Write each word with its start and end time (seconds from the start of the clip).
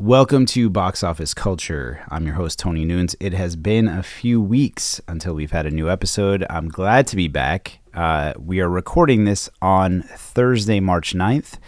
Welcome 0.00 0.46
to 0.46 0.70
Box 0.70 1.04
Office 1.04 1.34
Culture. 1.34 2.02
I'm 2.08 2.24
your 2.24 2.36
host, 2.36 2.58
Tony 2.58 2.86
Nunes. 2.86 3.14
It 3.20 3.34
has 3.34 3.54
been 3.54 3.86
a 3.86 4.02
few 4.02 4.40
weeks 4.40 4.98
until 5.06 5.34
we've 5.34 5.50
had 5.50 5.66
a 5.66 5.70
new 5.70 5.90
episode. 5.90 6.42
I'm 6.48 6.70
glad 6.70 7.06
to 7.08 7.16
be 7.16 7.28
back. 7.28 7.80
Uh, 7.92 8.32
we 8.38 8.60
are 8.60 8.68
recording 8.70 9.26
this 9.26 9.50
on 9.60 10.00
Thursday, 10.00 10.80
March 10.80 11.12
9th. 11.12 11.58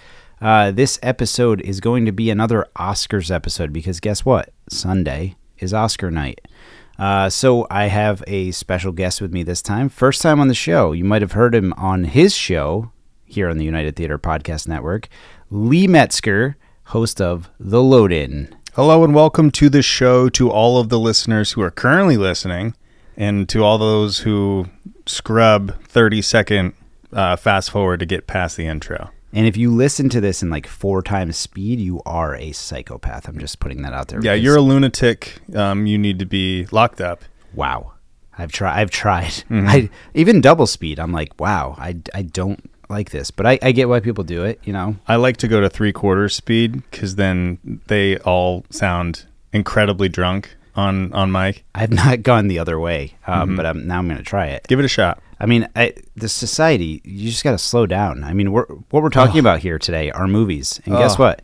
Uh, 0.41 0.71
this 0.71 0.99
episode 1.03 1.61
is 1.61 1.81
going 1.81 2.07
to 2.07 2.11
be 2.11 2.31
another 2.31 2.67
Oscars 2.75 3.31
episode 3.31 3.71
because 3.71 4.01
guess 4.01 4.25
what? 4.25 4.49
Sunday 4.67 5.37
is 5.59 5.75
Oscar 5.75 6.11
night. 6.11 6.41
Uh, 6.99 7.29
so 7.29 7.67
I 7.71 7.89
have 7.89 8.25
a 8.27 8.53
special 8.53 8.93
guest 8.93 9.21
with 9.21 9.35
me 9.35 9.43
this 9.43 9.61
time. 9.61 9.91
First 9.91 10.23
time 10.23 10.41
on 10.41 10.49
the 10.49 10.55
show. 10.55 10.93
You 10.93 11.05
might 11.05 11.21
have 11.21 11.33
heard 11.33 11.55
him 11.55 11.75
on 11.75 12.05
his 12.05 12.35
show 12.35 12.93
here 13.27 13.51
on 13.51 13.59
the 13.59 13.67
United 13.67 13.95
Theater 13.95 14.19
Podcast 14.19 14.67
Network. 14.67 15.11
Lee 15.51 15.87
Metzger, 15.87 16.57
host 16.87 17.21
of 17.21 17.51
The 17.59 17.83
Load 17.83 18.12
In. 18.12 18.55
Hello 18.75 19.05
and 19.05 19.15
welcome 19.15 19.51
to 19.53 19.69
the 19.69 19.83
show 19.83 20.29
to 20.30 20.51
all 20.51 20.79
of 20.80 20.89
the 20.89 20.98
listeners 20.98 21.52
who 21.52 21.62
are 21.62 21.70
currently 21.70 22.16
listening 22.16 22.75
and 23.16 23.48
to 23.48 23.62
all 23.62 23.79
those 23.79 24.20
who 24.20 24.66
scrub 25.06 25.83
30 25.84 26.23
second 26.23 26.73
uh, 27.12 27.37
fast 27.37 27.70
forward 27.70 28.01
to 28.01 28.06
get 28.06 28.27
past 28.27 28.56
the 28.56 28.66
intro. 28.66 29.11
And 29.34 29.47
if 29.47 29.56
you 29.56 29.70
listen 29.70 30.09
to 30.11 30.20
this 30.20 30.42
in 30.42 30.51
like 30.51 30.66
four 30.66 31.03
times 31.03 31.37
speed, 31.37 31.80
you 31.80 32.03
are 32.05 32.34
a 32.37 32.53
psychopath. 32.53 33.28
I'm 33.28 33.39
just 33.39 33.61
putting 33.61 33.83
that 33.83 33.92
out 33.95 34.09
there. 34.09 34.20
Yeah, 34.23 34.34
you're 34.34 34.56
a 34.56 34.61
lunatic. 34.61 35.41
Um, 35.55 35.87
you 35.87 35.97
need 35.98 36.19
to 36.19 36.27
be 36.27 36.67
locked 36.70 37.01
up. 37.01 37.25
wow. 37.55 37.92
I've 38.39 38.51
tried. 38.51 38.80
I've 38.80 38.91
tried. 38.91 39.45
I 39.51 39.91
even 40.14 40.41
double 40.41 40.67
speed. 40.67 40.98
I'm 40.98 41.12
like, 41.12 41.39
wow. 41.39 41.75
I, 41.77 41.97
I 42.14 42.23
don't 42.23 42.70
like 42.92 43.10
this, 43.10 43.32
but 43.32 43.46
I, 43.46 43.59
I 43.60 43.73
get 43.73 43.88
why 43.88 43.98
people 43.98 44.23
do 44.23 44.45
it. 44.45 44.60
You 44.62 44.73
know. 44.73 44.96
I 45.09 45.16
like 45.16 45.38
to 45.38 45.48
go 45.48 45.60
to 45.60 45.69
three 45.69 45.92
quarters 45.92 46.34
speed 46.37 46.83
because 46.91 47.16
then 47.16 47.80
they 47.88 48.19
all 48.19 48.64
sound 48.70 49.27
incredibly 49.52 50.09
drunk 50.09 50.56
on, 50.74 51.12
on 51.12 51.33
mic. 51.33 51.64
I've 51.74 51.91
not 51.91 52.22
gone 52.22 52.48
the 52.48 52.58
other 52.58 52.78
way, 52.78 53.14
um, 53.27 53.56
but 53.56 53.67
I'm, 53.67 53.86
now 53.86 53.98
I'm 53.98 54.06
going 54.06 54.19
to 54.19 54.25
try 54.25 54.47
it. 54.47 54.67
Give 54.69 54.78
it 54.78 54.84
a 54.84 54.89
shot. 54.89 55.20
I 55.39 55.47
mean, 55.47 55.69
I, 55.75 55.94
the 56.14 56.28
society, 56.28 57.00
you 57.05 57.30
just 57.30 57.42
got 57.42 57.50
to 57.50 57.58
slow 57.58 57.86
down. 57.86 58.22
I 58.22 58.33
mean, 58.33 58.52
we're, 58.52 58.67
what 58.67 59.02
we're 59.02 59.11
talking 59.11 59.41
about 59.41 59.58
here 59.58 59.78
today 59.78 60.11
are 60.11 60.28
movies. 60.28 60.80
And 60.84 60.97
guess 60.97 61.19
what? 61.19 61.42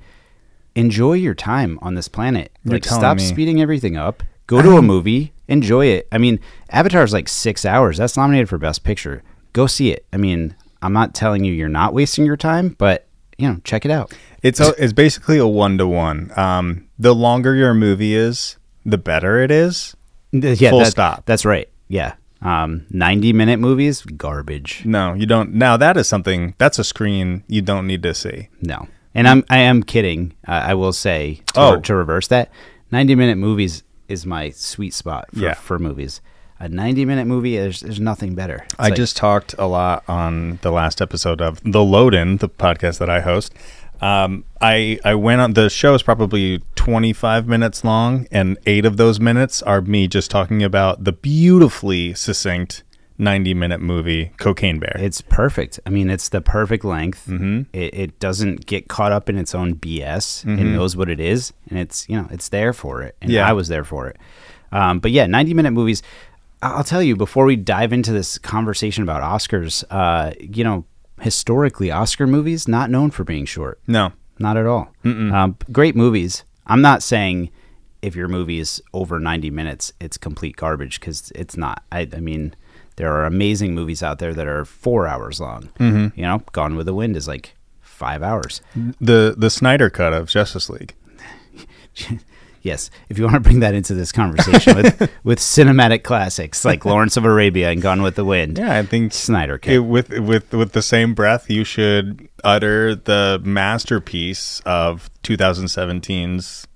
Enjoy 0.76 1.14
your 1.14 1.34
time 1.34 1.78
on 1.82 1.94
this 1.94 2.06
planet. 2.06 2.52
You're 2.64 2.74
like, 2.74 2.84
stop 2.84 3.16
me. 3.16 3.24
speeding 3.24 3.60
everything 3.60 3.96
up. 3.96 4.22
Go 4.46 4.62
to 4.62 4.76
a 4.76 4.82
movie, 4.82 5.32
enjoy 5.48 5.86
it. 5.86 6.08
I 6.12 6.18
mean, 6.18 6.38
Avatar's 6.70 7.12
like 7.12 7.28
six 7.28 7.66
hours. 7.66 7.98
That's 7.98 8.16
nominated 8.16 8.48
for 8.48 8.56
Best 8.56 8.84
Picture. 8.84 9.22
Go 9.52 9.66
see 9.66 9.90
it. 9.90 10.06
I 10.12 10.16
mean, 10.16 10.54
I'm 10.82 10.92
not 10.92 11.14
telling 11.14 11.44
you 11.44 11.52
you're 11.52 11.68
not 11.68 11.92
wasting 11.94 12.24
your 12.24 12.36
time, 12.36 12.76
but, 12.78 13.06
you 13.36 13.48
know, 13.48 13.60
check 13.64 13.84
it 13.84 13.90
out. 13.90 14.12
It's 14.42 14.60
a, 14.60 14.74
it's 14.82 14.92
basically 14.92 15.38
a 15.38 15.46
one 15.46 15.78
to 15.78 15.86
one. 15.86 16.32
Um, 16.36 16.88
the 16.98 17.14
longer 17.14 17.54
your 17.54 17.74
movie 17.74 18.14
is, 18.14 18.56
the 18.86 18.98
better 18.98 19.40
it 19.40 19.50
is. 19.50 19.96
Yeah, 20.32 20.70
Full 20.70 20.80
that- 20.80 20.90
stop. 20.90 21.24
That's 21.26 21.44
right. 21.44 21.68
Yeah. 21.88 22.14
Um, 22.40 22.86
90 22.90 23.32
minute 23.32 23.58
movies, 23.58 24.02
garbage. 24.02 24.82
No, 24.84 25.14
you 25.14 25.26
don't. 25.26 25.54
Now 25.54 25.76
that 25.76 25.96
is 25.96 26.06
something 26.06 26.54
that's 26.58 26.78
a 26.78 26.84
screen 26.84 27.42
you 27.48 27.62
don't 27.62 27.84
need 27.88 28.04
to 28.04 28.14
see. 28.14 28.48
No, 28.62 28.86
and 29.12 29.26
I'm 29.26 29.42
I 29.50 29.58
am 29.58 29.82
kidding. 29.82 30.34
Uh, 30.46 30.52
I 30.52 30.74
will 30.74 30.92
say 30.92 31.40
to, 31.54 31.60
Oh. 31.60 31.80
to 31.80 31.96
reverse 31.96 32.28
that, 32.28 32.52
ninety 32.92 33.16
minute 33.16 33.38
movies 33.38 33.82
is 34.06 34.24
my 34.24 34.50
sweet 34.50 34.94
spot 34.94 35.26
for, 35.32 35.40
Yeah. 35.40 35.54
for 35.54 35.80
movies. 35.80 36.20
A 36.60 36.68
ninety 36.68 37.04
minute 37.04 37.26
movie, 37.26 37.56
there's 37.56 37.80
there's 37.80 38.00
nothing 38.00 38.34
better. 38.34 38.62
It's 38.64 38.74
I 38.78 38.84
like- 38.84 38.94
just 38.96 39.16
talked 39.16 39.54
a 39.58 39.66
lot 39.66 40.02
on 40.08 40.58
the 40.62 40.70
last 40.72 41.00
episode 41.00 41.40
of 41.40 41.60
The 41.64 41.82
Load 41.84 42.14
In, 42.14 42.38
the 42.38 42.48
podcast 42.48 42.98
that 42.98 43.08
I 43.10 43.20
host. 43.20 43.54
Um, 44.00 44.44
I 44.60 44.98
I 45.04 45.14
went 45.14 45.40
on 45.40 45.54
the 45.54 45.68
show 45.70 45.94
is 45.94 46.02
probably 46.02 46.62
25 46.76 47.46
minutes 47.48 47.84
long, 47.84 48.26
and 48.32 48.56
eight 48.66 48.84
of 48.84 48.96
those 48.96 49.18
minutes 49.20 49.62
are 49.62 49.80
me 49.80 50.08
just 50.08 50.30
talking 50.30 50.62
about 50.62 51.04
the 51.04 51.12
beautifully 51.12 52.14
succinct 52.14 52.82
90 53.18 53.54
minute 53.54 53.80
movie 53.80 54.30
Cocaine 54.36 54.78
Bear. 54.78 54.96
it's 54.98 55.20
perfect. 55.20 55.80
I 55.84 55.90
mean, 55.90 56.10
it's 56.10 56.28
the 56.28 56.40
perfect 56.40 56.84
length. 56.84 57.26
Mm-hmm. 57.26 57.62
It, 57.72 57.94
it 57.94 58.18
doesn't 58.20 58.66
get 58.66 58.86
caught 58.88 59.10
up 59.10 59.28
in 59.28 59.36
its 59.38 59.54
own 59.54 59.74
BS. 59.74 60.44
It 60.44 60.62
knows 60.64 60.96
what 60.96 61.08
it 61.10 61.18
is, 61.20 61.52
and 61.68 61.78
it's 61.78 62.08
you 62.08 62.16
know 62.16 62.28
it's 62.30 62.48
there 62.50 62.72
for 62.72 63.02
it. 63.02 63.16
And 63.20 63.30
Yeah. 63.30 63.48
I 63.48 63.52
was 63.52 63.66
there 63.68 63.84
for 63.84 64.06
it. 64.08 64.16
Um, 64.70 65.00
but 65.00 65.10
yeah, 65.10 65.26
ninety 65.26 65.54
minute 65.54 65.72
movies. 65.72 66.02
I'll 66.62 66.84
tell 66.84 67.02
you 67.02 67.16
before 67.16 67.44
we 67.44 67.56
dive 67.56 67.92
into 67.92 68.12
this 68.12 68.38
conversation 68.38 69.02
about 69.02 69.22
Oscars. 69.22 69.84
Uh, 69.90 70.32
you 70.40 70.64
know, 70.64 70.84
historically, 71.20 71.90
Oscar 71.90 72.26
movies 72.26 72.66
not 72.68 72.90
known 72.90 73.10
for 73.10 73.24
being 73.24 73.44
short. 73.44 73.80
no, 73.86 74.12
Not 74.38 74.56
at 74.56 74.66
all. 74.66 74.92
Um, 75.04 75.56
great 75.72 75.94
movies. 75.96 76.44
I'm 76.66 76.80
not 76.82 77.02
saying 77.02 77.50
if 78.02 78.14
your 78.14 78.28
movie 78.28 78.58
is 78.58 78.82
over 78.92 79.18
90 79.18 79.50
minutes, 79.50 79.92
it's 80.00 80.16
complete 80.16 80.56
garbage 80.56 81.00
because 81.00 81.32
it's 81.34 81.56
not. 81.56 81.82
I, 81.90 82.08
I 82.12 82.20
mean, 82.20 82.54
there 82.96 83.12
are 83.12 83.24
amazing 83.24 83.74
movies 83.74 84.02
out 84.02 84.18
there 84.18 84.34
that 84.34 84.46
are 84.46 84.64
four 84.64 85.06
hours 85.08 85.40
long. 85.40 85.70
Mm-hmm. 85.80 86.18
You 86.18 86.26
know, 86.26 86.42
Gone 86.52 86.76
with 86.76 86.86
the 86.86 86.94
Wind 86.94 87.16
is 87.16 87.26
like 87.28 87.54
five 87.80 88.22
hours. 88.22 88.60
the 89.00 89.34
the 89.36 89.50
Snyder 89.50 89.90
cut 89.90 90.12
of 90.12 90.28
Justice 90.28 90.68
League. 90.70 90.94
Yes, 92.68 92.90
if 93.08 93.18
you 93.18 93.24
want 93.24 93.34
to 93.34 93.40
bring 93.40 93.60
that 93.60 93.74
into 93.74 93.94
this 93.94 94.12
conversation 94.12 94.76
with, 94.76 95.10
with 95.24 95.38
cinematic 95.38 96.02
classics 96.02 96.64
like 96.64 96.84
Lawrence 96.84 97.16
of 97.16 97.24
Arabia 97.24 97.70
and 97.70 97.80
Gone 97.82 98.02
with 98.02 98.14
the 98.14 98.24
Wind, 98.24 98.58
Yeah, 98.58 98.76
I 98.78 98.82
think 98.82 99.12
Snyder 99.12 99.58
cut. 99.58 99.72
it, 99.72 99.78
with 99.80 100.10
with 100.18 100.52
with 100.52 100.72
the 100.72 100.82
same 100.82 101.14
breath, 101.14 101.48
you 101.50 101.64
should 101.64 102.28
utter 102.44 102.94
the 102.94 103.40
masterpiece 103.44 104.60
of 104.66 105.10
2017's 105.22 106.66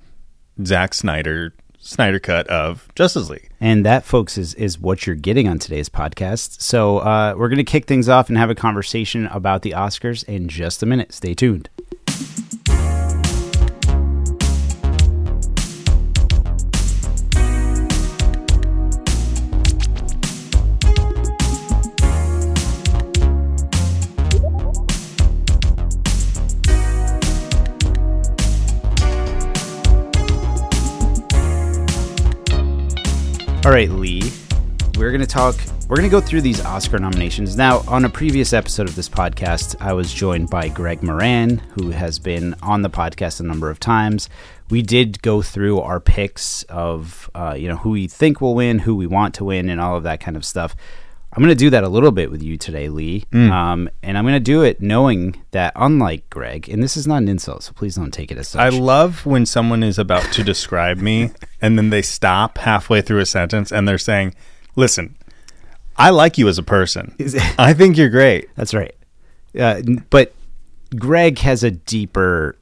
Zack 0.64 0.94
Snyder 0.94 1.52
Snyder 1.78 2.20
cut 2.20 2.46
of 2.46 2.88
Justice 2.94 3.28
League. 3.28 3.50
And 3.60 3.84
that, 3.84 4.04
folks, 4.04 4.38
is, 4.38 4.54
is 4.54 4.78
what 4.78 5.04
you're 5.04 5.16
getting 5.16 5.48
on 5.48 5.58
today's 5.58 5.88
podcast. 5.88 6.60
So 6.60 6.98
uh, 6.98 7.34
we're 7.36 7.48
going 7.48 7.56
to 7.58 7.64
kick 7.64 7.86
things 7.86 8.08
off 8.08 8.28
and 8.28 8.38
have 8.38 8.50
a 8.50 8.54
conversation 8.54 9.26
about 9.26 9.62
the 9.62 9.72
Oscars 9.72 10.22
in 10.28 10.48
just 10.48 10.82
a 10.84 10.86
minute. 10.86 11.12
Stay 11.12 11.34
tuned. 11.34 11.68
All 33.72 33.76
right, 33.76 33.88
Lee. 33.88 34.30
We're 34.98 35.12
going 35.12 35.22
to 35.22 35.26
talk, 35.26 35.56
we're 35.88 35.96
going 35.96 36.06
to 36.06 36.10
go 36.10 36.20
through 36.20 36.42
these 36.42 36.62
Oscar 36.62 36.98
nominations. 36.98 37.56
Now, 37.56 37.78
on 37.88 38.04
a 38.04 38.10
previous 38.10 38.52
episode 38.52 38.86
of 38.86 38.94
this 38.94 39.08
podcast, 39.08 39.76
I 39.80 39.94
was 39.94 40.12
joined 40.12 40.50
by 40.50 40.68
Greg 40.68 41.02
Moran, 41.02 41.56
who 41.70 41.88
has 41.88 42.18
been 42.18 42.54
on 42.60 42.82
the 42.82 42.90
podcast 42.90 43.40
a 43.40 43.44
number 43.44 43.70
of 43.70 43.80
times. 43.80 44.28
We 44.68 44.82
did 44.82 45.22
go 45.22 45.40
through 45.40 45.80
our 45.80 46.00
picks 46.00 46.64
of, 46.64 47.30
uh, 47.34 47.54
you 47.58 47.66
know, 47.66 47.76
who 47.76 47.92
we 47.92 48.08
think 48.08 48.42
will 48.42 48.54
win, 48.54 48.80
who 48.80 48.94
we 48.94 49.06
want 49.06 49.32
to 49.36 49.44
win, 49.44 49.70
and 49.70 49.80
all 49.80 49.96
of 49.96 50.02
that 50.02 50.20
kind 50.20 50.36
of 50.36 50.44
stuff. 50.44 50.76
I'm 51.34 51.42
going 51.42 51.48
to 51.48 51.54
do 51.54 51.70
that 51.70 51.82
a 51.82 51.88
little 51.88 52.10
bit 52.10 52.30
with 52.30 52.42
you 52.42 52.58
today, 52.58 52.90
Lee. 52.90 53.24
Um, 53.32 53.88
and 54.02 54.18
I'm 54.18 54.24
going 54.24 54.34
to 54.34 54.40
do 54.40 54.62
it 54.62 54.82
knowing 54.82 55.42
that, 55.52 55.72
unlike 55.76 56.28
Greg, 56.28 56.68
and 56.68 56.82
this 56.82 56.94
is 56.94 57.06
not 57.06 57.22
an 57.22 57.28
insult, 57.28 57.62
so 57.62 57.72
please 57.72 57.94
don't 57.94 58.10
take 58.10 58.30
it 58.30 58.36
as 58.36 58.48
such. 58.48 58.60
I 58.60 58.68
love 58.68 59.24
when 59.24 59.46
someone 59.46 59.82
is 59.82 59.98
about 59.98 60.30
to 60.34 60.44
describe 60.44 60.98
me 60.98 61.30
and 61.62 61.78
then 61.78 61.88
they 61.88 62.02
stop 62.02 62.58
halfway 62.58 63.00
through 63.00 63.20
a 63.20 63.26
sentence 63.26 63.72
and 63.72 63.88
they're 63.88 63.96
saying, 63.96 64.34
"Listen, 64.76 65.16
I 65.96 66.10
like 66.10 66.36
you 66.36 66.48
as 66.48 66.58
a 66.58 66.62
person. 66.62 67.14
I 67.58 67.72
think 67.72 67.96
you're 67.96 68.10
great." 68.10 68.50
That's 68.56 68.74
right. 68.74 68.94
Uh, 69.58 69.80
but 70.10 70.34
Greg 70.96 71.38
has 71.38 71.64
a 71.64 71.70
deeper 71.70 72.56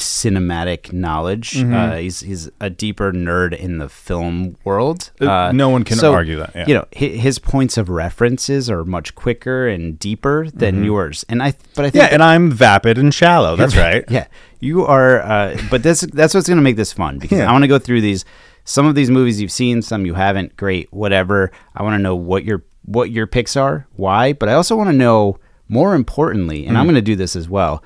cinematic 0.00 0.92
knowledge. 0.92 1.52
Mm-hmm. 1.52 1.74
Uh, 1.74 1.96
he's 1.96 2.20
he's 2.20 2.50
a 2.60 2.68
deeper 2.70 3.12
nerd 3.12 3.56
in 3.56 3.78
the 3.78 3.88
film 3.88 4.56
world. 4.64 5.10
Uh, 5.20 5.52
no 5.52 5.68
one 5.68 5.84
can 5.84 6.02
argue 6.04 6.36
that, 6.36 6.52
yeah. 6.54 6.66
You 6.66 6.74
know, 6.74 6.84
hi- 6.96 7.06
his 7.06 7.38
points 7.38 7.76
of 7.78 7.88
references 7.88 8.68
are 8.68 8.84
much 8.84 9.14
quicker 9.14 9.68
and 9.68 9.98
deeper 9.98 10.48
than 10.50 10.82
yours. 10.84 11.24
And 11.28 11.42
I, 11.42 11.54
but 11.74 11.84
I 11.84 11.90
think 11.90 12.02
Mm-hmm. 12.02 12.10
Yeah, 12.10 12.14
and 12.14 12.22
I'm 12.22 12.50
vapid 12.50 12.98
and 12.98 13.12
shallow. 13.14 13.56
That's 13.56 13.76
right. 13.76 14.04
yeah, 14.08 14.26
you 14.60 14.84
are. 14.86 15.20
Uh, 15.20 15.56
but 15.70 15.82
that's 15.82 16.00
that's 16.02 16.34
what's 16.34 16.48
going 16.48 16.58
to 16.58 16.62
make 16.62 16.76
this 16.76 16.92
fun 16.92 17.18
because 17.18 17.38
Yeah. 17.38 17.48
I 17.48 17.52
want 17.52 17.62
to 17.64 17.68
go 17.68 17.78
through 17.78 18.00
these. 18.00 18.24
Some 18.64 18.86
of 18.86 18.94
these 18.94 19.10
movies 19.10 19.40
you've 19.40 19.50
seen, 19.50 19.82
some 19.82 20.04
you 20.06 20.14
haven't. 20.14 20.56
Great, 20.56 20.92
whatever. 20.92 21.50
I 21.74 21.82
want 21.82 21.94
to 21.94 21.98
know 22.02 22.14
what 22.16 22.44
your 22.44 22.62
what 22.84 23.10
your 23.10 23.26
picks 23.26 23.56
are, 23.56 23.86
why. 23.96 24.32
But 24.32 24.48
I 24.48 24.54
also 24.54 24.76
want 24.76 24.90
to 24.90 24.96
know, 24.96 25.38
more 25.68 25.94
importantly, 25.94 26.64
Mm. 26.64 26.68
and 26.68 26.78
I'm 26.78 26.84
going 26.84 26.94
to 26.94 27.02
do 27.02 27.16
this 27.16 27.36
as 27.36 27.48
well. 27.48 27.82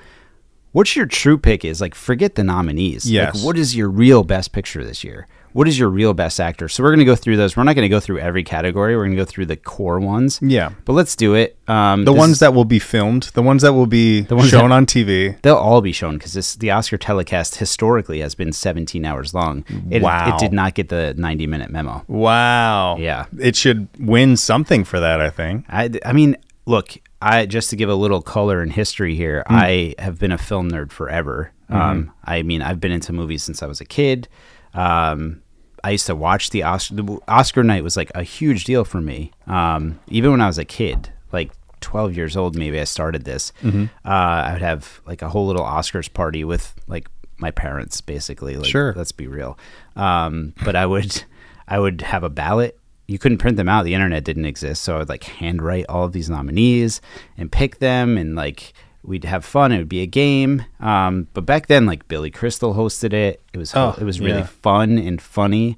What's 0.75 0.93
your 0.93 1.05
true 1.05 1.37
pick 1.37 1.63
is 1.63 1.79
like 1.79 1.95
forget 1.95 2.35
the 2.35 2.43
nominees. 2.43 3.09
Yes. 3.09 3.35
Like 3.35 3.45
what 3.45 3.57
is 3.57 3.77
your 3.77 3.87
real 3.89 4.25
best 4.25 4.51
picture 4.51 4.83
this 4.83 5.05
year? 5.05 5.25
What 5.53 5.69
is 5.69 5.79
your 5.79 5.87
real 5.87 6.13
best 6.13 6.37
actor? 6.41 6.67
So 6.67 6.83
we're 6.83 6.91
gonna 6.91 7.05
go 7.05 7.15
through 7.15 7.37
those. 7.37 7.55
We're 7.55 7.63
not 7.63 7.75
gonna 7.77 7.87
go 7.87 8.01
through 8.01 8.19
every 8.19 8.43
category. 8.43 8.97
We're 8.97 9.05
gonna 9.05 9.15
go 9.15 9.23
through 9.23 9.45
the 9.45 9.55
core 9.55 10.01
ones. 10.01 10.37
Yeah. 10.41 10.71
But 10.83 10.91
let's 10.91 11.15
do 11.15 11.33
it. 11.33 11.57
Um, 11.69 12.03
The 12.03 12.11
ones 12.11 12.39
that 12.39 12.53
will 12.53 12.65
be 12.65 12.79
filmed, 12.79 13.31
the 13.35 13.41
ones 13.41 13.61
that 13.61 13.71
will 13.71 13.85
be 13.87 14.19
the 14.23 14.35
ones 14.35 14.49
shown 14.49 14.71
that- 14.71 14.75
on 14.75 14.85
TV. 14.85 15.37
they'll 15.43 15.55
all 15.55 15.79
be 15.79 15.93
shown 15.93 16.17
because 16.17 16.33
this 16.33 16.57
the 16.57 16.71
Oscar 16.71 16.97
telecast 16.97 17.55
historically 17.55 18.19
has 18.19 18.35
been 18.35 18.51
17 18.51 19.05
hours 19.05 19.33
long. 19.33 19.63
It, 19.89 20.01
Wow. 20.01 20.35
It 20.35 20.39
did 20.41 20.51
not 20.51 20.73
get 20.73 20.89
the 20.89 21.13
90 21.17 21.47
minute 21.47 21.71
memo. 21.71 22.03
Wow. 22.09 22.97
Yeah. 22.97 23.27
It 23.39 23.55
should 23.55 23.87
win 23.97 24.35
something 24.35 24.83
for 24.83 24.99
that, 24.99 25.21
I 25.21 25.29
think. 25.29 25.63
I, 25.69 25.89
I 26.03 26.11
mean, 26.11 26.35
look, 26.65 26.97
I 27.25 27.45
just 27.47 27.71
to 27.71 27.75
give 27.75 27.89
a 27.89 27.95
little 27.95 28.21
color 28.21 28.61
and 28.61 28.71
history 28.71 29.15
here. 29.15 29.43
Hmm. 29.47 29.55
I 29.55 29.95
have 29.97 30.19
been 30.19 30.31
a 30.31 30.37
film 30.37 30.71
nerd 30.71 30.91
forever. 30.91 31.51
Mm-hmm. 31.69 31.81
Um, 31.81 32.11
I 32.23 32.43
mean, 32.43 32.61
I've 32.61 32.79
been 32.79 32.91
into 32.91 33.11
movies 33.13 33.43
since 33.43 33.63
I 33.63 33.65
was 33.65 33.81
a 33.81 33.85
kid. 33.85 34.27
Um, 34.75 35.41
I 35.83 35.91
used 35.91 36.05
to 36.05 36.15
watch 36.15 36.51
the 36.51 36.63
Oscar. 36.63 36.95
The 36.95 37.19
Oscar 37.27 37.63
night 37.63 37.83
was 37.83 37.97
like 37.97 38.11
a 38.13 38.21
huge 38.21 38.63
deal 38.65 38.85
for 38.85 39.01
me. 39.01 39.31
Um, 39.47 39.99
even 40.07 40.31
when 40.31 40.41
I 40.41 40.47
was 40.47 40.59
a 40.59 40.65
kid, 40.65 41.09
like 41.31 41.51
12 41.81 42.15
years 42.15 42.37
old, 42.37 42.55
maybe 42.55 42.79
I 42.79 42.83
started 42.83 43.25
this. 43.25 43.51
Mm-hmm. 43.63 43.85
Uh, 44.05 44.09
I 44.09 44.53
would 44.53 44.61
have 44.61 45.01
like 45.07 45.23
a 45.23 45.29
whole 45.29 45.47
little 45.47 45.65
Oscars 45.65 46.11
party 46.11 46.43
with 46.43 46.75
like 46.87 47.09
my 47.37 47.49
parents, 47.49 48.01
basically. 48.01 48.55
Like, 48.55 48.69
Sure. 48.69 48.93
Let's 48.95 49.11
be 49.11 49.27
real. 49.27 49.57
Um, 49.95 50.53
but 50.63 50.75
I 50.75 50.85
would, 50.85 51.23
I 51.67 51.79
would 51.79 52.01
have 52.01 52.23
a 52.23 52.29
ballot. 52.29 52.79
You 53.07 53.19
couldn't 53.19 53.37
print 53.37 53.57
them 53.57 53.69
out. 53.69 53.83
The 53.85 53.93
internet 53.93 54.23
didn't 54.23 54.45
exist, 54.45 54.81
so 54.83 54.95
I 54.95 54.99
would 54.99 55.09
like 55.09 55.23
handwrite 55.23 55.85
all 55.89 56.05
of 56.05 56.11
these 56.11 56.29
nominees 56.29 57.01
and 57.37 57.51
pick 57.51 57.79
them, 57.79 58.17
and 58.17 58.35
like 58.35 58.73
we'd 59.03 59.25
have 59.25 59.45
fun. 59.45 59.71
It 59.71 59.77
would 59.77 59.89
be 59.89 60.01
a 60.01 60.07
game. 60.07 60.65
Um, 60.79 61.27
but 61.33 61.45
back 61.45 61.67
then, 61.67 61.85
like 61.85 62.07
Billy 62.07 62.31
Crystal 62.31 62.73
hosted 62.73 63.13
it. 63.13 63.43
It 63.53 63.57
was 63.57 63.75
Oh, 63.75 63.95
it 63.99 64.03
was 64.03 64.19
really 64.19 64.39
yeah. 64.39 64.45
fun 64.47 64.97
and 64.97 65.21
funny. 65.21 65.77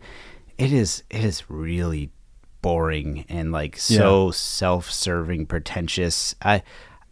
It 0.58 0.72
is 0.72 1.04
it 1.10 1.24
is 1.24 1.50
really 1.50 2.10
boring 2.62 3.26
and 3.30 3.52
like 3.52 3.78
so 3.78 4.32
self-serving, 4.32 5.46
pretentious. 5.48 6.36
I 6.42 6.64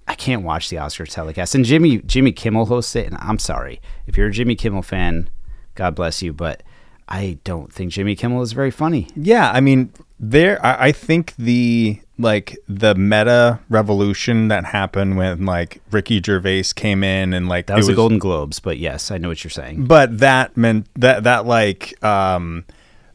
I 0.08 0.16
can't 0.16 0.44
watch 0.44 0.70
the 0.70 0.78
Oscar 0.78 1.06
telecast. 1.06 1.56
And 1.56 1.66
Jimmy 1.66 1.98
Jimmy 2.00 2.32
Kimmel 2.32 2.68
hosts 2.68 2.96
it, 2.96 3.08
and 3.08 3.18
I'm 3.20 3.40
sorry 3.40 3.82
if 4.08 4.18
you're 4.18 4.28
a 4.28 4.32
Jimmy 4.32 4.56
Kimmel 4.56 4.82
fan, 4.82 5.30
God 5.76 5.96
bless 5.96 6.22
you, 6.22 6.32
but 6.32 6.64
I 7.08 7.38
don't 7.44 7.72
think 7.72 7.92
Jimmy 7.92 8.16
Kimmel 8.16 8.42
is 8.42 8.54
very 8.54 8.72
funny. 8.72 9.08
Yeah, 9.16 9.52
I 9.52 9.62
mean, 9.62 9.92
there. 10.20 10.64
I, 10.66 10.88
I 10.88 10.92
think 10.92 11.36
the 11.38 12.00
like 12.18 12.58
the 12.68 12.96
meta 12.96 13.60
revolution 13.70 14.48
that 14.48 14.66
happened 14.66 15.18
when 15.18 15.46
like 15.46 15.82
Ricky 15.92 16.22
Gervais 16.22 16.64
came 16.76 17.04
in 17.04 17.34
and 17.34 17.48
like 17.50 17.68
That 17.68 17.74
it 17.74 17.78
was, 17.78 17.88
the 17.88 17.94
Golden 17.94 18.20
Globes, 18.20 18.60
but 18.60 18.78
yes, 18.78 19.12
I 19.12 19.18
know 19.18 19.28
what 19.28 19.44
you're 19.44 19.52
saying. 19.52 19.86
But 19.86 20.20
that 20.20 20.56
meant 20.58 20.88
that 20.96 21.24
that 21.26 21.46
like 21.46 22.02
um 22.04 22.64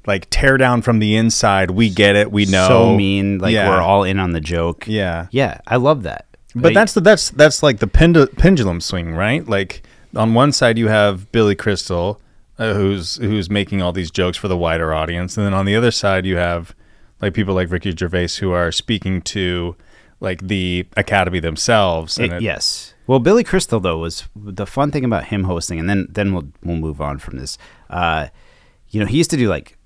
like 0.07 0.29
tear 0.31 0.57
down 0.57 0.83
from 0.83 0.99
the 0.99 1.17
inside. 1.17 1.71
We 1.71 1.91
get 1.91 2.17
it. 2.17 2.31
We 2.31 2.45
know. 2.47 2.69
So 2.69 2.97
mean, 2.97 3.39
like 3.39 3.53
Yeah. 3.55 3.69
we're 3.71 3.81
all 3.83 4.05
in 4.05 4.19
on 4.19 4.33
the 4.33 4.41
joke. 4.41 4.85
Yeah. 4.87 5.27
yeah, 5.31 5.61
I 5.67 5.77
love 5.77 6.03
that. 6.05 6.27
But 6.55 6.75
that's 6.75 6.95
the 6.95 7.01
that's 7.01 7.31
that's 7.31 7.63
like 7.63 7.79
the 7.79 7.87
pendu- 7.87 8.37
pendulum 8.37 8.81
swing, 8.81 9.15
right? 9.15 9.47
Like 9.47 9.83
on 10.17 10.35
one 10.35 10.53
side 10.53 10.79
you 10.79 10.89
have 10.89 11.31
Billy 11.33 11.55
Crystal, 11.55 12.21
uh, 12.61 12.75
who's 12.75 13.17
who's 13.17 13.51
making 13.51 13.83
all 13.83 13.93
these 13.93 14.11
jokes 14.13 14.37
for 14.39 14.47
the 14.47 14.57
wider 14.57 14.95
audience, 14.95 15.37
and 15.37 15.45
then 15.47 15.55
on 15.55 15.65
the 15.67 15.75
other 15.75 15.91
side 15.91 16.25
you 16.27 16.37
have 16.37 16.75
like 17.21 17.35
people 17.35 17.55
like 17.55 17.71
Ricky 17.71 17.91
Gervais 17.97 18.29
who 18.41 18.53
are 18.53 18.71
speaking 18.71 19.21
to 19.23 19.75
like 20.21 20.47
the 20.47 20.87
Academy 20.97 21.41
themselves. 21.41 22.19
And 22.19 22.33
It- 22.33 22.37
it- 22.37 22.43
yes. 22.43 22.95
Well, 23.07 23.19
Billy 23.19 23.43
Crystal 23.43 23.81
though 23.81 23.99
was 23.99 24.29
the 24.37 24.67
fun 24.67 24.91
thing 24.93 25.05
about 25.05 25.25
him 25.25 25.45
hosting, 25.45 25.81
and 25.81 25.89
then 25.91 26.07
then 26.11 26.33
we'll 26.35 26.49
we'll 26.63 26.77
move 26.77 27.01
on 27.01 27.19
from 27.19 27.39
this. 27.39 27.59
Uh, 27.89 28.29
you 28.91 29.01
know, 29.01 29.07
he 29.07 29.19
used 29.19 29.31
to 29.31 29.37
do 29.37 29.49
like 29.49 29.77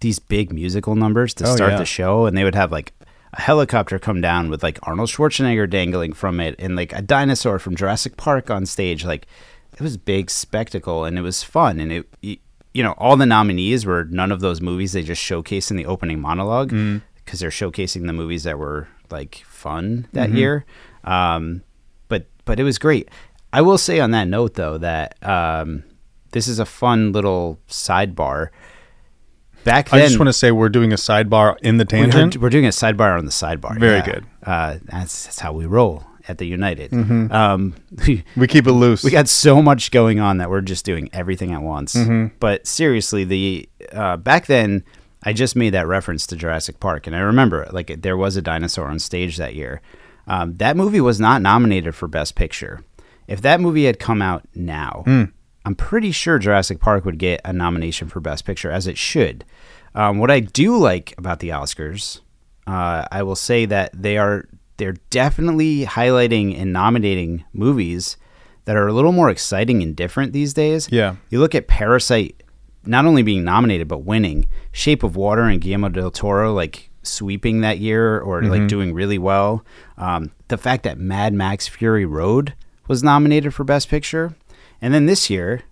these 0.00 0.18
big 0.18 0.52
musical 0.52 0.94
numbers 0.94 1.32
to 1.34 1.44
Oh, 1.48 1.56
start 1.56 1.72
yeah. 1.72 1.78
the 1.78 1.84
show, 1.86 2.26
and 2.26 2.36
they 2.36 2.44
would 2.44 2.54
have 2.54 2.70
like 2.70 2.92
a 3.32 3.40
helicopter 3.42 3.98
come 3.98 4.20
down 4.20 4.48
with 4.50 4.62
like 4.62 4.78
Arnold 4.84 5.08
Schwarzenegger 5.08 5.68
dangling 5.68 6.12
from 6.12 6.40
it, 6.40 6.54
and 6.58 6.76
like 6.76 6.92
a 6.92 7.00
dinosaur 7.02 7.58
from 7.58 7.74
Jurassic 7.76 8.16
Park 8.16 8.50
on 8.50 8.66
stage. 8.66 9.04
Like 9.04 9.26
it 9.78 9.82
was 9.82 9.96
big 9.96 10.28
spectacle, 10.28 11.04
and 11.04 11.16
it 11.16 11.22
was 11.22 11.42
fun, 11.42 11.78
and 11.80 11.92
it. 11.92 12.40
You 12.74 12.82
know, 12.82 12.92
all 12.98 13.16
the 13.16 13.26
nominees 13.26 13.86
were 13.86 14.04
none 14.04 14.30
of 14.30 14.40
those 14.40 14.60
movies 14.60 14.92
they 14.92 15.02
just 15.02 15.22
showcased 15.22 15.70
in 15.70 15.76
the 15.76 15.86
opening 15.86 16.20
monologue 16.20 16.68
because 17.24 17.40
they're 17.40 17.50
showcasing 17.50 18.06
the 18.06 18.12
movies 18.12 18.44
that 18.44 18.58
were 18.58 18.86
like 19.10 19.42
fun 19.48 20.06
that 20.12 20.28
Mm-hmm. 20.28 20.36
year. 20.38 20.64
Um, 21.02 21.62
but 22.08 22.26
but 22.44 22.60
it 22.60 22.64
was 22.64 22.78
great. 22.78 23.08
I 23.52 23.62
will 23.62 23.78
say 23.78 23.98
on 24.00 24.10
that 24.12 24.28
note 24.28 24.54
though 24.54 24.78
that 24.78 25.16
um, 25.26 25.82
this 26.32 26.46
is 26.46 26.58
a 26.58 26.66
fun 26.66 27.12
little 27.12 27.58
sidebar. 27.68 28.48
Back 29.64 29.88
then, 29.88 30.00
I 30.00 30.06
just 30.06 30.18
want 30.18 30.28
to 30.28 30.32
say 30.34 30.52
we're 30.52 30.68
doing 30.68 30.92
a 30.92 30.96
sidebar 30.96 31.56
in 31.62 31.78
the 31.78 31.84
tangent. 31.84 32.36
we're 32.36 32.50
doing 32.50 32.66
a 32.66 32.70
sidebar 32.70 33.18
on 33.18 33.24
the 33.24 33.30
sidebar. 33.32 33.78
Very 33.78 33.98
yeah. 33.98 34.04
good. 34.04 34.26
Uh, 34.42 34.78
that's, 34.84 35.24
that's 35.24 35.38
how 35.40 35.52
we 35.52 35.66
roll 35.66 36.04
at 36.28 36.38
the 36.38 36.46
United. 36.46 36.90
Mm-hmm. 36.90 37.32
Um, 37.32 37.74
We 38.36 38.46
keep 38.46 38.66
it 38.66 38.72
loose. 38.72 39.02
we 39.02 39.10
got 39.10 39.28
so 39.28 39.60
much 39.62 39.90
going 39.90 40.20
on 40.20 40.38
that 40.38 40.50
we're 40.50 40.60
just 40.60 40.84
doing 40.84 41.08
everything 41.12 41.52
at 41.52 41.62
once. 41.62 41.94
Mm-hmm. 41.94 42.36
But 42.38 42.66
seriously, 42.66 43.24
the 43.24 43.68
uh, 43.92 44.16
back 44.18 44.46
then 44.46 44.84
I 45.24 45.32
just 45.32 45.56
made 45.56 45.70
that 45.70 45.86
reference 45.86 46.26
to 46.28 46.36
Jurassic 46.36 46.78
Park, 46.80 47.06
and 47.06 47.16
I 47.16 47.20
remember 47.20 47.66
like 47.72 48.02
there 48.02 48.16
was 48.16 48.36
a 48.36 48.42
dinosaur 48.42 48.86
on 48.86 48.98
stage 48.98 49.36
that 49.38 49.54
year. 49.54 49.80
Um, 50.26 50.56
that 50.58 50.76
movie 50.76 51.00
was 51.00 51.18
not 51.18 51.40
nominated 51.42 51.94
for 51.94 52.06
Best 52.06 52.34
Picture. 52.34 52.84
If 53.26 53.40
that 53.42 53.60
movie 53.60 53.84
had 53.86 53.98
come 53.98 54.20
out 54.22 54.46
now, 54.54 55.02
Hmm. 55.06 55.24
I'm 55.64 55.74
pretty 55.74 56.12
sure 56.12 56.38
Jurassic 56.38 56.80
Park 56.80 57.04
would 57.04 57.18
get 57.18 57.40
a 57.44 57.52
nomination 57.52 58.08
for 58.08 58.20
Best 58.20 58.44
Picture, 58.46 58.70
as 58.70 58.86
it 58.86 58.96
should. 58.96 59.44
Um, 59.94 60.18
what 60.18 60.30
I 60.30 60.40
do 60.40 60.76
like 60.78 61.14
about 61.18 61.40
the 61.40 61.48
Oscars, 61.50 62.20
uh, 62.66 63.04
I 63.10 63.22
will 63.22 63.36
say 63.36 63.66
that 63.66 63.90
they 63.92 64.16
are 64.18 64.46
they're 64.78 64.96
definitely 65.10 65.84
highlighting 65.84 66.58
and 66.58 66.72
nominating 66.72 67.44
movies 67.52 68.16
that 68.64 68.76
are 68.76 68.86
a 68.86 68.92
little 68.92 69.12
more 69.12 69.30
exciting 69.30 69.82
and 69.82 69.94
different 69.94 70.32
these 70.32 70.54
days. 70.54 70.88
Yeah. 70.90 71.16
You 71.30 71.40
look 71.40 71.54
at 71.54 71.68
Parasite 71.68 72.42
not 72.84 73.04
only 73.04 73.22
being 73.22 73.44
nominated 73.44 73.88
but 73.88 74.04
winning. 74.04 74.46
Shape 74.72 75.02
of 75.02 75.16
Water 75.16 75.42
and 75.42 75.60
Guillermo 75.60 75.90
del 75.90 76.10
Toro 76.10 76.52
like 76.52 76.90
sweeping 77.02 77.60
that 77.62 77.78
year 77.78 78.18
or 78.20 78.42
like 78.42 78.68
doing 78.68 78.94
really 78.94 79.18
well. 79.18 79.64
Um, 79.96 80.32
the 80.48 80.58
fact 80.58 80.82
that 80.84 80.98
Mad 80.98 81.32
Max 81.32 81.66
Fury 81.68 82.04
Road 82.04 82.54
was 82.86 83.02
nominated 83.02 83.54
for 83.54 83.64
Best 83.64 83.88
Picture, 83.88 84.34
and 84.80 84.94
then 84.94 85.06
this 85.06 85.28
year, 85.28 85.62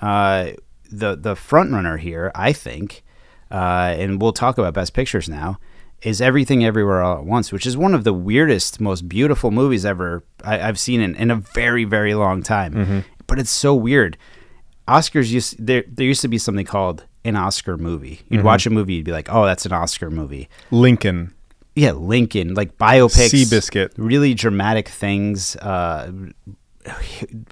uh, 0.00 0.50
the 0.90 1.16
the 1.16 1.36
front 1.36 1.72
runner 1.72 1.96
here, 1.96 2.30
I 2.34 2.52
think, 2.52 3.02
uh, 3.50 3.94
and 3.98 4.20
we'll 4.20 4.32
talk 4.32 4.58
about 4.58 4.74
Best 4.74 4.92
Pictures 4.94 5.28
now. 5.28 5.58
Is 6.02 6.20
everything 6.20 6.64
everywhere 6.64 7.02
all 7.02 7.18
at 7.18 7.24
once, 7.24 7.50
which 7.52 7.66
is 7.66 7.76
one 7.76 7.94
of 7.94 8.04
the 8.04 8.12
weirdest, 8.12 8.80
most 8.80 9.08
beautiful 9.08 9.50
movies 9.50 9.84
ever 9.84 10.22
I, 10.44 10.60
I've 10.60 10.78
seen 10.78 11.00
in, 11.00 11.14
in 11.16 11.30
a 11.30 11.36
very, 11.36 11.84
very 11.84 12.14
long 12.14 12.42
time. 12.42 13.04
But 13.26 13.38
it's 13.38 13.50
so 13.50 13.74
weird. 13.74 14.16
Oscars 14.86 15.30
used 15.30 15.56
there. 15.58 15.84
There 15.88 16.06
used 16.06 16.20
to 16.22 16.28
be 16.28 16.38
something 16.38 16.66
called 16.66 17.04
an 17.24 17.34
Oscar 17.34 17.76
movie. 17.76 18.20
You'd 18.28 18.44
watch 18.44 18.66
a 18.66 18.70
movie, 18.70 18.94
you'd 18.94 19.04
be 19.04 19.10
like, 19.10 19.28
"Oh, 19.32 19.44
that's 19.46 19.66
an 19.66 19.72
Oscar 19.72 20.10
movie." 20.10 20.48
Lincoln. 20.70 21.32
Yeah, 21.74 21.92
Lincoln, 21.92 22.54
like 22.54 22.78
biopics, 22.78 23.32
Seabiscuit. 23.32 23.90
really 23.96 24.32
dramatic 24.32 24.88
things, 24.88 25.56
uh, 25.56 26.10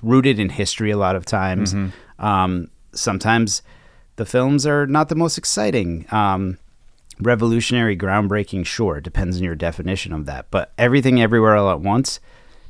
rooted 0.03 0.39
in 0.39 0.49
history 0.51 0.91
a 0.91 0.97
lot 0.97 1.17
of 1.17 1.27
times. 1.27 1.75
Um, 2.19 2.69
sometimes 2.93 3.63
the 4.17 4.25
films 4.25 4.67
are 4.67 4.87
not 4.87 5.09
the 5.09 5.15
most 5.17 5.37
exciting. 5.39 6.07
Um, 6.13 6.59
revolutionary, 7.25 7.97
groundbreaking, 7.97 8.67
sure, 8.67 9.01
depends 9.01 9.39
on 9.39 9.43
your 9.43 9.55
definition 9.55 10.13
of 10.13 10.27
that. 10.27 10.47
But 10.51 10.73
everything, 10.79 11.21
everywhere, 11.21 11.57
all 11.57 11.71
at 11.71 11.81
once. 11.81 12.21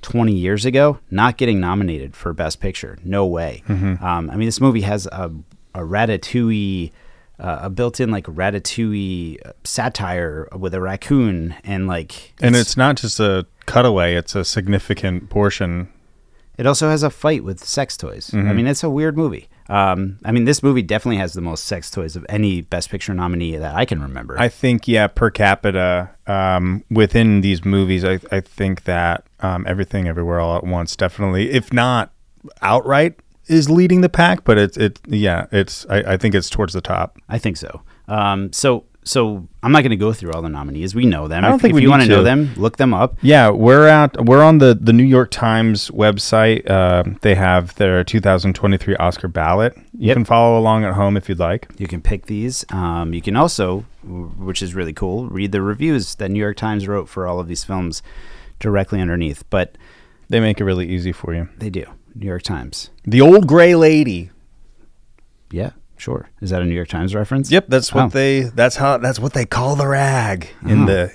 20 0.02 0.32
years 0.32 0.66
ago, 0.66 0.99
not 1.11 1.38
getting 1.38 1.58
nominated 1.61 2.14
for 2.14 2.34
Best 2.34 2.61
Picture. 2.61 2.99
No 3.02 3.25
way. 3.25 3.62
Mm-hmm. 3.68 4.04
Um, 4.04 4.28
I 4.30 4.37
mean, 4.37 4.46
this 4.46 4.61
movie 4.61 4.82
has 4.82 5.06
a, 5.06 5.32
a 5.75 5.80
ratatouille, 5.80 6.92
uh, 7.38 7.58
a 7.62 7.70
built 7.70 8.00
in 8.00 8.11
like 8.11 8.26
ratatouille 8.26 9.38
satire 9.64 10.46
with 10.56 10.75
a 10.75 10.80
raccoon 10.80 11.54
and 11.64 11.87
like. 11.87 12.34
And 12.42 12.54
it's 12.54 12.76
not 12.76 12.96
just 12.96 13.18
a 13.18 13.46
cutaway, 13.66 14.14
it's 14.14 14.34
a 14.34 14.44
significant 14.44 15.30
portion. 15.30 15.88
It 16.58 16.66
also 16.66 16.88
has 16.90 17.02
a 17.02 17.11
fight 17.11 17.42
with 17.42 17.64
sex 17.64 17.96
toys. 17.96 18.30
I 18.32 18.37
Mm-hmm. 18.37 18.56
mean, 18.56 18.66
it's 18.66 18.84
a 18.84 18.90
weird 18.90 19.16
movie. 19.16 19.49
Um, 19.68 20.18
I 20.25 20.33
mean, 20.33 20.44
this 20.44 20.62
movie 20.62 20.83
definitely 20.83 21.16
has 21.18 21.33
the 21.33 21.40
most 21.40 21.64
sex 21.64 21.90
toys 21.90 22.16
of 22.16 22.26
any 22.28 22.61
Best 22.61 22.90
Picture 22.90 23.14
nominee 23.14 23.56
that 23.56 23.75
I 23.75 23.85
can 23.85 24.00
remember. 24.00 24.38
I 24.38 24.49
think, 24.49 24.87
yeah, 24.87 25.06
per 25.06 25.30
capita, 25.30 26.11
um, 26.26 26.85
within 26.90 27.40
these 27.40 27.64
movies, 27.64 28.04
I, 28.04 28.21
I 28.30 28.40
think 28.40 28.85
that 28.85 29.26
um, 29.40 29.64
Everything 29.66 30.06
Everywhere 30.06 30.40
All 30.40 30.56
at 30.56 30.64
Once 30.64 30.97
definitely, 30.97 31.50
if 31.50 31.73
not 31.73 32.12
outright, 32.61 33.18
is 33.47 33.71
leading 33.71 34.00
the 34.00 34.09
pack, 34.09 34.44
but 34.44 34.59
it's, 34.59 34.76
it, 34.76 35.00
yeah, 35.06 35.47
it's, 35.52 35.87
I, 35.88 36.14
I 36.14 36.16
think 36.16 36.35
it's 36.35 36.50
towards 36.50 36.73
the 36.73 36.80
top. 36.80 37.18
I 37.28 37.38
think 37.38 37.56
so. 37.56 37.83
Um, 38.09 38.52
so 38.52 38.85
so 39.04 39.46
I'm 39.62 39.70
not 39.70 39.82
going 39.82 39.90
to 39.90 39.96
go 39.96 40.12
through 40.12 40.32
all 40.32 40.40
the 40.42 40.49
nominees. 40.49 40.94
We 40.94 41.04
know 41.04 41.28
them. 41.28 41.44
I 41.44 41.49
don't 41.49 41.56
if, 41.56 41.62
think 41.62 41.73
if 41.73 41.76
we 41.76 41.82
you 41.82 41.90
want 41.90 42.02
to 42.02 42.08
know 42.08 42.23
them, 42.23 42.52
look 42.56 42.78
them 42.78 42.94
up. 42.94 43.16
Yeah, 43.23 43.50
we're 43.50 43.87
at 43.87 44.25
we're 44.25 44.42
on 44.42 44.58
the 44.58 44.75
the 44.75 44.92
New 44.92 45.04
York 45.04 45.30
Times 45.30 45.90
website. 45.90 46.68
Uh, 46.68 47.04
they 47.20 47.34
have 47.34 47.75
their 47.76 48.02
2023 48.02 48.96
Oscar 48.96 49.28
ballot. 49.28 49.75
You 49.92 50.08
Yep. 50.08 50.14
can 50.16 50.25
follow 50.25 50.58
along 50.58 50.84
at 50.84 50.94
home 50.94 51.16
if 51.16 51.28
you'd 51.28 51.38
like. 51.38 51.68
You 51.78 51.87
can 51.87 52.00
pick 52.00 52.26
these. 52.26 52.64
Um, 52.70 53.12
you 53.14 53.20
can 53.23 53.37
also, 53.37 53.84
which 54.02 54.62
is 54.62 54.75
really 54.75 54.92
cool, 54.92 55.28
read 55.28 55.52
the 55.52 55.61
reviews 55.62 56.14
that 56.16 56.30
New 56.30 56.40
York 56.40 56.56
Times 56.56 56.88
wrote 56.88 57.08
for 57.08 57.26
all 57.26 57.38
of 57.40 57.46
these 57.46 57.62
films 57.64 58.02
directly 58.58 59.00
underneath. 59.00 59.44
But 59.50 59.76
They 60.30 60.40
make 60.40 60.58
it 60.61 60.64
really 60.64 60.88
easy 60.88 61.12
for 61.12 61.34
you. 61.34 61.49
they 61.58 61.68
do. 61.70 61.84
New 62.14 62.26
York 62.26 62.42
Times. 62.42 62.90
The 63.04 63.20
old 63.20 63.46
gray 63.46 63.75
lady. 63.75 64.30
Yeah, 65.50 65.70
sure. 65.96 66.28
Is 66.40 66.50
that 66.50 66.62
a 66.62 66.64
New 66.64 66.74
York 66.74 66.88
Times 66.88 67.14
reference? 67.14 67.50
Yep, 67.50 67.66
that's 67.68 67.92
what 67.94 68.04
Oh. 68.04 68.08
they 68.08 68.42
that's 68.42 68.76
how 68.76 68.98
that's 68.98 69.18
what 69.18 69.32
they 69.32 69.44
call 69.46 69.76
the 69.76 69.86
rag 69.86 70.48
in 70.66 70.82
Oh. 70.82 70.86
the 70.86 71.12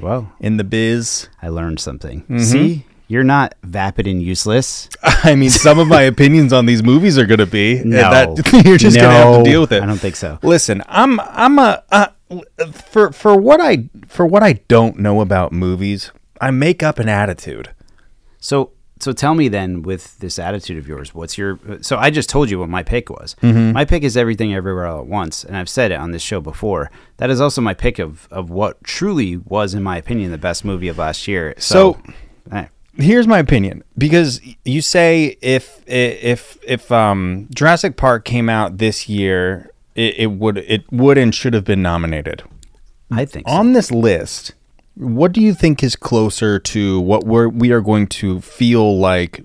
Well, 0.00 0.32
in 0.40 0.56
the 0.56 0.64
biz. 0.64 1.28
I 1.42 1.48
learned 1.48 1.80
something. 1.80 2.22
Mm-hmm. 2.22 2.38
See, 2.38 2.86
you're 3.08 3.24
not 3.24 3.54
vapid 3.62 4.06
and 4.06 4.22
useless. 4.22 4.88
I 5.02 5.34
mean, 5.34 5.50
some 5.50 5.78
of 5.78 5.86
my 5.88 6.02
opinions 6.14 6.52
on 6.52 6.66
these 6.66 6.82
movies 6.82 7.18
are 7.18 7.26
going 7.26 7.38
to 7.40 7.46
be 7.46 7.82
No, 7.84 7.98
that 7.98 8.28
you're 8.64 8.78
just 8.78 8.96
going 8.96 9.10
to 9.10 9.14
have 9.16 9.44
to 9.44 9.50
deal 9.50 9.60
with 9.60 9.72
it. 9.72 9.82
I 9.82 9.86
don't 9.86 9.98
think 10.00 10.16
so. 10.16 10.38
Listen, 10.42 10.82
I'm 10.88 11.20
I'm 11.20 11.58
a 11.58 11.82
uh, 11.92 12.06
for 12.72 13.12
for 13.12 13.36
what 13.36 13.60
I 13.60 13.88
for 14.06 14.24
what 14.26 14.42
I 14.42 14.54
don't 14.68 14.98
know 14.98 15.20
about 15.20 15.52
movies, 15.52 16.10
I 16.40 16.50
make 16.50 16.82
up 16.82 16.98
an 16.98 17.08
attitude. 17.08 17.70
So, 18.40 18.72
so 19.02 19.12
tell 19.12 19.34
me 19.34 19.48
then, 19.48 19.82
with 19.82 20.18
this 20.20 20.38
attitude 20.38 20.78
of 20.78 20.86
yours, 20.86 21.14
what's 21.14 21.36
your? 21.36 21.58
So 21.80 21.96
I 21.96 22.10
just 22.10 22.28
told 22.28 22.50
you 22.50 22.58
what 22.58 22.68
my 22.68 22.82
pick 22.82 23.10
was. 23.10 23.34
Mm-hmm. 23.42 23.72
My 23.72 23.84
pick 23.84 24.02
is 24.02 24.16
everything 24.16 24.54
everywhere 24.54 24.86
all 24.86 25.00
at 25.00 25.06
once, 25.06 25.44
and 25.44 25.56
I've 25.56 25.68
said 25.68 25.90
it 25.90 25.96
on 25.96 26.12
this 26.12 26.22
show 26.22 26.40
before. 26.40 26.90
That 27.16 27.30
is 27.30 27.40
also 27.40 27.60
my 27.60 27.74
pick 27.74 27.98
of 27.98 28.28
of 28.30 28.50
what 28.50 28.82
truly 28.84 29.36
was, 29.36 29.74
in 29.74 29.82
my 29.82 29.96
opinion, 29.96 30.30
the 30.30 30.38
best 30.38 30.64
movie 30.64 30.88
of 30.88 30.98
last 30.98 31.26
year. 31.26 31.54
So, 31.58 32.00
eh, 32.50 32.66
Here's 32.96 33.26
my 33.26 33.38
opinion 33.38 33.84
because 33.96 34.40
you 34.64 34.82
say 34.82 35.38
if 35.40 35.82
if 35.86 36.58
if 36.62 36.92
um 36.92 37.48
Jurassic 37.54 37.96
Park 37.96 38.26
came 38.26 38.50
out 38.50 38.78
this 38.78 39.08
year, 39.08 39.70
it, 39.94 40.14
it 40.18 40.26
would 40.32 40.58
it 40.58 40.84
would 40.92 41.16
and 41.16 41.34
should 41.34 41.54
have 41.54 41.64
been 41.64 41.80
nominated. 41.80 42.42
I 43.10 43.24
think 43.24 43.48
so. 43.48 43.54
On 43.54 43.72
this 43.72 43.90
list, 43.90 44.52
what 44.94 45.32
do 45.32 45.40
you 45.40 45.54
think 45.54 45.82
is 45.82 45.96
closer 45.96 46.58
to 46.58 47.00
what 47.00 47.24
we're 47.24 47.48
we 47.48 47.72
are 47.72 47.80
going 47.80 48.06
to 48.08 48.40
feel 48.40 48.98
like 48.98 49.42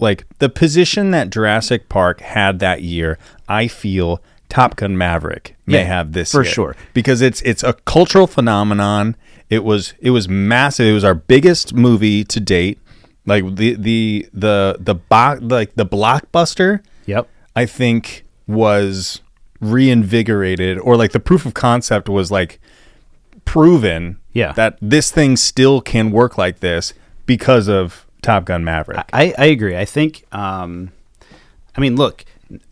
like 0.00 0.26
the 0.38 0.48
position 0.48 1.10
that 1.12 1.30
Jurassic 1.30 1.88
Park 1.88 2.20
had 2.20 2.58
that 2.58 2.82
year? 2.82 3.18
I 3.48 3.68
feel 3.68 4.20
Top 4.48 4.76
Gun 4.76 4.96
Maverick 4.98 5.56
may 5.66 5.78
Yeah, 5.78 5.84
have 5.84 6.12
this 6.12 6.30
for 6.32 6.42
year. 6.42 6.52
sure. 6.52 6.76
because 6.94 7.20
it's 7.22 7.40
it's 7.42 7.62
a 7.62 7.72
cultural 7.84 8.26
phenomenon. 8.26 9.16
It 9.48 9.64
was 9.64 9.94
it 10.00 10.10
was 10.10 10.28
massive. 10.28 10.86
It 10.86 10.92
was 10.92 11.04
our 11.04 11.14
biggest 11.14 11.72
movie 11.74 12.22
to 12.24 12.38
date. 12.40 12.78
Like 13.24 13.56
the 13.56 13.74
the 13.74 14.28
the 14.34 14.76
the 14.78 14.94
bo- 14.94 15.38
like 15.40 15.74
the 15.74 15.86
blockbuster. 15.86 16.80
Yep. 17.06 17.28
I 17.56 17.64
think 17.66 18.24
was 18.46 19.22
reinvigorated 19.60 20.78
or 20.78 20.96
like 20.96 21.12
the 21.12 21.20
proof 21.20 21.46
of 21.46 21.54
concept 21.54 22.08
was 22.08 22.30
like 22.30 22.60
proven 23.56 24.18
Yeah. 24.32 24.52
that 24.52 24.78
this 24.80 25.10
thing 25.10 25.36
still 25.36 25.80
can 25.80 26.10
work 26.10 26.36
like 26.38 26.60
this 26.60 26.92
because 27.26 27.68
of 27.68 28.06
Top 28.22 28.44
Gun 28.44 28.64
Maverick. 28.64 29.04
I, 29.12 29.34
I 29.38 29.46
agree. 29.46 29.76
I 29.76 29.84
think. 29.84 30.24
Um, 30.32 30.92
I 31.76 31.80
mean, 31.80 31.96
look, 31.96 32.24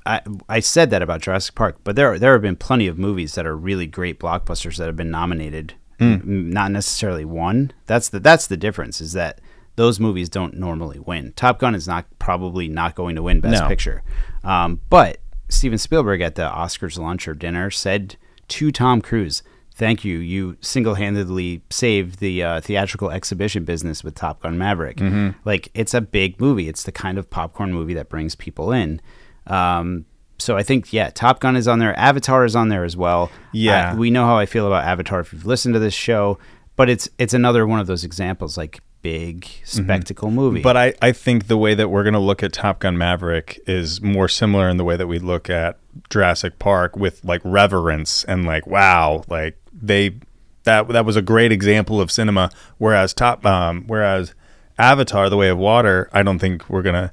I 0.06 0.20
I 0.48 0.60
said 0.60 0.90
that 0.90 1.02
about 1.02 1.20
Jurassic 1.20 1.54
Park, 1.54 1.76
but 1.84 1.96
there 1.96 2.18
there 2.18 2.32
have 2.32 2.42
been 2.42 2.56
plenty 2.56 2.86
of 2.86 2.98
movies 2.98 3.34
that 3.34 3.46
are 3.46 3.56
really 3.56 3.86
great 3.86 4.18
blockbusters 4.18 4.76
that 4.78 4.86
have 4.86 4.96
been 4.96 5.10
nominated, 5.10 5.74
m- 6.00 6.50
not 6.50 6.70
necessarily 6.70 7.24
won. 7.24 7.72
That's 7.86 8.08
the 8.08 8.20
that's 8.20 8.46
the 8.46 8.56
difference. 8.56 9.00
Is 9.00 9.12
that 9.12 9.40
those 9.76 9.98
movies 10.00 10.28
don't 10.28 10.54
normally 10.54 10.98
win. 11.00 11.32
Top 11.36 11.58
Gun 11.58 11.74
is 11.74 11.86
not 11.88 12.06
probably 12.18 12.68
not 12.68 12.94
going 12.94 13.16
to 13.16 13.22
win 13.22 13.40
Best 13.40 13.62
No. 13.62 13.68
Picture, 13.68 14.02
um, 14.44 14.80
but 14.88 15.18
Steven 15.48 15.78
Spielberg 15.78 16.20
at 16.20 16.36
the 16.36 16.48
Oscars 16.48 16.96
lunch 16.98 17.28
or 17.28 17.34
dinner 17.34 17.70
said 17.70 18.16
to 18.48 18.70
Tom 18.70 19.00
Cruise. 19.02 19.42
Thank 19.76 20.04
you. 20.04 20.18
You 20.18 20.56
single-handedly 20.60 21.62
saved 21.70 22.20
the 22.20 22.42
uh, 22.44 22.60
theatrical 22.60 23.10
exhibition 23.10 23.64
business 23.64 24.04
with 24.04 24.14
Top 24.14 24.40
Gun 24.42 24.56
Maverick. 24.56 25.00
Like 25.44 25.68
it's 25.74 25.94
a 25.94 26.00
big 26.00 26.40
movie. 26.40 26.68
It's 26.68 26.84
the 26.84 26.92
kind 26.92 27.18
of 27.18 27.28
popcorn 27.28 27.72
movie 27.72 27.94
that 27.94 28.08
brings 28.08 28.34
people 28.36 28.70
in. 28.72 29.00
Um, 29.48 30.04
so 30.38 30.56
I 30.56 30.62
think 30.62 30.92
yeah, 30.92 31.10
Top 31.10 31.40
Gun 31.40 31.56
is 31.56 31.66
on 31.68 31.78
there. 31.80 31.98
Avatar 31.98 32.44
is 32.44 32.54
on 32.54 32.68
there 32.68 32.84
as 32.84 32.96
well. 32.96 33.30
Yeah. 33.52 33.92
I- 33.92 33.94
we 33.96 34.10
know 34.10 34.26
how 34.26 34.36
I 34.36 34.46
feel 34.46 34.66
about 34.66 34.84
Avatar 34.84 35.20
if 35.20 35.32
you've 35.32 35.46
listened 35.46 35.74
to 35.74 35.80
this 35.80 35.94
show, 35.94 36.38
but 36.76 36.88
it's 36.88 37.08
it's 37.18 37.34
another 37.34 37.66
one 37.66 37.80
of 37.80 37.86
those 37.86 38.04
examples 38.04 38.56
like 38.56 38.80
big 39.02 39.46
spectacle 39.64 40.30
movie. 40.30 40.62
But 40.62 40.76
I, 40.78 40.94
I 41.02 41.12
think 41.12 41.46
the 41.48 41.58
way 41.58 41.74
that 41.74 41.88
we're 41.90 42.04
going 42.04 42.14
to 42.14 42.18
look 42.20 42.42
at 42.42 42.52
Top 42.54 42.78
Gun 42.78 42.96
Maverick 42.96 43.60
is 43.66 44.00
more 44.00 44.28
similar 44.28 44.68
in 44.68 44.76
the 44.78 44.84
way 44.84 44.96
that 44.96 45.06
we 45.06 45.18
look 45.18 45.50
at 45.50 45.78
Jurassic 46.10 46.58
Park 46.58 46.96
with 46.96 47.22
like 47.24 47.42
reverence 47.44 48.24
and 48.24 48.44
like 48.46 48.66
wow, 48.66 49.22
like 49.28 49.58
they 49.74 50.16
that 50.64 50.88
that 50.88 51.04
was 51.04 51.16
a 51.16 51.22
great 51.22 51.52
example 51.52 52.00
of 52.00 52.10
cinema. 52.10 52.50
Whereas 52.78 53.14
top 53.14 53.44
um, 53.46 53.84
whereas 53.86 54.34
Avatar: 54.78 55.28
The 55.28 55.36
Way 55.36 55.48
of 55.48 55.58
Water, 55.58 56.08
I 56.12 56.22
don't 56.22 56.38
think 56.38 56.68
we're 56.68 56.82
gonna 56.82 57.12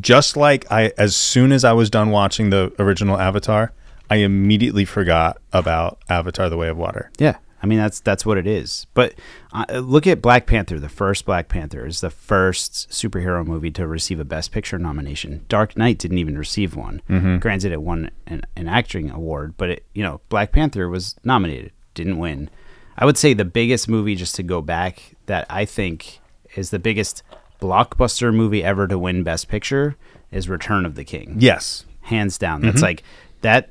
just 0.00 0.36
like 0.36 0.70
I 0.70 0.92
as 0.96 1.16
soon 1.16 1.52
as 1.52 1.64
I 1.64 1.72
was 1.72 1.90
done 1.90 2.10
watching 2.10 2.50
the 2.50 2.72
original 2.78 3.18
Avatar, 3.18 3.72
I 4.08 4.16
immediately 4.16 4.84
forgot 4.84 5.38
about 5.52 5.98
Avatar: 6.08 6.48
The 6.48 6.56
Way 6.56 6.68
of 6.68 6.76
Water. 6.76 7.10
Yeah, 7.18 7.38
I 7.62 7.66
mean 7.66 7.78
that's 7.78 7.98
that's 8.00 8.24
what 8.24 8.38
it 8.38 8.46
is. 8.46 8.86
But 8.94 9.14
uh, 9.52 9.78
look 9.78 10.06
at 10.06 10.22
Black 10.22 10.46
Panther. 10.46 10.78
The 10.78 10.88
first 10.88 11.24
Black 11.26 11.48
Panther 11.48 11.84
is 11.84 12.00
the 12.00 12.10
first 12.10 12.88
superhero 12.90 13.44
movie 13.44 13.72
to 13.72 13.86
receive 13.86 14.20
a 14.20 14.24
Best 14.24 14.52
Picture 14.52 14.78
nomination. 14.78 15.44
Dark 15.48 15.76
Knight 15.76 15.98
didn't 15.98 16.18
even 16.18 16.38
receive 16.38 16.76
one. 16.76 17.02
Granted, 17.40 17.72
it 17.72 17.82
won 17.82 18.10
an, 18.26 18.42
an 18.56 18.68
acting 18.68 19.10
award, 19.10 19.54
but 19.56 19.70
it 19.70 19.86
you 19.92 20.02
know 20.04 20.20
Black 20.28 20.52
Panther 20.52 20.88
was 20.88 21.16
nominated, 21.24 21.72
didn't 21.94 22.18
win. 22.18 22.50
I 22.96 23.04
would 23.06 23.16
say 23.18 23.32
the 23.34 23.44
biggest 23.44 23.88
movie, 23.88 24.14
just 24.14 24.34
to 24.36 24.42
go 24.42 24.60
back, 24.60 25.14
that 25.26 25.46
I 25.48 25.64
think 25.64 26.20
is 26.54 26.70
the 26.70 26.78
biggest 26.78 27.22
blockbuster 27.60 28.34
movie 28.34 28.62
ever 28.62 28.86
to 28.88 28.98
win 28.98 29.22
Best 29.22 29.48
Picture 29.48 29.96
is 30.30 30.48
Return 30.48 30.84
of 30.84 30.94
the 30.94 31.04
King 31.04 31.36
Yes. 31.38 31.84
hands 32.02 32.36
down. 32.38 32.60
That's 32.62 32.76
Mm-hmm. 32.76 32.82
like 32.84 33.02
that. 33.42 33.70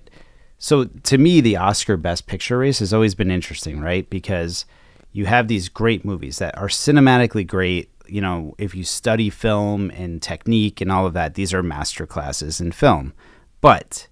So 0.57 0.85
to 0.85 1.17
me, 1.17 1.41
the 1.41 1.57
Oscar 1.57 1.97
Best 1.97 2.27
Picture 2.27 2.59
race 2.59 2.79
has 2.79 2.93
always 2.93 3.15
been 3.15 3.31
interesting, 3.31 3.81
right? 3.81 4.09
Because 4.09 4.65
you 5.11 5.25
have 5.25 5.47
these 5.47 5.69
great 5.69 6.05
movies 6.05 6.37
that 6.37 6.57
are 6.57 6.67
cinematically 6.67 7.45
great. 7.45 7.89
You 8.07 8.21
know, 8.21 8.55
if 8.57 8.73
you 8.75 8.83
study 8.83 9.29
film 9.29 9.89
and 9.91 10.21
technique 10.21 10.79
and 10.81 10.91
all 10.91 11.05
of 11.05 11.13
that, 11.13 11.33
these 11.35 11.53
are 11.53 11.63
master 11.63 12.05
classes 12.05 12.61
in 12.61 12.71
film. 12.71 13.13
But 13.59 14.07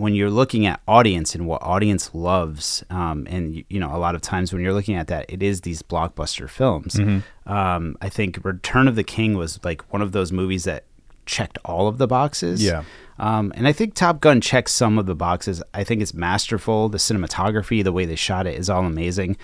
when 0.00 0.14
you're 0.14 0.30
looking 0.30 0.66
at 0.66 0.80
audience 0.88 1.34
and 1.34 1.46
what 1.46 1.62
audience 1.62 2.10
loves, 2.14 2.82
um, 2.90 3.26
and 3.30 3.62
you, 3.68 3.78
know, 3.78 3.94
a 3.94 3.98
lot 3.98 4.14
of 4.14 4.20
times 4.22 4.52
when 4.52 4.62
you're 4.62 4.72
looking 4.72 4.96
at 4.96 5.06
that, 5.08 5.26
it 5.28 5.42
is 5.42 5.60
these 5.60 5.82
blockbuster 5.82 6.48
films. 6.48 6.94
Mm-hmm. 6.94 7.52
Um, 7.52 7.96
I 8.00 8.08
think 8.08 8.38
Return 8.42 8.88
of 8.88 8.96
the 8.96 9.04
King 9.04 9.36
was 9.36 9.60
like 9.64 9.82
one 9.92 10.02
of 10.02 10.12
those 10.12 10.32
movies 10.32 10.64
that 10.64 10.84
checked 11.26 11.58
all 11.64 11.86
of 11.86 11.98
the 11.98 12.06
boxes. 12.06 12.62
Yeah. 12.62 12.82
Um, 13.18 13.52
and 13.54 13.68
I 13.68 13.72
think 13.72 13.94
Top 13.94 14.20
Gun 14.20 14.40
checks 14.40 14.72
some 14.72 14.98
of 14.98 15.06
the 15.06 15.14
boxes. 15.14 15.62
I 15.74 15.84
think 15.84 16.00
it's 16.02 16.14
masterful. 16.14 16.88
The 16.88 16.98
cinematography, 16.98 17.84
the 17.84 17.92
way 17.92 18.06
they 18.06 18.16
shot 18.16 18.46
it, 18.46 18.58
is 18.58 18.70
all 18.70 18.84
amazing. 18.86 19.36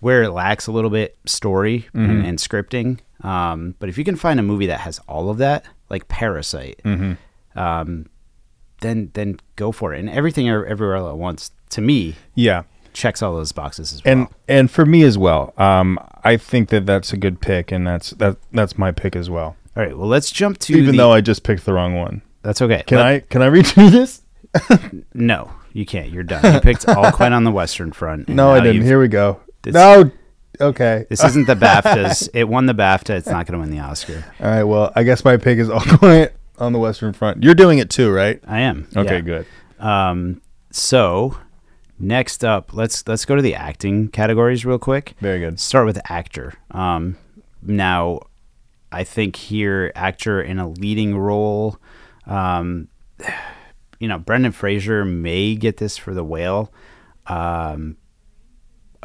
Where 0.00 0.22
it 0.22 0.30
lacks 0.32 0.66
a 0.66 0.72
little 0.72 0.90
bit, 0.90 1.16
story 1.24 1.88
Mm-hmm. 1.94 2.10
and, 2.10 2.26
and 2.26 2.38
scripting. 2.38 3.00
Um, 3.22 3.74
but 3.78 3.88
if 3.88 3.96
you 3.96 4.04
can 4.04 4.16
find 4.16 4.38
a 4.38 4.42
movie 4.42 4.66
that 4.66 4.80
has 4.80 4.98
all 5.08 5.30
of 5.30 5.38
that, 5.38 5.64
like 5.88 6.08
Parasite, 6.08 6.80
Mm-hmm. 6.84 7.58
um, 7.58 8.06
then 8.84 9.10
then 9.14 9.38
go 9.56 9.72
for 9.72 9.92
it. 9.94 9.98
And 10.00 10.08
everything 10.10 10.48
Ev- 10.48 10.64
everywhere 10.68 10.96
all 10.96 11.08
at 11.08 11.16
once, 11.16 11.50
to 11.70 11.80
me, 11.80 12.14
Yeah. 12.34 12.62
checks 12.92 13.22
all 13.22 13.34
those 13.34 13.50
boxes 13.52 13.92
as 13.94 14.04
well. 14.04 14.12
and 14.12 14.28
and 14.48 14.70
for 14.70 14.86
me 14.86 15.02
as 15.02 15.18
well 15.18 15.52
um 15.58 15.98
i 16.22 16.36
think 16.36 16.68
that 16.68 16.86
that's 16.86 17.12
a 17.12 17.16
good 17.16 17.40
pick 17.40 17.72
and 17.72 17.84
that's 17.84 18.10
that 18.10 18.36
that's 18.52 18.78
my 18.78 18.92
pick 18.92 19.16
as 19.16 19.28
well 19.28 19.56
all 19.76 19.82
right, 19.82 19.98
well, 19.98 20.06
let's 20.06 20.30
jump 20.30 20.58
to 20.58 20.72
even 20.74 20.92
the- 20.92 20.98
though 20.98 21.10
i 21.10 21.20
just 21.20 21.42
picked 21.42 21.64
the 21.64 21.72
wrong 21.72 21.94
one 21.96 22.22
that's 22.42 22.62
okay. 22.62 22.84
can 22.86 22.98
Let- 22.98 23.06
i 23.06 23.18
can 23.18 23.42
i 23.42 23.62
through 23.62 23.90
this 23.90 24.22
No, 25.14 25.50
you 25.72 25.84
can't. 25.84 26.10
You're 26.10 26.22
done. 26.22 26.54
You 26.54 26.60
picked 26.60 26.88
All 26.88 27.10
Quiet 27.10 27.32
on 27.32 27.42
the 27.42 27.50
Western 27.50 27.90
Front. 27.90 28.28
no 28.28 28.50
i 28.52 28.60
didn't 28.60 28.82
here 28.82 29.00
we 29.00 29.08
go 29.08 29.40
This- 29.62 29.74
no 29.74 30.12
okay 30.60 31.04
This 31.10 31.24
isn't 31.24 31.48
the 31.48 31.56
BAFTAs. 31.66 32.28
it 32.32 32.44
won 32.48 32.66
the 32.66 32.74
BAFTA. 32.74 33.10
It's 33.16 33.26
not 33.26 33.46
going 33.46 33.54
to 33.54 33.58
win 33.58 33.70
the 33.76 33.80
Oscar. 33.80 34.24
all 34.38 34.46
right 34.46 34.62
well 34.62 34.92
i 34.94 35.02
guess 35.02 35.24
my 35.24 35.36
pick 35.36 35.58
is 35.58 35.68
all 35.68 35.80
quiet 35.80 36.36
on 36.58 36.72
the 36.72 36.78
western 36.78 37.12
front 37.12 37.42
you're 37.42 37.54
doing 37.54 37.78
it 37.78 37.90
too 37.90 38.12
right 38.12 38.40
I 38.46 38.60
am. 38.60 38.88
okay 38.96 39.16
yeah. 39.16 39.20
good 39.20 39.46
Um, 39.78 40.40
so 40.70 41.36
next 41.98 42.44
up, 42.44 42.74
let's 42.74 43.06
let's 43.06 43.24
go 43.24 43.36
to 43.36 43.42
the 43.42 43.54
acting 43.54 44.08
categories 44.08 44.64
real 44.64 44.78
quick. 44.78 45.14
very 45.20 45.40
good 45.40 45.60
Start 45.60 45.86
with 45.86 45.98
actor. 46.10 46.54
Um, 46.70 47.16
now, 47.62 48.20
I 48.92 49.04
think 49.04 49.36
here 49.36 49.92
actor 49.94 50.40
in 50.40 50.58
a 50.58 50.68
leading 50.68 51.16
role. 51.16 51.78
Um, 52.26 52.88
you 53.98 54.08
know, 54.08 54.18
Brendan 54.18 54.52
Fraser 54.52 55.04
may 55.04 55.54
get 55.54 55.78
this 55.78 55.96
for 55.96 56.12
The 56.12 56.24
Whale. 56.24 56.72
Um, 57.26 57.96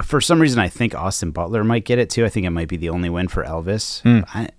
for 0.03 0.19
some 0.19 0.41
reason, 0.41 0.59
I 0.59 0.67
think 0.67 0.95
Austin 0.95 1.31
Butler 1.31 1.63
might 1.63 1.85
get 1.85 1.99
it 1.99 2.09
too. 2.09 2.25
I 2.25 2.29
think 2.29 2.45
it 2.45 2.49
might 2.49 2.67
be 2.67 2.77
the 2.77 2.89
only 2.89 3.09
win 3.09 3.27
for 3.27 3.43
Elvis. 3.43 4.01
Hmm. 4.01 4.21
I, 4.33 4.49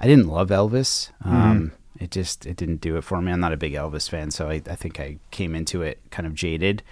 I 0.00 0.06
didn't 0.06 0.28
love 0.28 0.48
Elvis. 0.48 1.10
Um, 1.24 1.72
It 2.00 2.10
just 2.10 2.46
it 2.46 2.56
didn't 2.56 2.80
do 2.80 2.96
it 2.96 3.02
for 3.02 3.20
me. 3.22 3.30
I'm 3.30 3.40
not 3.40 3.52
a 3.52 3.56
big 3.56 3.72
Elvis 3.72 4.08
fan, 4.08 4.30
so 4.30 4.48
I, 4.48 4.62
I 4.68 4.74
think 4.74 4.98
I 4.98 5.18
came 5.30 5.54
into 5.54 5.82
it 5.82 6.00
kind 6.10 6.26
of 6.26 6.34
jaded. 6.34 6.82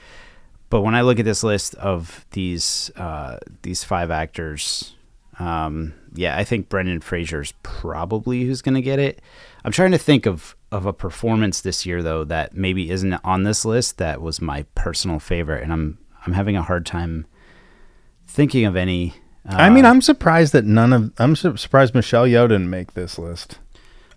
But 0.70 0.82
when 0.82 0.94
I 0.94 1.02
look 1.02 1.18
at 1.18 1.24
this 1.24 1.42
list 1.42 1.74
of 1.74 2.24
these 2.30 2.90
uh, 2.96 3.38
these 3.62 3.84
five 3.84 4.10
actors, 4.10 4.94
um, 5.38 5.92
yeah, 6.14 6.36
I 6.38 6.44
think 6.44 6.68
Brendan 6.68 7.00
Fraser's 7.00 7.52
probably 7.62 8.44
who's 8.44 8.62
going 8.62 8.76
to 8.76 8.82
get 8.82 8.98
it. 8.98 9.20
I'm 9.64 9.72
trying 9.72 9.90
to 9.90 9.98
think 9.98 10.24
of 10.24 10.56
of 10.70 10.86
a 10.86 10.92
performance 10.92 11.60
this 11.60 11.84
year 11.84 12.02
though 12.02 12.24
that 12.24 12.56
maybe 12.56 12.90
isn't 12.90 13.14
on 13.22 13.42
this 13.42 13.64
list 13.66 13.98
that 13.98 14.22
was 14.22 14.40
my 14.40 14.64
personal 14.74 15.18
favorite, 15.18 15.62
and 15.62 15.72
I'm 15.72 15.98
I'm 16.24 16.32
having 16.32 16.56
a 16.56 16.62
hard 16.62 16.86
time 16.86 17.26
thinking 18.26 18.64
of 18.64 18.76
any. 18.76 19.14
Uh, 19.48 19.56
I 19.56 19.70
mean, 19.70 19.84
I'm 19.84 20.00
surprised 20.00 20.52
that 20.52 20.64
none 20.64 20.92
of. 20.92 21.12
I'm 21.18 21.34
su- 21.36 21.56
surprised 21.56 21.94
Michelle 21.94 22.24
Yeoh 22.24 22.48
didn't 22.48 22.70
make 22.70 22.94
this 22.94 23.18
list. 23.18 23.58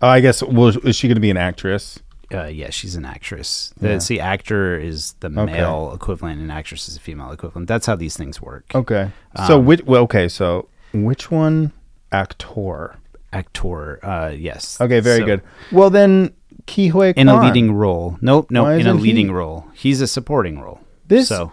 Oh, 0.06 0.10
I 0.10 0.20
guess. 0.20 0.44
Well, 0.44 0.68
is 0.86 0.96
she 0.96 1.08
going 1.08 1.16
to 1.16 1.22
be 1.22 1.32
an 1.32 1.38
actress? 1.38 2.00
uh, 2.34 2.46
yeah, 2.46 2.70
she's 2.70 2.96
an 2.96 3.06
actress. 3.06 3.74
The, 3.80 3.90
Yeah. 3.90 3.98
See, 4.00 4.20
actor 4.20 4.78
is 4.78 5.14
the 5.20 5.28
Okay. 5.28 5.46
male 5.54 5.92
equivalent, 5.94 6.42
and 6.42 6.52
actress 6.52 6.88
is 6.90 6.98
a 6.98 7.00
female 7.00 7.32
equivalent. 7.32 7.68
That's 7.68 7.86
how 7.86 7.96
these 7.96 8.16
things 8.18 8.42
work. 8.42 8.66
Okay. 8.76 9.12
so 9.48 9.60
Um, 9.60 9.66
which? 9.66 9.84
Well, 9.86 10.04
okay. 10.04 10.28
So 10.28 10.68
which 10.94 11.32
one? 11.32 11.72
Actor. 12.12 12.96
Actor, 13.34 14.06
uh, 14.06 14.30
yes. 14.30 14.80
Okay. 14.80 15.00
Very 15.00 15.20
So, 15.20 15.26
good. 15.26 15.42
Well, 15.72 15.90
then 15.90 16.32
Ke 16.68 16.90
Huy 16.92 17.14
In 17.18 17.30
a 17.30 17.40
leading 17.42 17.74
role. 17.74 18.18
Nope, 18.22 18.50
nope. 18.52 18.66
Why 18.66 18.74
In 18.76 18.78
a 18.88 18.90
isn't 18.92 18.98
he- 19.00 19.04
leading 19.04 19.32
role. 19.32 19.66
He's 19.74 20.02
a 20.02 20.08
supporting 20.08 20.60
role. 20.60 20.80
This- 21.08 21.28
So, 21.28 21.52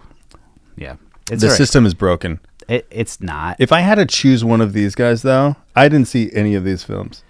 yeah, 0.77 0.95
it's 1.31 1.41
The 1.41 1.47
all 1.47 1.51
right. 1.51 1.57
system 1.57 1.85
is 1.85 1.93
broken. 1.93 2.39
It, 2.67 2.87
it's 2.89 3.19
not. 3.21 3.57
If 3.59 3.71
I 3.71 3.81
had 3.81 3.95
to 3.95 4.05
choose 4.05 4.43
one 4.45 4.61
of 4.61 4.73
these 4.73 4.95
guys, 4.95 5.21
though, 5.23 5.55
I 5.75 5.89
didn't 5.89 6.07
see 6.07 6.31
any 6.33 6.55
of 6.55 6.63
these 6.63 6.83
films. 6.83 7.23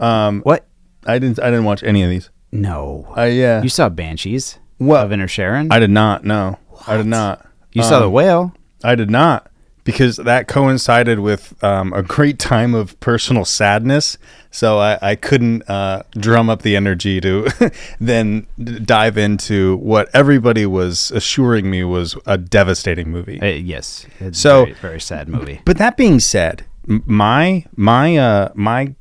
Um, 0.00 0.40
what? 0.42 0.66
I 1.08 1.18
didn't. 1.18 1.40
I 1.40 1.46
didn't 1.50 1.64
watch 1.64 1.82
any 1.82 2.02
of 2.04 2.10
these. 2.10 2.30
No. 2.52 3.12
Uh, 3.16 3.22
yeah. 3.24 3.62
you 3.62 3.68
saw 3.68 3.88
Banshees 3.88 4.58
What? 4.78 5.04
of 5.04 5.10
Inisherin. 5.10 5.68
I 5.72 5.78
did 5.80 5.90
not. 5.90 6.24
No, 6.24 6.58
I 6.86 6.96
did 6.96 7.06
not. 7.06 7.44
you 7.72 7.82
saw 7.82 7.98
the 8.00 8.06
Um, 8.06 8.12
whale. 8.12 8.54
I 8.84 8.94
did 8.94 9.10
not 9.10 9.50
because 9.84 10.16
that 10.18 10.46
coincided 10.48 11.18
with 11.20 11.62
um, 11.64 11.92
a 11.92 12.02
great 12.02 12.38
time 12.38 12.74
of 12.74 12.98
personal 13.00 13.44
sadness. 13.44 14.16
So 14.50 14.78
I, 14.78 14.98
I 15.02 15.14
couldn't 15.16 15.68
uh, 15.68 16.04
drum 16.12 16.48
up 16.48 16.62
the 16.62 16.74
energy 16.76 17.20
to 17.20 17.48
then 18.00 18.46
d- 18.62 18.78
dive 18.78 19.18
into 19.18 19.76
what 19.78 20.08
everybody 20.14 20.64
was 20.64 21.10
assuring 21.10 21.70
me 21.70 21.84
was 21.84 22.16
a 22.26 22.38
devastating 22.38 23.10
movie. 23.10 23.40
Uh, 23.42 23.46
yes. 23.46 24.06
It's 24.20 24.38
So- 24.38 24.64
very, 24.64 24.74
very 24.74 25.00
sad 25.00 25.28
movie. 25.28 25.60
But 25.66 25.76
that 25.78 25.96
being 25.98 26.18
said, 26.20 26.64
m- 26.88 27.02
my 27.06 27.64
my 27.76 28.16
uh, 28.16 28.48
my 28.54 28.94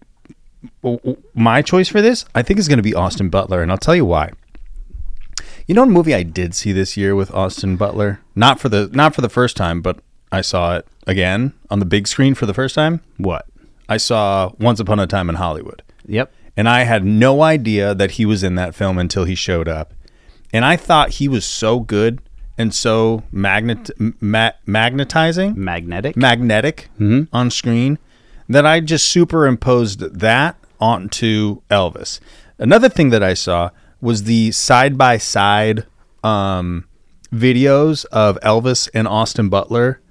my 1.34 1.62
choice 1.62 1.88
for 1.88 2.02
this, 2.02 2.26
I 2.34 2.42
think, 2.42 2.60
is 2.60 2.68
going 2.68 2.78
to 2.78 2.84
be 2.84 2.94
Austin 2.96 3.30
Butler, 3.30 3.62
and 3.62 3.72
I'll 3.72 3.78
tell 3.78 3.96
you 3.96 4.06
why. 4.06 4.32
You 5.68 5.76
know, 5.76 5.84
a 5.84 5.88
movie 5.88 6.14
I 6.16 6.24
did 6.24 6.56
see 6.56 6.72
this 6.72 6.96
year 6.96 7.16
with 7.16 7.32
Austin 7.34 7.76
Butler, 7.76 8.22
not 8.36 8.60
for 8.60 8.70
the 8.70 8.90
not 8.94 9.14
for 9.14 9.22
the 9.22 9.30
first 9.30 9.58
time, 9.58 9.82
but 9.82 10.00
I 10.32 10.42
saw 10.42 10.78
it 10.78 10.88
again 11.06 11.54
on 11.70 11.80
the 11.80 11.86
big 11.86 12.08
screen 12.08 12.36
for 12.36 12.46
the 12.46 12.54
first 12.54 12.74
time. 12.76 13.02
What? 13.18 13.46
I 13.90 13.98
saw 13.98 14.52
Once 14.60 14.80
Upon 14.80 15.00
a 15.00 15.08
Time 15.08 15.30
in 15.30 15.36
Hollywood, 15.36 15.82
Yep. 16.06 16.32
and 16.56 16.68
I 16.68 16.84
had 16.84 17.06
no 17.06 17.42
idea 17.42 17.94
that 17.96 18.12
he 18.12 18.26
was 18.26 18.44
in 18.44 18.56
that 18.56 18.76
film 18.76 18.98
until 18.98 19.26
he 19.26 19.36
showed 19.36 19.68
up, 19.68 19.94
and 20.52 20.66
I 20.66 20.76
thought 20.76 21.12
he 21.12 21.28
was 21.28 21.46
so 21.46 21.80
good 21.80 22.22
and 22.58 22.74
so 22.74 23.24
magnet 23.32 23.90
ma- 24.20 24.52
magnetizing 24.66 25.54
Magnetic. 25.56 26.18
magnetic 26.18 26.90
mm-hmm. 27.00 27.24
on 27.36 27.52
screen 27.52 28.00
that 28.50 28.66
I 28.66 28.80
just 28.80 29.08
superimposed 29.10 30.00
that 30.00 30.58
onto 30.80 31.62
Elvis. 31.70 32.20
Another 32.58 32.90
thing 32.90 33.10
that 33.10 33.24
I 33.24 33.34
saw 33.34 33.70
was 34.02 34.24
the 34.24 34.52
side 34.52 34.98
by 34.98 35.18
side 35.18 35.86
um, 36.24 36.88
videos 37.32 38.06
of 38.06 38.40
Elvis 38.42 38.90
and 38.94 39.08
Austin 39.08 39.50
Butler 39.50 40.02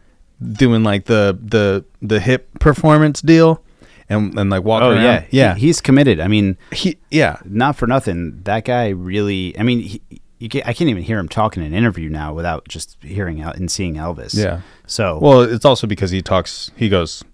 doing 0.41 0.83
like 0.83 1.07
the 1.07 1.39
the 1.43 1.85
the 2.03 2.21
hip 2.21 2.59
performance 2.59 3.23
deal 3.23 3.63
and 4.09 4.39
and 4.39 4.51
like 4.51 4.65
walking 4.65 4.89
oh 4.89 4.93
around. 4.93 5.03
yeah, 5.03 5.25
yeah, 5.31 5.55
He, 5.55 5.67
he's 5.67 5.81
committed. 5.81 6.21
I 6.21 6.29
mean, 6.29 6.57
he 6.73 6.99
yeah 7.11 7.39
not 7.45 7.77
for 7.77 7.87
nothing. 7.87 8.43
That 8.45 8.65
guy 8.65 8.89
really. 8.89 9.59
I 9.59 9.63
mean, 9.63 9.81
he, 9.81 10.03
you 10.39 10.49
can, 10.49 10.63
I 10.63 10.73
can't 10.73 10.91
even 10.91 11.03
hear 11.03 11.19
him 11.19 11.29
talk 11.29 11.57
in 11.57 11.63
an 11.63 11.73
interview 11.73 12.11
now 12.11 12.35
without 12.35 12.69
just 12.69 12.97
hearing 13.03 13.41
out 13.41 13.57
and 13.57 13.71
seeing 13.71 13.95
Elvis. 13.95 14.37
Yeah. 14.37 14.61
So 14.87 15.19
Well, 15.21 15.41
it's 15.43 15.65
also 15.65 15.87
because 15.87 16.11
he 16.11 16.23
talks. 16.23 16.71
He 16.77 16.89
goes 16.89 17.25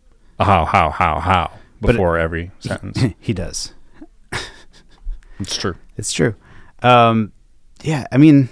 how 0.45 0.65
how 0.65 0.91
how 0.91 1.21
how 1.21 1.51
before 1.81 2.19
every 2.19 2.51
sentence. 2.61 3.15
he 3.21 3.33
does. 3.33 3.73
it's 5.41 5.57
true. 5.57 5.77
It's 5.97 6.13
true. 6.13 6.35
Um, 6.83 7.33
yeah, 7.83 8.07
I 8.13 8.17
mean, 8.19 8.49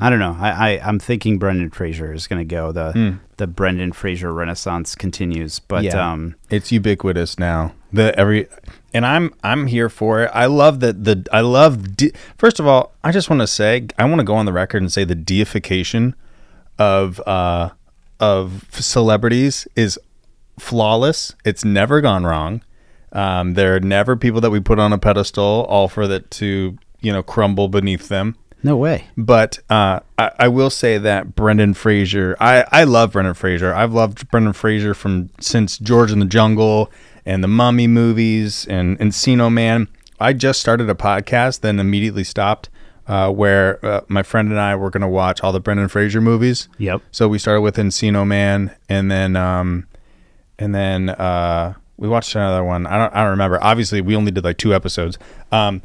I 0.00 0.10
don't 0.10 0.18
know. 0.18 0.36
I, 0.38 0.50
I 0.50 0.80
I'm 0.86 0.98
thinking 0.98 1.38
Brendan 1.38 1.70
Fraser 1.70 2.12
is 2.12 2.26
going 2.26 2.40
to 2.40 2.44
go. 2.54 2.72
The 2.72 3.18
the 3.36 3.46
Brendan 3.46 3.92
Fraser 3.92 4.32
Renaissance 4.32 4.94
continues, 4.94 5.58
but 5.58 5.84
Yeah. 5.84 6.12
um, 6.12 6.34
it's 6.50 6.72
ubiquitous 6.72 7.38
now. 7.38 7.74
The 7.92 8.16
every 8.18 8.48
and 8.94 9.04
I'm 9.06 9.32
I'm 9.42 9.66
here 9.66 9.88
for 9.88 10.22
it. 10.22 10.30
I 10.34 10.46
love 10.46 10.80
that 10.80 11.04
the 11.04 11.26
I 11.32 11.40
love 11.40 11.96
de- 11.96 12.12
first 12.38 12.60
of 12.60 12.66
all, 12.66 12.92
I 13.04 13.12
just 13.12 13.28
want 13.30 13.40
to 13.40 13.46
say 13.46 13.86
I 13.98 14.04
want 14.04 14.20
to 14.20 14.24
go 14.24 14.34
on 14.34 14.46
the 14.46 14.52
record 14.52 14.82
and 14.82 14.90
say 14.92 15.04
the 15.04 15.14
deification 15.14 16.14
of 16.78 17.20
uh 17.26 17.70
of 18.20 18.66
celebrities 18.72 19.66
is 19.76 19.98
flawless. 20.60 21.34
It's 21.44 21.64
never 21.64 22.00
gone 22.00 22.24
wrong. 22.24 22.62
Um, 23.12 23.54
there 23.54 23.74
are 23.74 23.80
never 23.80 24.14
people 24.16 24.40
that 24.40 24.50
we 24.50 24.60
put 24.60 24.78
on 24.78 24.92
a 24.92 24.98
pedestal 24.98 25.66
all 25.68 25.88
for 25.88 26.06
that 26.06 26.30
to 26.32 26.78
you 27.00 27.12
know 27.12 27.22
crumble 27.22 27.68
beneath 27.68 28.08
them. 28.08 28.36
no 28.62 28.76
way. 28.76 29.06
But 29.16 29.58
uh, 29.68 30.00
I, 30.18 30.30
I 30.38 30.48
will 30.48 30.70
say 30.70 30.98
that 30.98 31.34
Brendan 31.34 31.74
Fraser, 31.74 32.36
I, 32.38 32.64
I 32.70 32.84
love 32.84 33.12
Brendan 33.12 33.34
Fraser. 33.34 33.74
I've 33.74 33.92
loved 33.92 34.30
Brendan 34.30 34.52
Fraser 34.52 34.94
from 34.94 35.30
since 35.40 35.78
George 35.78 36.12
in 36.12 36.18
the 36.20 36.26
Jungle 36.26 36.90
and 37.26 37.42
the 37.42 37.48
Mummy 37.48 37.86
movies 37.86 38.66
and 38.68 38.98
Encino 38.98 39.52
Man. 39.52 39.88
I 40.20 40.32
just 40.34 40.60
started 40.60 40.88
a 40.90 40.94
podcast, 40.94 41.60
then 41.60 41.80
immediately 41.80 42.24
stopped, 42.24 42.68
uh, 43.08 43.30
where 43.32 43.84
uh, 43.84 44.02
my 44.08 44.22
friend 44.22 44.50
and 44.50 44.60
I 44.60 44.76
were 44.76 44.90
going 44.90 45.00
to 45.00 45.08
watch 45.08 45.42
all 45.42 45.50
the 45.52 45.60
Brendan 45.60 45.88
Fraser 45.88 46.20
movies. 46.20 46.68
Yep. 46.78 47.00
So 47.10 47.26
we 47.28 47.38
started 47.38 47.62
with 47.62 47.76
Encino 47.76 48.26
Man, 48.26 48.76
and 48.90 49.10
then 49.10 49.34
um, 49.36 49.86
and 50.60 50.74
then 50.74 51.08
uh, 51.08 51.74
we 51.96 52.08
watched 52.08 52.34
another 52.34 52.62
one. 52.62 52.86
I 52.86 52.96
don't 52.98 53.12
I 53.14 53.22
don't 53.22 53.30
remember. 53.30 53.58
Obviously, 53.62 54.00
we 54.00 54.14
only 54.14 54.30
did 54.30 54.44
like 54.44 54.58
two 54.58 54.74
episodes. 54.74 55.18
Um, 55.50 55.82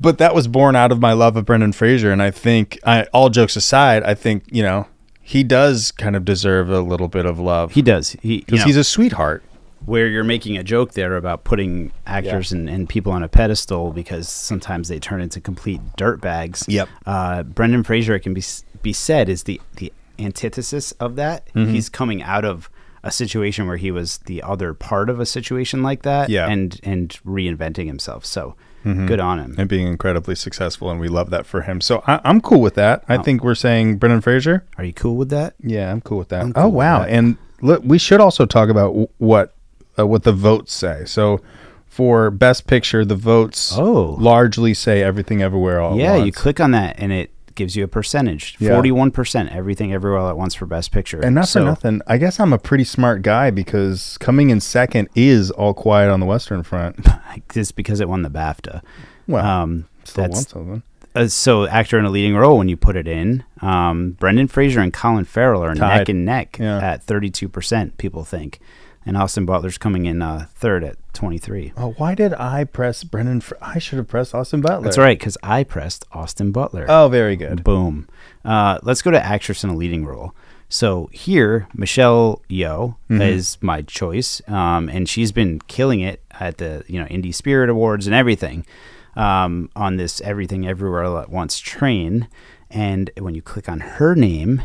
but 0.00 0.18
that 0.18 0.34
was 0.34 0.48
born 0.48 0.76
out 0.76 0.92
of 0.92 1.00
my 1.00 1.12
love 1.12 1.36
of 1.36 1.46
Brendan 1.46 1.72
Fraser, 1.72 2.12
and 2.12 2.22
I 2.22 2.30
think, 2.30 2.78
I, 2.84 3.04
all 3.14 3.30
jokes 3.30 3.56
aside, 3.56 4.02
I 4.02 4.14
think 4.14 4.44
you 4.50 4.62
know 4.62 4.88
he 5.22 5.42
does 5.42 5.90
kind 5.90 6.16
of 6.16 6.24
deserve 6.24 6.70
a 6.70 6.80
little 6.80 7.08
bit 7.08 7.26
of 7.26 7.38
love 7.38 7.72
He 7.72 7.82
does. 7.82 8.10
He 8.22 8.34
you 8.34 8.40
because 8.40 8.60
know, 8.60 8.66
he's 8.66 8.76
a 8.76 8.84
sweetheart. 8.84 9.42
where 9.84 10.06
you're 10.06 10.24
making 10.24 10.56
a 10.56 10.62
joke 10.62 10.92
there 10.92 11.16
about 11.16 11.44
putting 11.44 11.92
actors 12.06 12.52
and, 12.52 12.68
and 12.68 12.88
people 12.88 13.10
on 13.12 13.22
a 13.22 13.28
pedestal 13.28 13.92
because 13.92 14.28
sometimes 14.28 14.88
they 14.88 14.98
turn 14.98 15.20
into 15.20 15.40
complete 15.40 15.80
dirtbags. 15.96 16.64
Yep. 16.68 16.88
Uh, 17.06 17.42
Brendan 17.42 17.82
Fraser, 17.82 18.14
it 18.14 18.20
can 18.20 18.34
be 18.34 18.44
be 18.82 18.92
said, 18.92 19.28
is 19.28 19.44
the 19.44 19.60
the 19.76 19.92
antithesis 20.18 20.92
of 20.92 21.16
that. 21.16 21.46
Mm-hmm. 21.54 21.72
He's 21.72 21.88
coming 21.88 22.22
out 22.22 22.44
of 22.44 22.70
a 23.06 23.10
situation 23.10 23.66
where 23.66 23.76
he 23.76 23.90
was 23.90 24.18
the 24.26 24.42
other 24.42 24.74
part 24.74 25.08
of 25.08 25.20
a 25.20 25.26
situation 25.26 25.82
like 25.82 26.02
that, 26.02 26.28
Yeah. 26.28 26.48
and 26.48 26.78
and 26.82 27.10
reinventing 27.24 27.86
himself. 27.86 28.24
So 28.26 28.54
good 28.84 29.18
on 29.18 29.40
him. 29.40 29.54
and 29.58 29.68
being 29.68 29.88
incredibly 29.88 30.36
successful, 30.36 30.90
and 30.90 31.00
we 31.00 31.08
love 31.08 31.30
that 31.30 31.44
for 31.44 31.62
him. 31.62 31.80
So 31.80 32.04
I, 32.06 32.20
I'm 32.24 32.40
cool 32.40 32.60
with 32.60 32.74
that. 32.74 33.02
Oh. 33.08 33.14
I 33.14 33.18
think 33.18 33.42
we're 33.42 33.56
saying 33.56 33.96
Brendan 33.98 34.20
Fraser. 34.20 34.64
Are 34.78 34.84
you 34.84 34.92
cool 34.92 35.16
with 35.16 35.28
that? 35.30 35.54
Yeah, 35.60 35.90
I'm 35.90 36.00
cool 36.00 36.18
with 36.18 36.28
that. 36.28 36.42
Cool 36.42 36.52
oh 36.54 36.68
wow! 36.68 37.00
that. 37.00 37.08
And 37.10 37.36
look, 37.62 37.82
we 37.84 37.98
should 37.98 38.20
also 38.20 38.46
talk 38.46 38.68
about 38.68 38.88
w- 38.88 39.08
what 39.18 39.54
uh, 39.98 40.06
what 40.06 40.22
the 40.22 40.32
votes 40.32 40.72
say. 40.72 41.04
So 41.04 41.40
for 41.88 42.30
Best 42.30 42.66
Picture, 42.68 43.04
the 43.04 43.16
votes 43.16 43.72
Oh. 43.76 44.16
largely 44.20 44.72
say 44.74 45.02
Everything 45.02 45.42
Everywhere 45.42 45.80
All 45.80 45.92
at 45.94 45.98
yeah, 45.98 46.16
you 46.16 46.30
click 46.30 46.60
on 46.60 46.70
that 46.72 46.96
and 46.98 47.10
it 47.12 47.30
gives 47.56 47.74
you 47.74 47.82
a 47.82 47.88
percentage. 47.88 48.56
Yeah. 48.60 48.74
Forty-one 48.74 49.10
percent, 49.10 49.50
everything 49.50 49.92
everywhere 49.92 50.18
all 50.20 50.28
at 50.28 50.36
once 50.36 50.54
for 50.54 50.66
best 50.66 50.92
picture. 50.92 51.18
And 51.20 51.34
not 51.34 51.48
So- 51.48 51.60
for 51.60 51.64
nothing, 51.66 52.00
I 52.06 52.18
guess 52.18 52.38
I'm 52.38 52.52
a 52.52 52.58
pretty 52.58 52.84
smart 52.84 53.22
guy 53.22 53.50
because 53.50 54.16
coming 54.18 54.50
in 54.50 54.60
second 54.60 55.08
is 55.16 55.50
All 55.50 55.74
Quiet 55.74 56.10
on 56.10 56.20
the 56.20 56.26
Western 56.26 56.62
Front. 56.62 57.04
Just 57.52 57.74
because 57.76 57.98
it 58.00 58.08
won 58.08 58.22
the 58.22 58.30
BAFTA. 58.30 58.82
Well, 59.26 59.44
um, 59.44 59.86
Still 60.04 60.24
that's 60.24 60.54
won 60.54 60.64
something. 60.64 60.82
uh, 61.16 61.26
so 61.28 61.66
actor 61.66 61.98
in 61.98 62.04
a 62.04 62.10
leading 62.10 62.36
role 62.36 62.58
when 62.58 62.68
you 62.68 62.76
put 62.76 62.94
it 62.96 63.08
in. 63.08 63.42
Um, 63.60 64.12
Brendan 64.12 64.46
Fraser 64.48 64.80
and 64.80 64.92
Colin 64.92 65.24
Farrell 65.24 65.64
are 65.64 65.74
neck 65.74 66.08
and 66.08 66.24
neck 66.24 66.58
Yeah. 66.60 66.78
at 66.78 67.02
thirty-two 67.02 67.48
percent. 67.48 67.98
People 67.98 68.22
think, 68.24 68.60
and 69.06 69.16
Austin 69.16 69.46
Butler's 69.46 69.78
coming 69.78 70.04
in 70.04 70.20
uh, 70.20 70.46
third 70.54 70.84
at 70.84 70.96
twenty-three. 71.14 71.72
Oh, 71.76 71.92
why 71.96 72.14
did 72.14 72.34
I 72.34 72.64
press 72.64 73.04
Brendan? 73.04 73.40
Fr- 73.40 73.54
I 73.62 73.78
should 73.78 73.96
have 73.98 74.08
pressed 74.08 74.34
Austin 74.34 74.60
Butler. 74.60 74.82
That's 74.82 74.98
right, 74.98 75.18
because 75.18 75.38
I 75.42 75.62
pressed 75.64 76.04
Austin 76.12 76.52
Butler. 76.52 76.84
Oh, 76.88 77.08
very 77.08 77.36
good. 77.36 77.64
Boom. 77.64 78.08
Uh, 78.44 78.78
let's 78.82 79.00
go 79.02 79.10
to 79.12 79.24
actress 79.24 79.64
in 79.64 79.70
a 79.70 79.76
leading 79.76 80.04
role. 80.04 80.34
So 80.68 81.08
here, 81.12 81.68
Michelle 81.74 82.42
Yeoh 82.50 82.96
Mm-hmm. 83.08 83.22
is 83.22 83.56
my 83.60 83.82
choice, 83.82 84.42
um, 84.48 84.88
and 84.88 85.08
she's 85.08 85.30
been 85.30 85.60
killing 85.68 86.00
it 86.00 86.20
at 86.40 86.58
the 86.58 86.82
you 86.88 87.00
know 87.00 87.06
Indie 87.06 87.32
Spirit 87.34 87.70
Awards 87.70 88.06
and 88.08 88.14
everything 88.16 88.66
um, 89.14 89.70
on 89.76 89.96
this 89.96 90.20
Everything 90.22 90.66
Everywhere 90.66 91.04
All 91.04 91.18
at 91.18 91.30
Once 91.30 91.60
train. 91.60 92.26
And 92.68 93.10
when 93.16 93.36
you 93.36 93.42
click 93.42 93.68
on 93.68 93.78
her 93.78 94.16
name, 94.16 94.60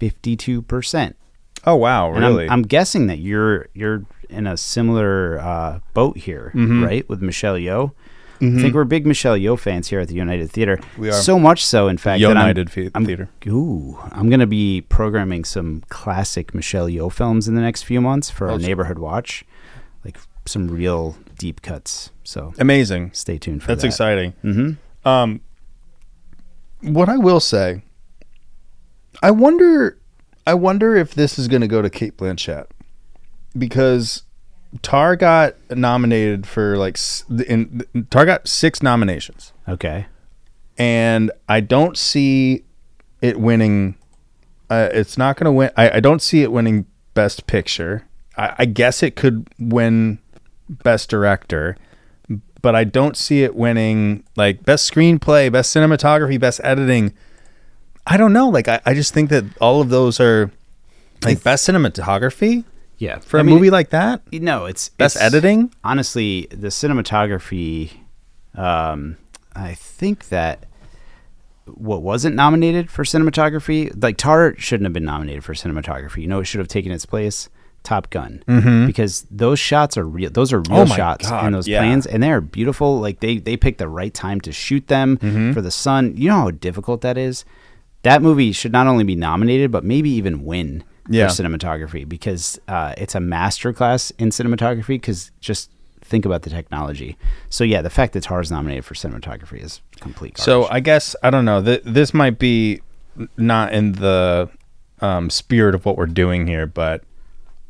fifty-two 0.00 0.62
percent. 0.62 1.16
Oh 1.66 1.76
wow, 1.76 2.12
And 2.14 2.24
I'm, 2.24 2.32
really? 2.32 2.48
I'm 2.48 2.62
guessing 2.62 3.06
that 3.08 3.18
you're 3.18 3.68
you're 3.74 4.04
in 4.28 4.46
a 4.46 4.56
similar 4.56 5.38
uh, 5.40 5.80
boat 5.94 6.18
here, 6.18 6.50
Mm-hmm. 6.54 6.84
right? 6.84 7.08
With 7.08 7.22
Michelle 7.22 7.54
Yeoh. 7.56 7.92
I 8.40 8.60
think 8.60 8.74
we're 8.74 8.84
big 8.84 9.06
Michelle 9.06 9.38
Yeoh 9.38 9.58
fans 9.58 9.88
here 9.88 10.00
at 10.00 10.08
the 10.08 10.14
United 10.16 10.50
Theater. 10.50 10.78
We 10.98 11.08
are. 11.08 11.12
So 11.12 11.38
much 11.38 11.64
so, 11.64 11.88
in 11.88 11.96
fact, 11.96 12.20
that 12.20 12.26
I'm- 12.36 12.36
United 12.36 12.90
I'm, 12.94 13.06
Theater. 13.06 13.30
Ooh, 13.46 13.98
I'm 14.12 14.28
going 14.28 14.40
to 14.40 14.46
be 14.46 14.82
programming 14.82 15.44
some 15.44 15.82
classic 15.88 16.52
Michelle 16.54 16.86
Yeoh 16.88 17.10
films 17.10 17.48
in 17.48 17.54
the 17.54 17.62
next 17.62 17.84
few 17.84 18.02
months 18.02 18.28
for 18.28 18.48
our 18.48 18.54
Oh, 18.54 18.56
neighborhood 18.58 18.98
watch, 18.98 19.44
like 20.04 20.18
some 20.44 20.68
real 20.68 21.16
deep 21.38 21.62
cuts. 21.62 22.10
So 22.22 22.52
Amazing. 22.58 23.12
stay 23.14 23.38
tuned 23.38 23.62
for 23.62 23.68
that. 23.68 23.74
That's 23.80 23.82
that. 23.82 23.88
exciting. 23.88 24.34
Mm-hmm. 24.44 25.08
Um, 25.08 25.40
What 26.82 27.08
I 27.08 27.16
will 27.16 27.40
say, 27.40 27.80
I 29.22 29.30
wonder, 29.30 29.96
I 30.46 30.54
wonder 30.54 30.94
if 30.96 31.14
this 31.14 31.38
is 31.38 31.48
going 31.48 31.62
to 31.62 31.68
go 31.68 31.80
to 31.82 31.88
Cate 31.90 32.16
Blanchett 32.16 32.66
because 33.56 34.24
Tar 34.82 35.16
got 35.16 35.54
nominated 35.70 36.46
for 36.46 36.76
like 36.76 36.98
in 37.46 37.82
Tar 38.10 38.26
got 38.26 38.46
six 38.48 38.82
nominations, 38.82 39.52
Okay. 39.68 40.06
and 40.76 41.30
I 41.48 41.60
don't 41.60 41.96
see 41.96 42.64
it 43.22 43.38
winning. 43.40 43.96
Uh, 44.68 44.88
it's 44.92 45.16
not 45.16 45.36
going 45.36 45.44
to 45.46 45.52
win. 45.52 45.70
I, 45.76 45.96
I 45.96 46.00
don't 46.00 46.20
see 46.20 46.42
it 46.42 46.50
winning 46.52 46.86
Best 47.14 47.46
Picture. 47.46 48.06
I, 48.36 48.54
I 48.58 48.64
guess 48.64 49.02
it 49.02 49.14
could 49.16 49.46
win 49.58 50.18
Best 50.68 51.08
Director, 51.08 51.76
but 52.60 52.74
I 52.74 52.84
don't 52.84 53.16
see 53.16 53.44
it 53.44 53.54
winning 53.54 54.24
like 54.36 54.64
Best 54.64 54.92
Screenplay, 54.92 55.52
Best 55.52 55.74
Cinematography, 55.74 56.40
Best 56.40 56.60
Editing. 56.64 57.14
I 58.06 58.16
don't 58.16 58.32
know. 58.32 58.48
Like 58.48 58.68
I, 58.68 58.80
I 58.84 58.94
just 58.94 59.14
think 59.14 59.30
that 59.30 59.44
all 59.60 59.80
of 59.80 59.88
those 59.88 60.20
are 60.20 60.50
like 61.24 61.42
best 61.42 61.66
cinematography 61.68 62.64
Yeah. 62.98 63.18
for 63.18 63.40
a 63.40 63.44
mean, 63.44 63.54
movie 63.54 63.70
like 63.70 63.90
that. 63.90 64.20
No, 64.32 64.66
it's 64.66 64.90
Best 64.90 65.16
it's- 65.16 65.26
editing. 65.32 65.72
Honestly, 65.82 66.46
the 66.50 66.68
cinematography. 66.68 67.90
Um, 68.54 69.16
I 69.56 69.74
think 69.74 70.28
that 70.28 70.66
what 71.66 72.02
wasn't 72.02 72.36
nominated 72.36 72.90
for 72.90 73.04
cinematography, 73.04 73.90
like 74.02 74.16
Tar, 74.18 74.54
shouldn't 74.58 74.84
have 74.84 74.92
been 74.92 75.04
nominated 75.04 75.42
for 75.44 75.54
cinematography. 75.54 76.18
You 76.18 76.28
know, 76.28 76.40
it 76.40 76.44
should 76.44 76.58
have 76.58 76.68
taken 76.68 76.92
its 76.92 77.06
place. 77.06 77.48
Top 77.84 78.08
Gun, 78.08 78.42
mm-hmm. 78.48 78.86
because 78.86 79.26
those 79.30 79.58
shots 79.58 79.98
are 79.98 80.04
real. 80.08 80.30
Those 80.30 80.54
are 80.54 80.60
real 80.60 80.80
Oh 80.80 80.86
shots 80.86 81.28
God, 81.28 81.44
in 81.46 81.52
those 81.52 81.68
yeah. 81.68 81.80
planes, 81.80 82.06
and 82.06 82.22
they 82.22 82.30
are 82.32 82.40
beautiful. 82.40 82.98
Like 82.98 83.20
they 83.20 83.36
they 83.36 83.58
picked 83.58 83.76
the 83.76 83.88
right 83.90 84.14
time 84.14 84.40
to 84.40 84.52
shoot 84.52 84.86
them 84.88 85.18
Mm-hmm. 85.18 85.52
for 85.52 85.60
the 85.60 85.70
sun. 85.70 86.14
You 86.16 86.30
know 86.30 86.36
how 86.36 86.50
difficult 86.50 87.02
that 87.02 87.18
is. 87.18 87.44
That 88.04 88.22
movie 88.22 88.52
should 88.52 88.72
not 88.72 88.86
only 88.86 89.04
be 89.04 89.16
nominated, 89.16 89.70
but 89.70 89.84
maybe 89.84 90.08
even 90.10 90.44
win 90.44 90.84
Yeah. 91.08 91.28
for 91.28 91.42
cinematography 91.42 92.08
because 92.08 92.58
uh, 92.68 92.94
it's 92.96 93.14
a 93.14 93.18
masterclass 93.18 94.12
in 94.18 94.30
cinematography. 94.30 94.86
Because 94.96 95.30
just 95.40 95.70
think 96.00 96.24
about 96.24 96.42
the 96.42 96.50
technology. 96.50 97.16
So 97.50 97.64
yeah, 97.64 97.82
the 97.82 97.90
fact 97.90 98.12
that 98.12 98.22
Tar 98.22 98.40
is 98.40 98.50
nominated 98.50 98.84
for 98.84 98.94
cinematography 98.94 99.62
is 99.62 99.80
complete. 100.00 100.34
Garbage. 100.34 100.44
So 100.44 100.66
I 100.70 100.80
guess 100.80 101.16
I 101.22 101.30
don't 101.30 101.44
know. 101.44 101.62
Th- 101.62 101.82
this 101.84 102.14
might 102.14 102.38
be 102.38 102.80
not 103.36 103.72
in 103.72 103.92
the 103.92 104.48
um, 105.00 105.30
spirit 105.30 105.74
of 105.74 105.84
what 105.84 105.96
we're 105.96 106.06
doing 106.06 106.46
here, 106.46 106.66
but 106.66 107.02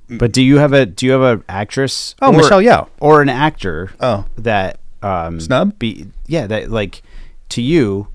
but 0.09 0.33
do 0.33 0.43
you 0.43 0.59
have 0.59 0.73
a 0.73 0.85
do 0.87 1.07
you 1.07 1.13
have 1.13 1.23
an 1.23 1.45
actress? 1.49 2.15
oh, 2.21 2.29
or- 2.33 2.37
Michelle 2.37 2.61
Yeoh. 2.61 2.89
or 3.01 3.23
an 3.23 3.29
actor? 3.29 3.91
Oh. 4.01 4.27
that 4.37 4.79
um, 5.03 5.39
Snub? 5.41 5.79
Be 5.79 6.07
yeah, 6.27 6.47
that 6.47 6.71
like 6.71 7.03
to 7.51 7.63
you, 7.63 8.09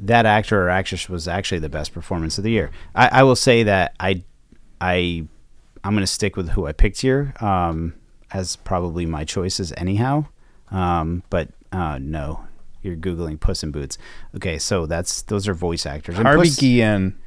that 0.00 0.26
actor 0.26 0.64
or 0.64 0.68
actress 0.70 1.08
was 1.08 1.26
actually 1.28 1.58
the 1.60 1.68
best 1.68 1.92
performance 1.92 2.38
of 2.38 2.44
the 2.44 2.50
year. 2.50 2.70
I, 2.94 3.08
I 3.20 3.22
will 3.22 3.36
say 3.36 3.62
that 3.64 3.94
I 4.00 4.22
I 4.80 5.26
I'm 5.82 5.94
gonna 5.94 6.06
stick 6.06 6.36
with 6.36 6.50
who 6.50 6.66
I 6.66 6.72
picked 6.72 7.00
here 7.00 7.34
um, 7.40 7.94
as 8.32 8.56
probably 8.56 9.06
my 9.06 9.24
choices 9.24 9.72
anyhow. 9.76 10.26
Um, 10.70 11.22
but 11.30 11.48
uh, 11.72 11.98
no, 12.00 12.44
you're 12.82 12.96
googling 12.96 13.38
Puss 13.38 13.62
in 13.62 13.70
Boots. 13.70 13.98
Okay, 14.36 14.58
so 14.58 14.86
that's 14.86 15.22
those 15.22 15.46
are 15.48 15.54
voice 15.54 15.86
actors. 15.86 16.16
And 16.16 16.26
Harvey 16.26 16.48
Puss- 16.48 16.56
Guillen. 16.58 17.18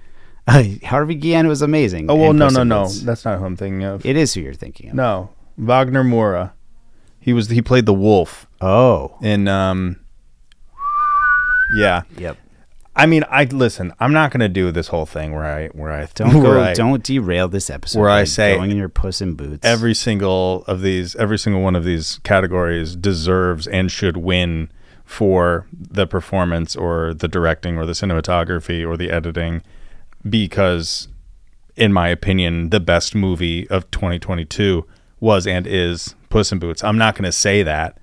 Harvey 0.86 1.15
Guillen 1.15 1.47
was 1.47 1.62
amazing. 1.62 2.10
Oh 2.10 2.15
well, 2.15 2.34
no, 2.34 2.45
Puss 2.47 2.53
no, 2.56 2.63
no. 2.63 2.84
Boots. 2.84 3.01
That's 3.01 3.25
not 3.25 3.39
who 3.39 3.45
I'm 3.45 3.56
thinking 3.58 3.84
of. 3.84 4.06
It 4.06 4.15
is 4.17 4.34
who 4.34 4.41
you're 4.41 4.53
thinking 4.53 4.89
of. 4.89 4.95
no, 4.95 5.30
Wagner 5.58 6.03
Moura. 6.03 6.51
He 7.19 7.34
was 7.34 7.49
he 7.49 7.62
played 7.62 7.86
the 7.86 7.93
wolf 7.93 8.47
Oh, 8.62 9.17
in 9.21 9.47
um. 9.47 9.99
Yeah, 11.75 12.03
yep. 12.17 12.38
I 12.97 13.05
mean, 13.05 13.23
I 13.29 13.43
listen. 13.45 13.93
I'm 13.99 14.12
not 14.12 14.31
gonna 14.31 14.49
do 14.49 14.71
this 14.71 14.88
whole 14.88 15.05
thing 15.05 15.33
where 15.33 15.45
I 15.45 15.67
where 15.67 15.91
I 15.91 16.07
Don't 16.15 16.33
where 16.43 16.55
go. 16.55 16.63
I- 16.63 16.73
don't 16.73 17.03
derail 17.03 17.47
this 17.47 17.69
episode. 17.69 17.99
where 17.99 18.10
I 18.10 18.23
say 18.23 18.55
going 18.55 18.71
in 18.71 18.77
your 18.77 18.89
puss 18.89 19.21
in 19.21 19.36
boots. 19.36 19.65
every 19.65 19.93
single 19.93 20.63
of 20.65 20.81
these 20.81 21.15
every 21.15 21.38
single 21.38 21.62
one 21.62 21.75
of 21.75 21.83
these 21.83 22.19
categories 22.23 22.95
deserves 22.95 23.67
and 23.67 23.91
should 23.91 24.17
win 24.17 24.69
for 25.05 25.67
the 25.71 26.05
performance 26.05 26.75
or 26.75 27.13
the 27.13 27.27
directing 27.29 27.77
or 27.77 27.86
the 27.86 27.93
cinematography 27.93 28.86
or 28.86 28.97
the 28.97 29.10
editing 29.10 29.62
because 30.27 31.07
in 31.77 31.93
my 31.93 32.10
opinion 32.10 32.71
the 32.71 32.79
best 32.79 33.15
movie 33.15 33.69
of 33.69 33.89
2022 33.91 34.86
was 35.19 35.47
and 35.47 35.65
is 35.65 36.15
Puss 36.29 36.51
in 36.51 36.60
Boots. 36.60 36.83
I'm 36.83 36.97
not 36.97 37.15
going 37.15 37.23
to 37.23 37.31
say 37.31 37.63
that 37.63 37.97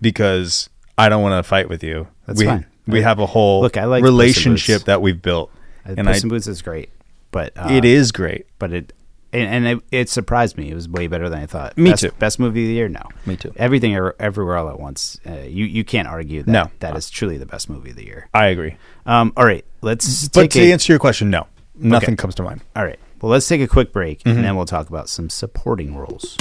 because 0.00 0.68
I 0.98 1.08
don't 1.08 1.22
want 1.22 1.38
to 1.44 1.48
fight 1.48 1.68
with 1.68 1.84
you. 1.84 2.08
That's 2.26 2.38
we, 2.40 2.46
fine. 2.46 2.66
We 2.86 3.02
have 3.02 3.18
a 3.18 3.26
whole 3.26 3.60
Look, 3.62 3.76
I 3.76 3.84
like 3.84 4.02
relationship 4.02 4.84
that 4.84 5.00
we've 5.02 5.20
built. 5.20 5.50
And 5.84 6.06
puss 6.06 6.16
I, 6.16 6.20
in 6.22 6.28
boots 6.28 6.46
is 6.46 6.62
great, 6.62 6.90
but 7.30 7.52
uh, 7.56 7.68
it 7.70 7.84
is 7.84 8.12
great. 8.12 8.46
But 8.58 8.72
it 8.72 8.92
and, 9.32 9.66
and 9.66 9.78
it, 9.78 9.84
it 9.92 10.08
surprised 10.08 10.58
me. 10.58 10.70
It 10.70 10.74
was 10.74 10.88
way 10.88 11.06
better 11.06 11.28
than 11.28 11.40
I 11.40 11.46
thought. 11.46 11.78
Me 11.78 11.90
best, 11.90 12.02
too. 12.02 12.10
Best 12.18 12.38
movie 12.40 12.64
of 12.64 12.68
the 12.68 12.74
year? 12.74 12.88
No. 12.88 13.02
Me 13.26 13.36
too. 13.36 13.52
Everything 13.56 13.94
everywhere 14.18 14.56
all 14.56 14.68
at 14.68 14.80
once. 14.80 15.20
Uh, 15.26 15.34
you 15.42 15.64
you 15.66 15.84
can't 15.84 16.08
argue 16.08 16.42
that. 16.42 16.50
No. 16.50 16.70
that 16.80 16.96
is 16.96 17.08
truly 17.10 17.38
the 17.38 17.46
best 17.46 17.70
movie 17.70 17.90
of 17.90 17.96
the 17.96 18.04
year. 18.04 18.28
I 18.34 18.46
agree. 18.46 18.76
Um, 19.06 19.32
all 19.36 19.44
right, 19.44 19.64
let's 19.82 20.28
But 20.28 20.50
to 20.52 20.60
a, 20.60 20.72
answer 20.72 20.92
your 20.92 20.98
question, 20.98 21.30
no. 21.30 21.46
Nothing 21.76 22.16
comes 22.16 22.34
to 22.34 22.42
mind. 22.42 22.60
all 22.76 22.84
right. 22.84 22.98
Well, 23.22 23.30
let's 23.30 23.46
take 23.48 23.60
a 23.60 23.68
quick 23.68 23.92
break 23.92 24.18
Mm-hmm. 24.20 24.30
and 24.36 24.44
then 24.44 24.56
we'll 24.56 24.66
talk 24.66 24.88
about 24.88 25.08
some 25.08 25.30
supporting 25.30 25.96
roles. 25.96 26.36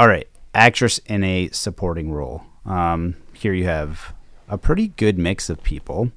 All 0.00 0.08
right, 0.08 0.26
actress 0.54 0.96
in 1.04 1.22
a 1.22 1.50
supporting 1.50 2.10
role. 2.10 2.42
Um, 2.64 3.16
here 3.34 3.52
you 3.52 3.66
have 3.66 4.14
a 4.48 4.56
pretty 4.56 4.88
good 4.88 5.18
mix 5.18 5.50
of 5.50 5.62
people. 5.62 6.10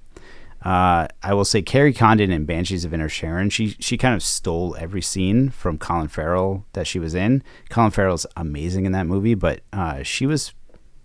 Uh, 0.61 1.09
I 1.21 1.33
will 1.33 1.43
say 1.43 1.61
Kerry 1.61 1.91
Condon 1.91 2.31
in 2.31 2.45
Banshees 2.45 2.85
of 2.85 2.93
Inisherin. 2.93 3.51
She 3.51 3.75
she 3.81 3.97
kind 3.97 4.15
of 4.15 4.23
stole 4.23 4.77
every 4.79 5.01
scene 5.01 5.49
from 5.49 5.77
Colin 5.77 6.07
Farrell 6.07 6.65
that 6.71 6.87
she 6.87 6.97
was 6.97 7.13
in. 7.13 7.43
Colin 7.67 7.91
Farrell's 7.91 8.25
amazing 8.37 8.85
in 8.85 8.93
that 8.93 9.05
movie, 9.05 9.35
but 9.35 9.59
uh, 9.73 10.01
she 10.01 10.25
was 10.25 10.53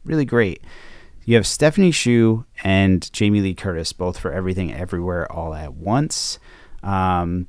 really 0.04 0.24
great. 0.24 0.62
You 1.24 1.34
have 1.34 1.48
Stephanie 1.48 1.90
Hsu 1.90 2.44
and 2.62 3.12
Jamie 3.12 3.40
Lee 3.40 3.54
Curtis, 3.54 3.92
both 3.92 4.20
for 4.20 4.32
Everything 4.32 4.72
Everywhere 4.72 5.26
All 5.32 5.52
at 5.52 5.74
Once. 5.74 6.38
Um, 6.84 7.48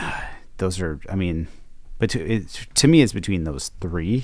those 0.58 0.82
are, 0.82 1.00
I 1.08 1.14
mean, 1.14 1.48
but 1.98 2.10
to, 2.10 2.20
it, 2.20 2.66
to 2.74 2.88
me, 2.88 3.00
it's 3.00 3.12
between 3.12 3.44
those 3.44 3.70
three. 3.80 4.22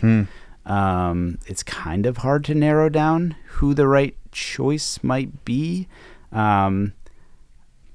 Um, 0.64 1.38
it's 1.46 1.62
kind 1.62 2.06
of 2.06 2.18
hard 2.18 2.44
to 2.46 2.54
narrow 2.54 2.88
down 2.88 3.34
who 3.46 3.74
the 3.74 3.86
right 3.88 4.16
choice 4.30 4.98
might 5.02 5.44
be. 5.44 5.88
Um, 6.30 6.92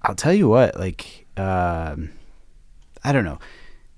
I'll 0.04 0.16
tell 0.16 0.34
you 0.34 0.48
what, 0.50 0.78
like, 0.80 1.26
um, 1.38 2.12
I 3.04 3.12
don't 3.12 3.26
know. 3.26 3.40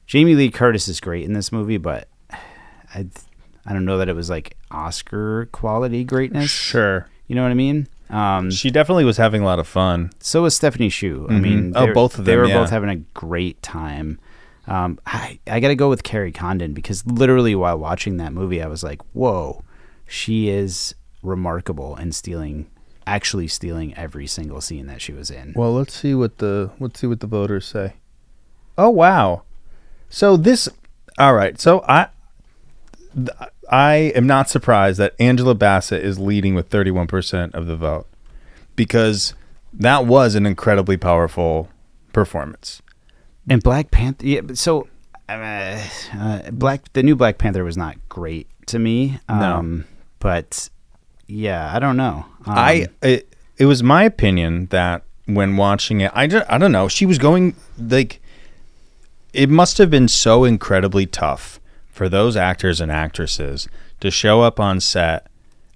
Jamie 0.08 0.36
Lee 0.36 0.50
Curtis 0.52 0.88
is 0.88 1.00
great 1.00 1.26
in 1.26 1.34
this 1.34 1.52
movie, 1.52 1.78
but 1.78 2.08
I, 2.96 3.08
I 3.66 3.74
don't 3.74 3.86
know 3.86 3.98
that 3.98 4.10
it 4.10 4.16
was 4.16 4.30
like 4.30 4.56
Oscar 4.72 5.48
quality 5.52 6.04
greatness. 6.04 6.50
Sure. 6.50 7.08
You 7.28 7.36
know 7.36 7.44
what 7.44 7.52
I 7.52 7.56
mean? 7.56 7.88
Um, 8.10 8.50
She 8.50 8.72
definitely 8.72 9.06
was 9.06 9.18
having 9.18 9.42
a 9.44 9.46
lot 9.46 9.60
of 9.60 9.68
fun. 9.68 10.10
so 10.20 10.42
was 10.44 10.56
Stephanie 10.56 10.90
Hsu. 10.90 11.28
I 11.30 11.34
mean, 11.40 11.74
Oh, 11.76 11.86
they- 11.88 11.92
both 11.94 12.14
of 12.18 12.26
them. 12.26 12.26
They 12.26 12.38
were 12.38 12.48
yeah. 12.48 12.56
both 12.56 12.72
having 12.72 12.90
a 12.90 12.96
great 13.14 13.62
time. 13.62 14.20
Um, 14.70 15.00
I 15.06 15.40
I 15.48 15.60
got 15.60 15.70
to 15.70 15.76
go 15.76 15.90
with 15.90 16.04
Kerry 16.04 16.32
Condon 16.32 16.74
because 16.74 17.06
literally 17.06 17.56
while 17.56 17.78
watching 17.78 18.18
that 18.18 18.34
movie, 18.34 18.62
I 18.62 18.68
was 18.68 18.84
like, 18.84 19.02
"Whoa, 19.14 19.64
she 20.08 20.50
is 20.50 20.96
remarkable 21.22 21.96
in 21.98 22.12
stealing 22.12 22.70
actually 23.10 23.48
stealing 23.48 23.96
every 23.96 24.28
single 24.28 24.62
scene 24.62 24.86
that 24.86 25.02
she 25.02 25.12
was 25.12 25.32
in. 25.32 25.54
Well, 25.56 25.74
let's 25.74 25.94
see 25.94 26.14
what 26.14 26.38
the 26.38 26.70
let's 26.80 27.00
see 27.00 27.08
what 27.08 27.20
the 27.20 27.28
voters 27.28 27.66
say. 27.66 27.94
Oh 28.78 28.90
wow. 28.90 29.44
So 30.10 30.38
this 30.38 30.70
all 31.18 31.34
right. 31.34 31.60
So 31.60 31.84
I 31.88 32.08
I 33.72 33.96
am 34.16 34.28
not 34.28 34.50
surprised 34.50 35.00
that 35.00 35.16
Angela 35.20 35.56
Bassett 35.56 36.04
is 36.04 36.20
leading 36.20 36.54
with 36.54 36.70
31% 36.70 37.54
of 37.54 37.66
the 37.66 37.76
vote 37.76 38.08
because 38.76 39.34
that 39.74 40.06
was 40.06 40.36
an 40.36 40.46
incredibly 40.46 40.98
powerful 40.98 41.70
performance. 42.14 42.82
And 43.50 43.64
Black 43.64 43.92
Panther, 43.92 44.26
yeah. 44.26 44.42
So, 44.54 44.88
uh, 45.28 45.84
uh, 46.14 46.52
Black, 46.52 46.92
the 46.94 47.04
new 47.04 47.16
Black 47.16 47.38
Panther 47.38 47.64
was 47.64 47.78
not 47.78 47.98
great 48.10 48.48
to 48.68 48.80
me. 48.80 49.20
No. 49.28 49.36
Um, 49.36 49.86
but 50.20 50.70
yeah, 51.28 51.74
I 51.74 51.80
don't 51.80 51.98
know. 51.98 52.26
Um, 52.46 52.58
I 52.58 52.88
it, 53.02 53.34
it 53.58 53.66
was 53.66 53.84
my 53.84 54.04
opinion 54.04 54.68
that 54.68 55.04
when 55.26 55.58
watching 55.58 56.02
it, 56.02 56.12
I 56.14 56.28
don't, 56.28 56.46
I 56.50 56.58
don't 56.58 56.72
know. 56.72 56.88
She 56.88 57.06
was 57.06 57.18
going 57.18 57.56
like 57.78 58.22
it 59.34 59.50
must 59.50 59.78
have 59.78 59.90
been 59.90 60.08
so 60.08 60.44
incredibly 60.44 61.06
tough 61.06 61.60
for 61.90 62.10
those 62.10 62.36
actors 62.36 62.82
and 62.82 62.92
actresses 62.92 63.68
to 64.00 64.10
show 64.10 64.42
up 64.42 64.60
on 64.60 64.80
set 64.80 65.28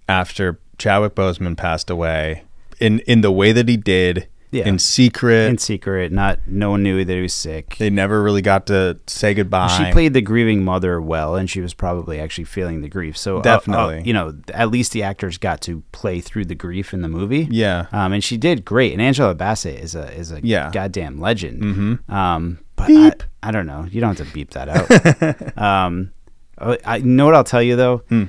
after 0.08 0.60
Chadwick 0.78 1.16
Boseman 1.16 1.56
passed 1.56 1.90
away 1.90 2.44
in 2.80 3.00
in 3.00 3.22
the 3.22 3.32
way 3.32 3.52
that 3.52 3.68
he 3.68 3.78
did 3.78 4.28
Yeah. 4.54 4.68
in 4.68 4.80
secret. 4.80 5.50
in 5.50 5.58
secret. 5.58 6.12
Not 6.12 6.39
no 6.48 6.70
one 6.72 6.84
knew 6.84 7.04
that 7.04 7.13
he 7.13 7.22
was 7.22 7.34
sick. 7.34 7.76
they 7.80 7.89
never 7.89 8.22
really 8.24 8.42
got 8.42 8.68
to 8.68 9.00
say 9.08 9.34
goodbye. 9.34 9.68
She 9.68 9.92
played 9.92 10.13
the 10.13 10.22
grieving 10.22 10.63
mother 10.63 11.02
well, 11.02 11.36
and 11.36 11.50
she 11.50 11.60
was 11.60 11.74
probably 11.74 12.20
actually 12.20 12.44
feeling 12.46 12.82
the 12.82 12.89
grief. 12.89 13.18
So 13.18 13.38
uh, 13.38 13.39
uh, 13.39 13.44
Definitely. 13.44 14.04
you 14.06 14.13
know, 14.13 14.38
at 14.54 14.70
least 14.70 14.92
the 14.92 15.04
actors 15.04 15.38
got 15.38 15.60
to 15.62 15.82
play 15.92 16.22
through 16.22 16.46
the 16.46 16.56
grief 16.56 16.94
in 16.94 17.02
the 17.02 17.08
movie. 17.10 17.48
Yeah. 17.52 17.88
um, 17.92 18.13
and 18.13 18.24
she 18.24 18.38
did 18.38 18.63
great. 18.63 18.94
And 18.94 19.02
Angela 19.02 19.34
Bassett 19.36 19.80
is 19.80 19.96
a 19.96 20.12
is 20.13 20.32
a 20.32 20.39
Yeah. 20.44 20.70
goddamn 20.72 21.20
legend. 21.20 21.62
Mhm. 21.63 22.10
Um, 22.13 22.60
but. 22.76 22.89
I, 22.92 23.50
I 23.50 23.52
don't 23.52 23.66
know. 23.66 23.86
You 23.92 24.00
don't 24.02 24.18
have 24.18 24.26
to 24.28 24.34
beep 24.34 24.52
that 24.52 24.70
out. 25.58 25.58
um, 25.58 26.12
oh, 26.60 26.78
I 26.86 26.98
you 26.98 27.06
know 27.06 27.26
what 27.26 27.36
I'll 27.36 27.44
tell 27.44 27.62
you 27.63 27.76
though. 27.76 27.98
Hmm. 28.10 28.26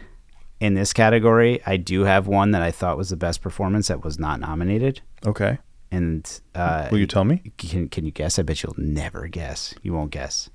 In 0.60 0.74
this 0.74 0.92
category, 0.94 1.60
I 1.66 1.76
do 1.76 2.04
have 2.04 2.26
one 2.26 2.52
that 2.52 2.62
I 2.62 2.70
thought 2.70 2.96
was 2.96 3.10
the 3.10 3.16
best 3.16 3.42
performance 3.42 3.88
that 3.88 4.02
was 4.02 4.18
not 4.18 4.40
nominated. 4.40 5.02
Okay. 5.26 5.58
And 5.94 6.40
uh, 6.54 6.88
Will 6.90 6.98
you 6.98 7.06
tell 7.06 7.24
me? 7.24 7.52
can 7.56 7.88
can 7.88 8.04
you 8.04 8.10
guess? 8.10 8.38
I 8.38 8.42
bet 8.42 8.62
you'll 8.62 8.74
never 8.76 9.28
guess. 9.28 9.74
You 9.82 9.92
won't 9.92 10.10
guess. 10.10 10.50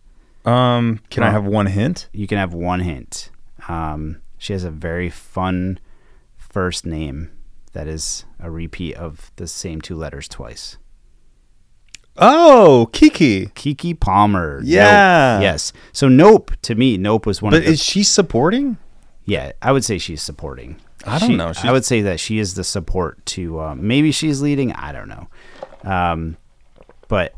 Um, 0.45 0.99
can 1.09 1.23
I 1.23 1.31
have 1.31 1.45
one 1.45 1.67
hint? 1.67 2.09
You 2.13 2.27
can 2.27 2.37
have 2.37 2.53
one 2.53 2.81
hint. 2.81 3.29
Um, 3.67 4.21
she 4.37 4.53
has 4.53 4.63
a 4.63 4.71
very 4.71 5.09
fun 5.09 5.79
first 6.35 6.85
name 6.85 7.31
that 7.73 7.87
is 7.87 8.25
a 8.39 8.49
repeat 8.49 8.95
of 8.95 9.31
the 9.35 9.47
same 9.47 9.79
two 9.81 9.95
letters 9.95 10.27
twice. 10.27 10.77
Oh, 12.17 12.89
Keke. 12.91 13.53
Keke 13.53 13.97
Palmer. 13.99 14.61
Yeah. 14.63 15.35
Nope. 15.35 15.43
Yes. 15.43 15.71
So 15.93 16.09
Nope 16.09 16.51
to 16.63 16.75
me, 16.75 16.97
Nope 16.97 17.25
was 17.25 17.41
one 17.41 17.51
But 17.51 17.59
of 17.59 17.65
the 17.65 17.71
is 17.71 17.83
she 17.83 18.03
supporting? 18.03 18.77
Yeah, 19.23 19.51
I 19.61 19.71
would 19.71 19.85
say 19.85 19.97
she's 19.97 20.21
supporting. 20.21 20.81
I 21.05 21.17
don't 21.19 21.29
She- 21.29 21.35
know. 21.35 21.53
I 21.63 21.71
would 21.71 21.85
say 21.85 22.01
that 22.01 22.19
she 22.19 22.39
is 22.39 22.53
the 22.55 22.63
support 22.63 23.25
to. 23.27 23.59
Um, 23.61 23.87
maybe 23.87 24.11
she's 24.11 24.41
leading. 24.41 24.71
I 24.73 24.91
don't 24.91 25.07
know. 25.09 25.27
Um, 25.83 26.37
but 27.07 27.33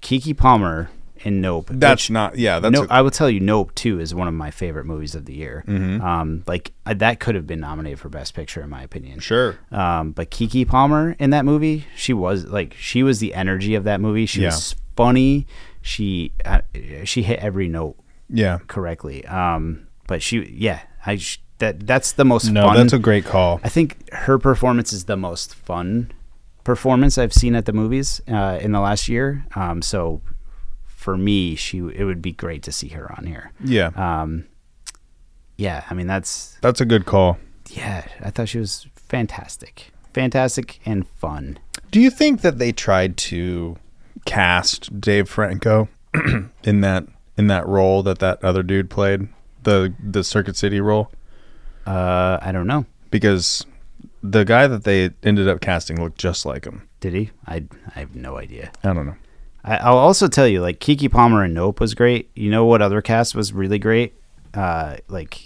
Keke 0.00 0.36
Palmer 0.36 0.90
in 1.20 1.40
Nope. 1.40 1.68
That's 1.72 2.04
which- 2.04 2.10
not. 2.10 2.36
Yeah, 2.38 2.60
that's. 2.60 2.72
no, 2.72 2.84
a- 2.84 2.88
I 2.90 3.00
will 3.00 3.10
tell 3.10 3.30
you, 3.30 3.40
Nope 3.40 3.74
too 3.74 3.98
is 4.00 4.14
one 4.14 4.28
of 4.28 4.34
my 4.34 4.50
favorite 4.50 4.84
movies 4.84 5.14
of 5.14 5.24
the 5.24 5.34
year. 5.34 5.64
Mm-hmm. 5.66 6.04
Um, 6.04 6.44
like 6.46 6.72
uh, 6.84 6.94
that 6.94 7.18
could 7.20 7.34
have 7.34 7.46
been 7.46 7.60
nominated 7.60 7.98
for 7.98 8.08
Best 8.08 8.34
Picture 8.34 8.60
in 8.62 8.68
my 8.70 8.82
opinion. 8.82 9.20
sure. 9.20 9.56
Um, 9.72 10.12
but 10.12 10.30
Keke 10.30 10.68
Palmer 10.68 11.16
in 11.18 11.30
that 11.30 11.44
movie, 11.44 11.86
she 11.96 12.12
was 12.12 12.44
like 12.44 12.74
she 12.78 13.02
was 13.02 13.18
the 13.18 13.34
energy 13.34 13.74
of 13.74 13.84
that 13.84 14.00
movie. 14.00 14.26
She 14.26 14.42
Yeah. 14.42 14.48
was 14.48 14.76
funny. 14.94 15.46
She 15.80 16.32
uh, 16.44 16.60
she 17.04 17.22
hit 17.22 17.38
every 17.40 17.68
note 17.68 17.96
Yeah. 18.28 18.58
correctly. 18.66 19.24
Um, 19.24 19.86
but 20.06 20.22
she, 20.22 20.44
yeah, 20.52 20.80
I 21.04 21.16
sh- 21.16 21.40
that 21.58 21.86
that's 21.86 22.12
the 22.12 22.24
most 22.24 22.50
No, 22.50 22.66
fun. 22.66 22.76
that's 22.76 22.92
a 22.92 22.98
great 22.98 23.24
call. 23.24 23.60
I 23.64 23.68
think 23.68 24.12
her 24.12 24.38
performance 24.38 24.92
is 24.92 25.04
the 25.04 25.16
most 25.16 25.54
fun 25.54 26.12
performance 26.64 27.16
I've 27.18 27.32
seen 27.32 27.54
at 27.54 27.64
the 27.66 27.72
movies 27.72 28.20
uh, 28.28 28.58
in 28.60 28.72
the 28.72 28.80
last 28.80 29.08
year. 29.08 29.46
Um, 29.54 29.82
so 29.82 30.20
for 30.86 31.16
me, 31.16 31.54
she 31.54 31.78
it 31.78 32.04
would 32.04 32.20
be 32.20 32.32
great 32.32 32.62
to 32.64 32.72
see 32.72 32.88
her 32.88 33.10
on 33.16 33.26
here. 33.26 33.52
Yeah, 33.64 33.90
Um, 33.96 34.46
yeah, 35.56 35.84
I 35.88 35.94
mean 35.94 36.06
that's 36.06 36.58
that's 36.60 36.80
a 36.80 36.84
good 36.84 37.06
call. 37.06 37.38
yeah. 37.70 38.06
I 38.20 38.30
thought 38.30 38.48
she 38.48 38.58
was 38.58 38.86
fantastic, 38.94 39.92
fantastic 40.12 40.80
and 40.84 41.06
fun. 41.08 41.58
Do 41.90 42.00
you 42.00 42.10
think 42.10 42.40
that 42.42 42.58
they 42.58 42.72
tried 42.72 43.16
to 43.18 43.76
cast 44.24 45.00
Dave 45.00 45.28
Franco 45.28 45.88
in 46.64 46.80
that 46.80 47.06
in 47.38 47.46
that 47.46 47.66
role 47.66 48.02
that 48.02 48.18
that 48.18 48.42
other 48.44 48.62
dude 48.62 48.90
played 48.90 49.28
the 49.62 49.94
the 50.02 50.24
Circuit 50.24 50.56
City 50.56 50.80
role? 50.80 51.10
Uh, 51.86 52.38
I 52.42 52.52
don't 52.52 52.66
know. 52.66 52.84
Because 53.10 53.64
the 54.22 54.44
guy 54.44 54.66
that 54.66 54.84
they 54.84 55.10
ended 55.22 55.48
up 55.48 55.60
casting 55.60 56.00
looked 56.02 56.18
just 56.18 56.44
like 56.44 56.64
him. 56.64 56.88
Did 57.00 57.14
he? 57.14 57.30
I 57.46 57.64
I 57.94 58.00
have 58.00 58.14
no 58.16 58.36
idea. 58.38 58.72
I 58.82 58.92
don't 58.92 59.06
know. 59.06 59.16
I, 59.64 59.76
I'll 59.78 59.98
also 59.98 60.26
tell 60.28 60.46
you, 60.48 60.60
like 60.60 60.80
Keke 60.80 61.10
Palmer 61.10 61.42
and 61.44 61.54
Nope 61.54 61.80
was 61.80 61.94
great. 61.94 62.30
You 62.34 62.50
know 62.50 62.64
what 62.64 62.82
other 62.82 63.00
cast 63.02 63.34
was 63.34 63.52
really 63.52 63.78
great? 63.78 64.14
Uh, 64.54 64.96
like 65.08 65.40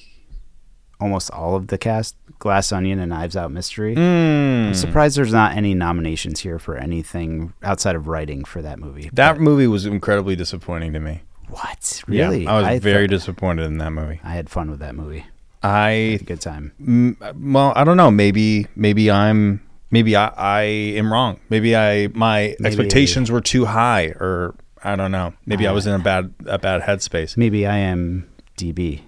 almost 1.00 1.31
all 1.31 1.57
of 1.57 1.68
the 1.68 1.79
cast, 1.79 2.14
Glass 2.38 2.72
Onion 2.72 2.98
and 2.98 3.11
Knives 3.11 3.37
Out 3.37 3.50
Mystery. 3.50 3.94
Mm. 3.96 4.68
I'm 4.68 4.74
surprised 4.74 5.16
there's 5.16 5.33
not 5.33 5.57
any 5.57 5.74
nominations 5.74 6.40
here 6.40 6.59
for 6.59 6.76
anything 6.76 7.53
outside 7.62 7.96
of 7.96 8.07
writing 8.09 8.44
for 8.44 8.61
that 8.62 8.79
movie. 8.79 9.11
That 9.12 9.33
But 9.35 9.40
movie 9.40 9.66
was 9.66 9.87
incredibly 9.87 10.37
disappointing 10.37 10.92
to 10.92 11.00
me. 11.00 11.22
what 11.48 12.03
really? 12.07 12.44
Yeah, 12.44 12.53
I 12.55 12.72
was 12.74 12.83
very 12.83 13.07
thought- 13.07 13.11
disappointed 13.11 13.64
in 13.64 13.79
that 13.79 13.90
movie. 13.92 14.20
I 14.22 14.35
had 14.35 14.48
fun 14.50 14.70
with 14.70 14.81
that 14.81 14.94
movie. 14.94 15.24
I 15.62 16.18
good 16.25 16.40
time. 16.40 16.73
Mm, 16.83 17.53
well, 17.53 17.73
I 17.77 17.85
don't 17.85 17.96
know. 17.96 18.11
Maybe 18.11 18.66
maybe 18.77 19.11
I'm 19.11 19.61
maybe 19.90 20.16
I, 20.16 20.29
I 20.37 20.62
am 20.62 21.12
wrong. 21.12 21.40
Maybe 21.51 21.77
I 21.77 22.09
my 22.09 22.55
Maybe- 22.59 22.66
expectations 22.66 23.31
were 23.31 23.40
too 23.42 23.66
high, 23.66 24.07
or 24.18 24.55
I 24.83 24.96
don't 24.96 25.12
know. 25.12 25.35
Maybe 25.44 25.66
I 25.66 25.70
Uh, 25.70 25.75
was 25.75 25.87
in 25.87 25.92
a 25.94 25.99
bad 25.99 26.33
a 26.46 26.59
bad 26.59 26.83
headspace. 26.83 27.37
Maybe 27.37 27.66
I 27.66 27.77
am 27.79 28.27
DB. 28.57 29.03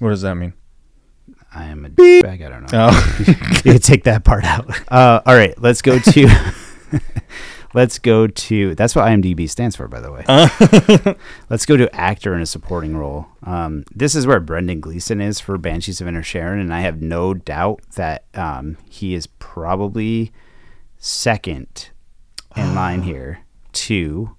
What 0.00 0.10
does 0.10 0.22
that 0.22 0.36
mean? 0.36 0.52
I 1.52 1.64
am 1.64 1.84
a 1.84 1.88
bag. 1.88 2.40
I 2.42 2.48
don't 2.48 2.70
know. 2.72 2.88
Oh, 2.92 3.16
you 3.64 3.72
can 3.72 3.78
take 3.80 4.04
that 4.04 4.22
part 4.22 4.44
out. 4.44 4.70
Uh, 4.92 5.20
all 5.26 5.34
right, 5.34 5.60
let's 5.60 5.82
go 5.82 5.98
to. 5.98 6.52
let's 7.74 7.98
go 7.98 8.26
to. 8.26 8.74
That's 8.74 8.94
what 8.94 9.06
IMDb 9.06 9.48
stands 9.48 9.76
for, 9.76 9.88
by 9.88 10.00
the 10.00 10.12
way. 10.12 10.24
let's 11.50 11.66
go 11.66 11.76
to 11.76 11.94
actor 11.94 12.34
in 12.34 12.40
a 12.40 12.46
supporting 12.46 12.96
role. 12.96 13.26
Um, 13.44 13.84
this 13.94 14.14
is 14.14 14.26
where 14.26 14.40
Brendan 14.40 14.80
Gleeson 14.80 15.20
is 15.20 15.40
for 15.40 15.58
Banshees 15.58 16.00
of 16.00 16.06
Inisherin, 16.06 16.60
and 16.60 16.72
I 16.72 16.80
have 16.80 17.00
no 17.02 17.34
doubt 17.34 17.82
that 17.96 18.24
um, 18.34 18.76
he 18.88 19.14
is 19.14 19.26
probably 19.26 20.32
second 20.98 21.90
in 22.56 22.74
line 22.74 23.02
here 23.02 23.40
to 23.72 24.34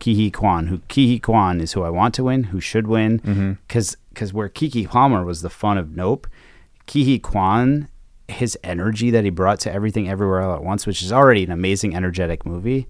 Ke 0.00 0.14
Huy 0.16 0.30
Quan. 0.30 0.66
Who 0.68 0.78
Ke 0.78 1.06
Huy 1.06 1.18
Quan 1.20 1.60
is 1.60 1.72
who 1.72 1.82
I 1.82 1.90
want 1.90 2.14
to 2.14 2.24
win, 2.24 2.44
who 2.44 2.60
should 2.60 2.86
win, 2.86 3.58
because 3.66 3.96
where 4.32 4.48
Keke 4.48 4.88
Palmer 4.88 5.24
was 5.24 5.42
the 5.42 5.50
fun 5.50 5.78
of 5.78 5.94
Nope, 5.96 6.26
Ke 6.86 7.04
Huy 7.04 7.18
Quan, 7.18 7.88
his 8.28 8.58
energy 8.64 9.10
that 9.10 9.24
he 9.24 9.30
brought 9.30 9.60
to 9.60 9.72
everything 9.72 10.08
everywhere 10.08 10.42
all 10.42 10.54
at 10.54 10.64
once, 10.64 10.86
which 10.86 11.02
is 11.02 11.12
already 11.12 11.44
an 11.44 11.50
amazing 11.50 11.94
energetic 11.94 12.46
movie, 12.46 12.86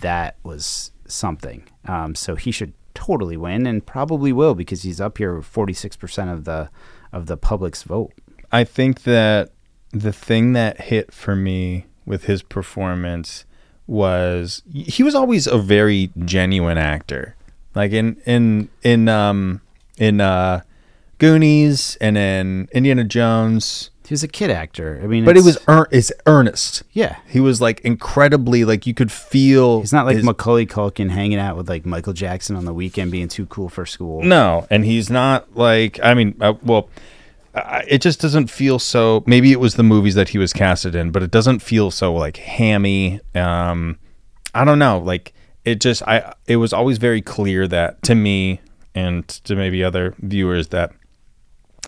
that 0.00 0.36
was 0.42 0.92
something. 1.06 1.66
Um, 1.86 2.14
so 2.14 2.34
he 2.34 2.50
should 2.50 2.74
totally 2.94 3.36
win 3.36 3.66
and 3.66 3.84
probably 3.84 4.32
will 4.32 4.54
because 4.54 4.82
he's 4.82 5.00
up 5.00 5.18
here 5.18 5.36
with 5.36 5.46
forty 5.46 5.72
six 5.72 5.96
percent 5.96 6.30
of 6.30 6.44
the 6.44 6.70
of 7.12 7.26
the 7.26 7.36
public's 7.36 7.82
vote. 7.82 8.12
I 8.52 8.64
think 8.64 9.02
that 9.02 9.50
the 9.92 10.12
thing 10.12 10.52
that 10.52 10.82
hit 10.82 11.12
for 11.12 11.36
me 11.36 11.86
with 12.04 12.24
his 12.24 12.42
performance 12.42 13.44
was 13.86 14.62
he 14.72 15.02
was 15.02 15.14
always 15.14 15.46
a 15.46 15.58
very 15.58 16.10
genuine 16.24 16.78
actor. 16.78 17.36
Like 17.74 17.92
in 17.92 18.20
in 18.26 18.68
in 18.82 19.08
um 19.08 19.60
in 19.98 20.20
uh 20.20 20.62
Goonies 21.18 21.96
and 22.00 22.18
in 22.18 22.68
Indiana 22.72 23.04
Jones, 23.04 23.90
He 24.06 24.12
was 24.12 24.22
a 24.22 24.28
kid 24.28 24.50
actor. 24.50 25.00
I 25.02 25.06
mean, 25.06 25.24
but 25.24 25.36
it 25.36 25.44
was 25.44 25.58
ear- 25.68 25.88
it's 25.90 26.12
earnest. 26.26 26.82
yeah. 26.92 27.16
He 27.28 27.40
was 27.40 27.60
like 27.60 27.80
incredibly 27.80 28.64
like 28.64 28.86
you 28.86 28.94
could 28.94 29.10
feel. 29.10 29.80
He's 29.80 29.92
not 29.92 30.06
like 30.06 30.16
his- 30.16 30.24
Macaulay 30.24 30.66
Culkin 30.66 31.10
hanging 31.10 31.38
out 31.38 31.56
with 31.56 31.68
like 31.68 31.84
Michael 31.84 32.12
Jackson 32.12 32.54
on 32.56 32.64
the 32.64 32.72
weekend, 32.74 33.10
being 33.10 33.28
too 33.28 33.46
cool 33.46 33.68
for 33.68 33.84
school. 33.84 34.22
No, 34.22 34.66
and 34.70 34.84
he's 34.84 35.10
not 35.10 35.56
like 35.56 35.98
I 36.02 36.14
mean, 36.14 36.36
uh, 36.40 36.54
well, 36.62 36.88
uh, 37.54 37.82
it 37.88 38.00
just 38.00 38.20
doesn't 38.20 38.48
feel 38.48 38.78
so. 38.78 39.24
Maybe 39.26 39.50
it 39.50 39.60
was 39.60 39.74
the 39.74 39.82
movies 39.82 40.14
that 40.14 40.28
he 40.30 40.38
was 40.38 40.52
casted 40.52 40.94
in, 40.94 41.10
but 41.10 41.22
it 41.22 41.30
doesn't 41.30 41.60
feel 41.60 41.90
so 41.90 42.14
like 42.14 42.36
hammy. 42.36 43.20
Um, 43.34 43.98
I 44.54 44.64
don't 44.64 44.78
know, 44.78 44.98
like 44.98 45.32
it 45.64 45.80
just 45.80 46.02
I. 46.02 46.32
It 46.46 46.56
was 46.56 46.72
always 46.72 46.98
very 46.98 47.22
clear 47.22 47.66
that 47.68 48.02
to 48.04 48.14
me 48.14 48.60
and 48.94 49.26
to 49.26 49.56
maybe 49.56 49.82
other 49.82 50.14
viewers 50.20 50.68
that 50.68 50.92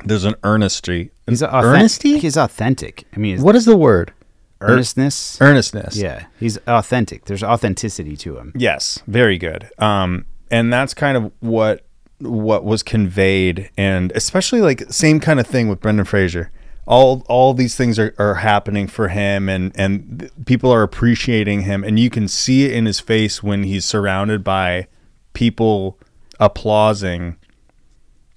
There's 0.04 0.24
an 0.24 0.34
earnesty. 0.44 1.10
An 1.26 1.32
He's 1.32 1.42
authentic. 1.42 1.64
earnesty? 1.80 2.18
He's 2.18 2.36
authentic. 2.36 3.04
I 3.14 3.18
mean, 3.18 3.42
What 3.42 3.56
is 3.56 3.64
the 3.64 3.76
word? 3.76 4.12
earnestness. 4.60 5.38
Earnestness. 5.40 5.96
yeah, 5.96 6.26
he's 6.40 6.58
authentic. 6.66 7.26
There's 7.26 7.44
authenticity 7.44 8.16
to 8.16 8.38
him. 8.38 8.52
Yes, 8.56 9.00
very 9.06 9.38
good. 9.38 9.70
Um, 9.78 10.24
and 10.50 10.72
that's 10.72 10.94
kind 10.94 11.16
of 11.16 11.30
what 11.40 11.84
what 12.20 12.64
was 12.64 12.82
conveyed, 12.82 13.70
and 13.76 14.10
especially 14.16 14.60
like 14.60 14.82
same 14.92 15.20
kind 15.20 15.38
of 15.38 15.46
thing 15.46 15.68
with 15.68 15.78
Brendan 15.80 16.04
Fraser. 16.06 16.50
All 16.88 17.22
all 17.28 17.54
these 17.54 17.76
things 17.76 17.98
are, 18.00 18.14
are 18.18 18.36
happening 18.36 18.88
for 18.88 19.08
him, 19.08 19.48
and 19.48 19.70
and 19.76 20.28
people 20.44 20.72
are 20.72 20.82
appreciating 20.82 21.60
him, 21.62 21.84
and 21.84 21.98
you 22.00 22.10
can 22.10 22.26
see 22.26 22.64
it 22.64 22.72
in 22.72 22.86
his 22.86 22.98
face 22.98 23.42
when 23.42 23.62
he's 23.62 23.84
surrounded 23.84 24.42
by 24.42 24.88
people 25.34 25.98
applauding. 26.40 27.36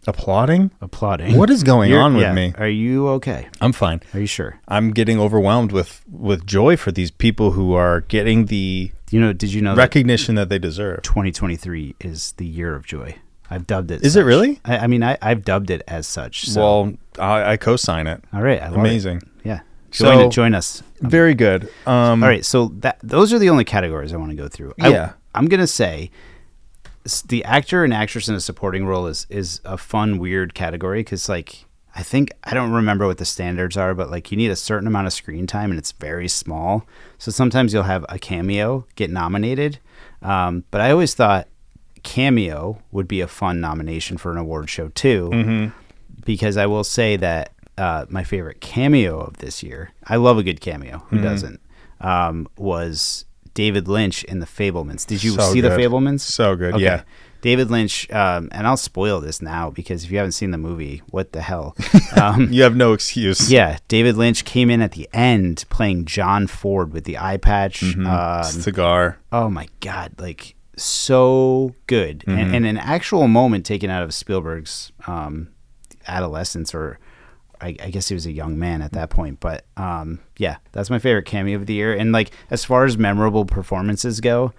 Applauding? 0.08 0.72
Applauding. 0.82 1.38
What 1.38 1.50
is 1.50 1.64
going 1.64 1.90
You're- 1.92 2.02
on 2.02 2.14
with 2.16 2.24
yeah. 2.24 2.34
me? 2.34 2.54
Are 2.58 2.68
you 2.68 3.08
okay? 3.10 3.48
I'm 3.62 3.72
fine. 3.72 4.02
Are 4.14 4.20
you 4.20 4.26
sure? 4.26 4.60
I'm 4.68 4.92
getting 4.92 5.20
overwhelmed 5.20 5.72
with 5.72 6.02
with 6.12 6.46
joy 6.46 6.76
for 6.78 6.92
these 6.92 7.12
people 7.12 7.52
who 7.52 7.74
are 7.74 8.02
getting 8.02 8.46
the 8.48 8.92
You 9.12 9.20
know? 9.20 9.34
Did 9.34 9.54
you 9.54 9.62
know 9.62 9.76
recognition 9.76 10.36
that 10.36 10.50
they 10.50 10.58
deserve. 10.60 11.04
2023 11.04 11.96
is 12.00 12.34
the 12.38 12.46
year 12.46 12.76
of 12.76 12.86
joy? 12.86 13.16
I've 13.50 13.68
dubbed 13.68 13.92
it. 13.92 14.02
Is 14.04 14.16
it 14.16 14.24
really? 14.24 14.60
I, 14.66 14.78
I 14.80 14.88
mean, 14.88 15.04
I, 15.04 15.18
I've 15.22 15.44
dubbed 15.44 15.70
it 15.70 15.82
as 15.88 16.08
such. 16.08 16.46
So. 16.48 16.62
Well, 16.62 16.94
I, 17.20 17.52
I 17.52 17.58
co-sign 17.58 18.08
it. 18.08 18.24
all 18.34 18.42
right. 18.42 18.62
I 18.62 18.66
love 18.70 18.78
it. 18.78 18.80
Amazing. 18.80 19.22
Yeah. 19.44 19.60
Join 19.92 20.18
So-. 20.18 20.30
Join 20.30 20.56
us. 20.56 20.82
Very 21.02 21.34
good. 21.36 21.70
Um, 21.86 22.24
All 22.24 22.30
right, 22.30 22.46
so 22.46 22.70
that 22.80 22.98
those 23.04 23.34
are 23.34 23.40
the 23.40 23.50
only 23.50 23.66
categories 23.66 24.14
I 24.14 24.18
want 24.18 24.30
to 24.32 24.38
go 24.38 24.48
through. 24.48 24.74
I, 24.80 24.90
Yeah. 24.90 25.14
I'm 25.36 25.48
gonna 25.48 25.68
say 25.68 26.12
the 27.28 27.44
actor 27.46 27.84
and 27.84 27.94
actress 27.94 28.28
in 28.30 28.36
a 28.36 28.40
supporting 28.40 28.86
role 28.86 29.08
is 29.08 29.26
is 29.30 29.62
a 29.66 29.78
fun, 29.78 30.18
weird 30.20 30.54
category 30.54 31.02
because 31.02 31.28
like 31.30 31.66
I 31.96 32.04
think 32.04 32.32
I 32.44 32.54
don't 32.54 32.72
remember 32.72 33.06
what 33.08 33.18
the 33.18 33.26
standards 33.26 33.76
are, 33.78 33.94
but 33.94 34.10
like 34.10 34.32
you 34.32 34.38
need 34.38 34.52
a 34.52 34.56
certain 34.56 34.88
amount 34.88 35.08
of 35.08 35.14
screen 35.14 35.46
time 35.48 35.72
and 35.72 35.78
it's 35.80 35.92
very 35.92 36.28
small. 36.28 36.86
So 37.18 37.32
sometimes 37.32 37.74
you'll 37.74 37.84
have 37.84 38.06
a 38.10 38.18
cameo 38.20 38.86
get 38.96 39.10
nominated, 39.10 39.80
um, 40.22 40.64
but 40.72 40.80
I 40.82 40.92
always 40.92 41.14
thought 41.14 41.48
cameo 42.04 42.82
would 42.92 43.08
be 43.08 43.22
a 43.22 43.28
fun 43.28 43.60
nomination 43.62 44.18
for 44.18 44.32
an 44.32 44.38
award 44.38 44.70
show 44.70 44.88
too 44.90 45.72
because 46.26 46.58
I 46.58 46.66
will 46.66 46.84
say 46.84 47.16
that 47.18 47.54
uh, 47.78 48.06
my 48.10 48.24
favorite 48.24 48.62
cameo 48.62 49.20
of 49.20 49.38
this 49.38 49.64
year, 49.64 49.92
I 50.06 50.16
love 50.18 50.38
a 50.38 50.44
good 50.44 50.62
cameo. 50.62 51.00
Who 51.10 51.16
Mm-hmm. 51.18 51.24
doesn't? 51.26 51.62
Um, 52.00 52.48
was 52.58 53.26
David 53.54 53.88
Lynch 53.88 54.24
in 54.26 54.40
The 54.40 54.46
Fabelmans. 54.46 55.06
Did 55.06 55.24
you 55.24 55.32
So 55.32 55.52
see 55.54 55.62
The. 55.62 55.70
Fabelmans? 55.70 56.22
So 56.22 56.56
good, 56.56 56.80
yeah. 56.80 57.04
David 57.42 57.72
Lynch, 57.72 58.08
um, 58.12 58.50
and 58.52 58.68
I'll 58.68 58.78
spoil 58.78 59.20
this 59.20 59.42
now 59.42 59.72
because 59.72 60.04
if 60.04 60.12
you 60.12 60.18
haven't 60.18 60.34
seen 60.34 60.52
the 60.52 60.60
movie, 60.60 61.02
what 61.10 61.32
the 61.34 61.42
hell? 61.42 61.76
Um, 62.22 62.52
You 62.54 62.62
have 62.64 62.76
no 62.76 62.94
excuse. 62.94 63.52
yeah, 63.52 63.80
David 63.88 64.16
Lynch 64.16 64.46
came 64.46 64.70
in 64.70 64.80
at 64.82 64.92
the 64.92 65.10
end 65.12 65.66
playing 65.70 66.06
John 66.06 66.46
Ford 66.46 66.94
with 66.94 67.06
the 67.06 67.18
eye 67.18 67.38
patch. 67.38 67.82
Mm-hmm. 67.82 68.06
Um, 68.06 68.44
Cigar. 68.44 69.18
oh 69.32 69.50
my 69.50 69.68
god 69.80 70.14
like 70.20 70.54
so 70.78 71.74
good 71.88 72.20
Mm-hmm. 72.28 72.38
and, 72.40 72.56
and 72.58 72.66
an 72.68 72.78
actual 72.78 73.28
moment 73.28 73.66
taken 73.66 73.90
out 73.90 74.04
of 74.04 74.14
spielberg's 74.14 74.92
um, 75.08 75.48
adolescence 76.08 76.76
or 76.76 77.00
I, 77.62 77.76
I 77.82 77.90
guess 77.92 78.08
he 78.08 78.14
was 78.16 78.26
a 78.26 78.32
young 78.32 78.58
man 78.58 78.82
at 78.82 78.92
that 78.94 79.10
point 79.12 79.40
but 79.40 79.66
um, 79.78 80.20
yeah 80.38 80.58
that's 80.72 80.90
my 80.90 81.00
favorite 81.00 81.26
cameo 81.26 81.56
of 81.58 81.66
the 81.68 81.74
year. 81.74 81.94
And 81.94 82.12
like 82.12 82.32
as 82.50 82.66
far 82.66 82.86
as 82.86 82.98
memorable 82.98 83.46
performances 83.46 84.20
go 84.20 84.54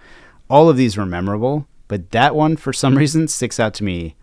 all 0.49 0.69
of 0.69 0.77
these 0.77 0.95
were 0.97 1.05
memorable 1.05 1.67
but 1.87 2.11
that 2.11 2.35
one 2.35 2.55
for 2.57 2.71
some 2.73 2.97
reason 3.03 3.27
sticks 3.27 3.59
out 3.59 3.73
to 3.75 3.83
me. 3.83 4.15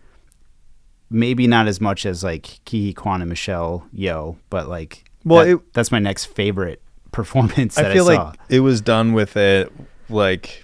Maybe 1.09 1.45
not 1.45 1.67
as 1.67 1.81
much 1.81 2.05
as 2.05 2.23
like 2.23 2.59
Ke 2.65 2.71
Huy 2.71 2.93
Quan 2.93 3.21
and 3.21 3.29
Michelle 3.29 3.85
Yeoh 3.95 4.37
but 4.49 4.67
like 4.69 5.03
Well, 5.25 5.45
that- 5.45 5.51
it- 5.55 5.73
that's 5.73 5.91
my 5.91 5.99
next 5.99 6.25
favorite 6.25 6.81
performance 7.11 7.75
that 7.75 7.91
I 7.91 7.93
feel 7.93 8.05
saw. 8.05 8.11
like 8.29 8.39
it 8.49 8.61
was 8.61 8.79
done 8.81 9.11
with 9.13 9.35
it 9.35 9.71
like 10.09 10.63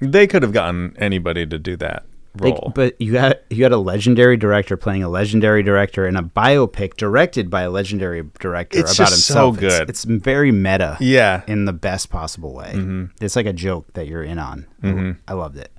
they 0.00 0.26
could 0.26 0.42
have 0.42 0.52
gotten 0.52 0.96
anybody 0.98 1.46
to 1.46 1.58
do 1.58 1.76
that 1.76 2.04
Like, 2.38 2.74
but 2.74 2.98
you 2.98 3.12
got 3.12 3.40
you 3.50 3.58
got 3.58 3.72
a 3.72 3.76
legendary 3.76 4.38
director 4.38 4.76
playing 4.78 5.02
a 5.02 5.08
legendary 5.08 5.62
director 5.62 6.06
in 6.06 6.16
a 6.16 6.22
biopic 6.22 6.96
directed 6.96 7.50
by 7.50 7.62
a 7.62 7.70
legendary 7.70 8.22
director 8.40 8.78
It's 8.78 8.94
about 8.94 9.08
just 9.10 9.12
himself. 9.28 9.56
So 9.56 9.60
good. 9.60 9.90
It's, 9.90 10.04
very 10.04 10.50
meta 10.50 10.96
yeah. 10.98 11.42
in 11.46 11.66
the 11.66 11.74
best 11.74 12.08
possible 12.08 12.54
way. 12.54 12.72
Mm-hmm. 12.74 13.04
It's 13.20 13.36
like 13.36 13.44
a 13.44 13.52
joke 13.52 13.92
that 13.94 14.06
you're 14.06 14.22
in 14.22 14.38
on. 14.38 14.66
Mm-hmm. 14.82 15.20
I 15.28 15.34
loved 15.34 15.58
it. 15.58 15.72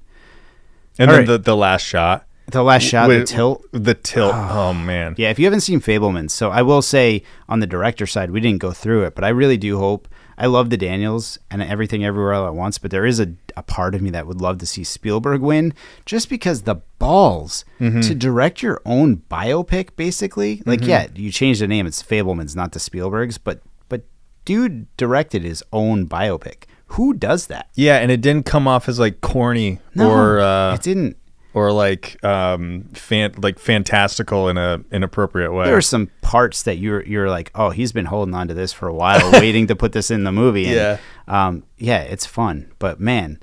And 1.00 1.10
All 1.10 1.16
then 1.18 1.28
right. 1.28 1.32
the, 1.32 1.38
the 1.40 1.56
last 1.56 1.82
shot. 1.82 2.28
The 2.48 2.62
last 2.62 2.84
shot, 2.84 3.08
the 3.08 3.24
tilt. 3.24 3.66
The 3.72 3.96
tilt. 3.96 4.34
Ah. 4.36 4.70
Oh, 4.70 4.74
man. 4.74 5.16
Yeah, 5.18 5.30
if 5.30 5.40
you 5.40 5.46
haven't 5.46 5.62
seen 5.62 5.80
Fabelman, 5.80 6.30
so 6.30 6.52
I 6.52 6.62
will 6.62 6.82
say 6.82 7.24
on 7.48 7.62
the 7.62 7.68
director 7.68 8.06
side, 8.06 8.32
we 8.32 8.42
didn't 8.42 8.60
go 8.60 8.72
through 8.72 9.06
it, 9.06 9.16
but 9.16 9.24
I 9.24 9.30
really 9.30 9.58
do 9.58 9.80
hope. 9.80 10.08
I 10.44 10.48
love 10.48 10.70
the 10.70 10.78
Daniels 10.78 11.40
and 11.50 11.64
everything 11.64 12.04
everywhere 12.04 12.34
all 12.34 12.46
at 12.46 12.54
once, 12.54 12.78
but 12.78 12.92
there 12.92 13.06
is 13.06 13.20
a, 13.22 13.34
a 13.56 13.64
part 13.64 13.96
of 13.96 14.02
me 14.02 14.10
that 14.10 14.28
would 14.28 14.42
love 14.42 14.58
to 14.58 14.66
see 14.66 14.84
Spielberg 14.84 15.40
win 15.42 15.74
just 16.06 16.28
because 16.30 16.64
the 16.64 16.76
balls 17.00 17.64
Mm-hmm. 17.80 18.02
to 18.02 18.16
direct 18.16 18.62
your 18.62 18.82
own 18.86 19.18
biopic, 19.30 19.96
basically. 19.96 20.62
Like, 20.66 20.82
yeah, 20.86 21.08
you 21.16 21.32
change 21.32 21.60
the 21.60 21.68
name, 21.68 21.86
it's 21.88 22.02
Fabelmans, 22.04 22.56
not 22.56 22.72
the 22.74 22.80
Spielbergs, 22.80 23.38
but 23.44 23.62
but 23.90 24.04
dude 24.46 24.88
directed 24.98 25.44
his 25.44 25.64
own 25.74 26.08
biopic. 26.08 26.64
Who 26.88 27.14
does 27.14 27.48
that? 27.48 27.70
Yeah, 27.76 27.98
and 27.98 28.12
it 28.12 28.22
didn't 28.22 28.46
come 28.46 28.68
off 28.68 28.88
as 28.90 29.00
like 29.00 29.22
corny 29.22 29.80
or 29.98 30.40
uh, 30.40 30.76
it 30.76 30.82
didn't. 30.82 31.18
Or 31.54 31.72
like 31.72 32.24
um 32.24 32.84
fan 32.94 33.34
like 33.38 33.60
fantastical 33.60 34.50
in 34.50 34.58
a 34.58 34.82
inappropriate 34.92 35.54
way. 35.54 35.66
there 35.66 35.78
are 35.78 35.82
some 35.82 36.10
parts 36.22 36.64
that 36.64 36.78
you're 36.78 37.04
you're 37.06 37.30
like, 37.30 37.52
oh, 37.56 37.70
he's 37.70 37.92
been 37.92 38.06
holding 38.06 38.34
on 38.34 38.48
to 38.48 38.54
this 38.54 38.74
for 38.74 38.88
a 38.88 38.94
while, 38.94 39.32
waiting 39.40 39.68
to 39.68 39.76
put 39.76 39.92
this 39.92 40.10
in 40.12 40.24
the 40.24 40.32
movie. 40.32 40.66
And, 40.66 40.76
Yeah. 40.76 40.98
um, 41.28 41.64
yeah, 41.78 42.00
it's 42.02 42.26
fun, 42.26 42.72
but 42.80 43.00
man, 43.00 43.40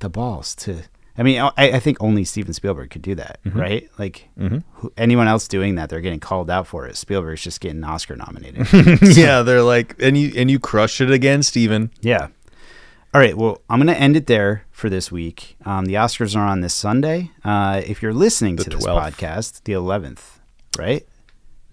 the 0.00 0.08
balls 0.08 0.54
to. 0.56 0.82
I 1.20 1.24
mean, 1.24 1.40
I, 1.40 1.50
I 1.56 1.80
think 1.80 1.96
only 1.98 2.24
Steven 2.24 2.52
Spielberg 2.52 2.90
could 2.90 3.02
do 3.02 3.16
that, 3.16 3.40
Mm-hmm. 3.44 3.58
right? 3.58 3.88
Like 3.98 4.28
who, 4.38 4.92
anyone 4.96 5.26
else 5.26 5.48
doing 5.48 5.74
that, 5.74 5.88
they're 5.88 6.00
getting 6.00 6.20
called 6.20 6.48
out 6.48 6.68
for 6.68 6.86
it. 6.86 6.96
Spielberg's 6.96 7.42
just 7.42 7.60
getting 7.60 7.82
Oscar 7.82 8.14
nominated. 8.14 8.68
yeah, 9.16 9.42
they're 9.42 9.62
like 9.64 9.96
and 10.00 10.16
you 10.16 10.32
and 10.36 10.48
you 10.48 10.60
crushed 10.60 11.00
it 11.00 11.10
again, 11.10 11.42
Steven. 11.42 11.90
yeah. 12.00 12.28
All 13.14 13.20
right. 13.20 13.36
Well, 13.36 13.62
I'm 13.70 13.78
going 13.78 13.94
to 13.94 13.98
end 14.00 14.16
it 14.16 14.26
there 14.26 14.64
for 14.70 14.90
this 14.90 15.10
week. 15.10 15.56
Um, 15.64 15.86
the 15.86 15.94
Oscars 15.94 16.36
are 16.36 16.46
on 16.46 16.60
this 16.60 16.74
Sunday. 16.74 17.30
Uh, 17.42 17.80
if 17.86 18.02
you're 18.02 18.12
listening 18.12 18.56
The 18.56 18.64
to 18.64 18.70
this 18.70 18.84
podcast, 18.86 19.62
the 19.64 19.72
11th, 19.72 20.40
right? 20.76 21.06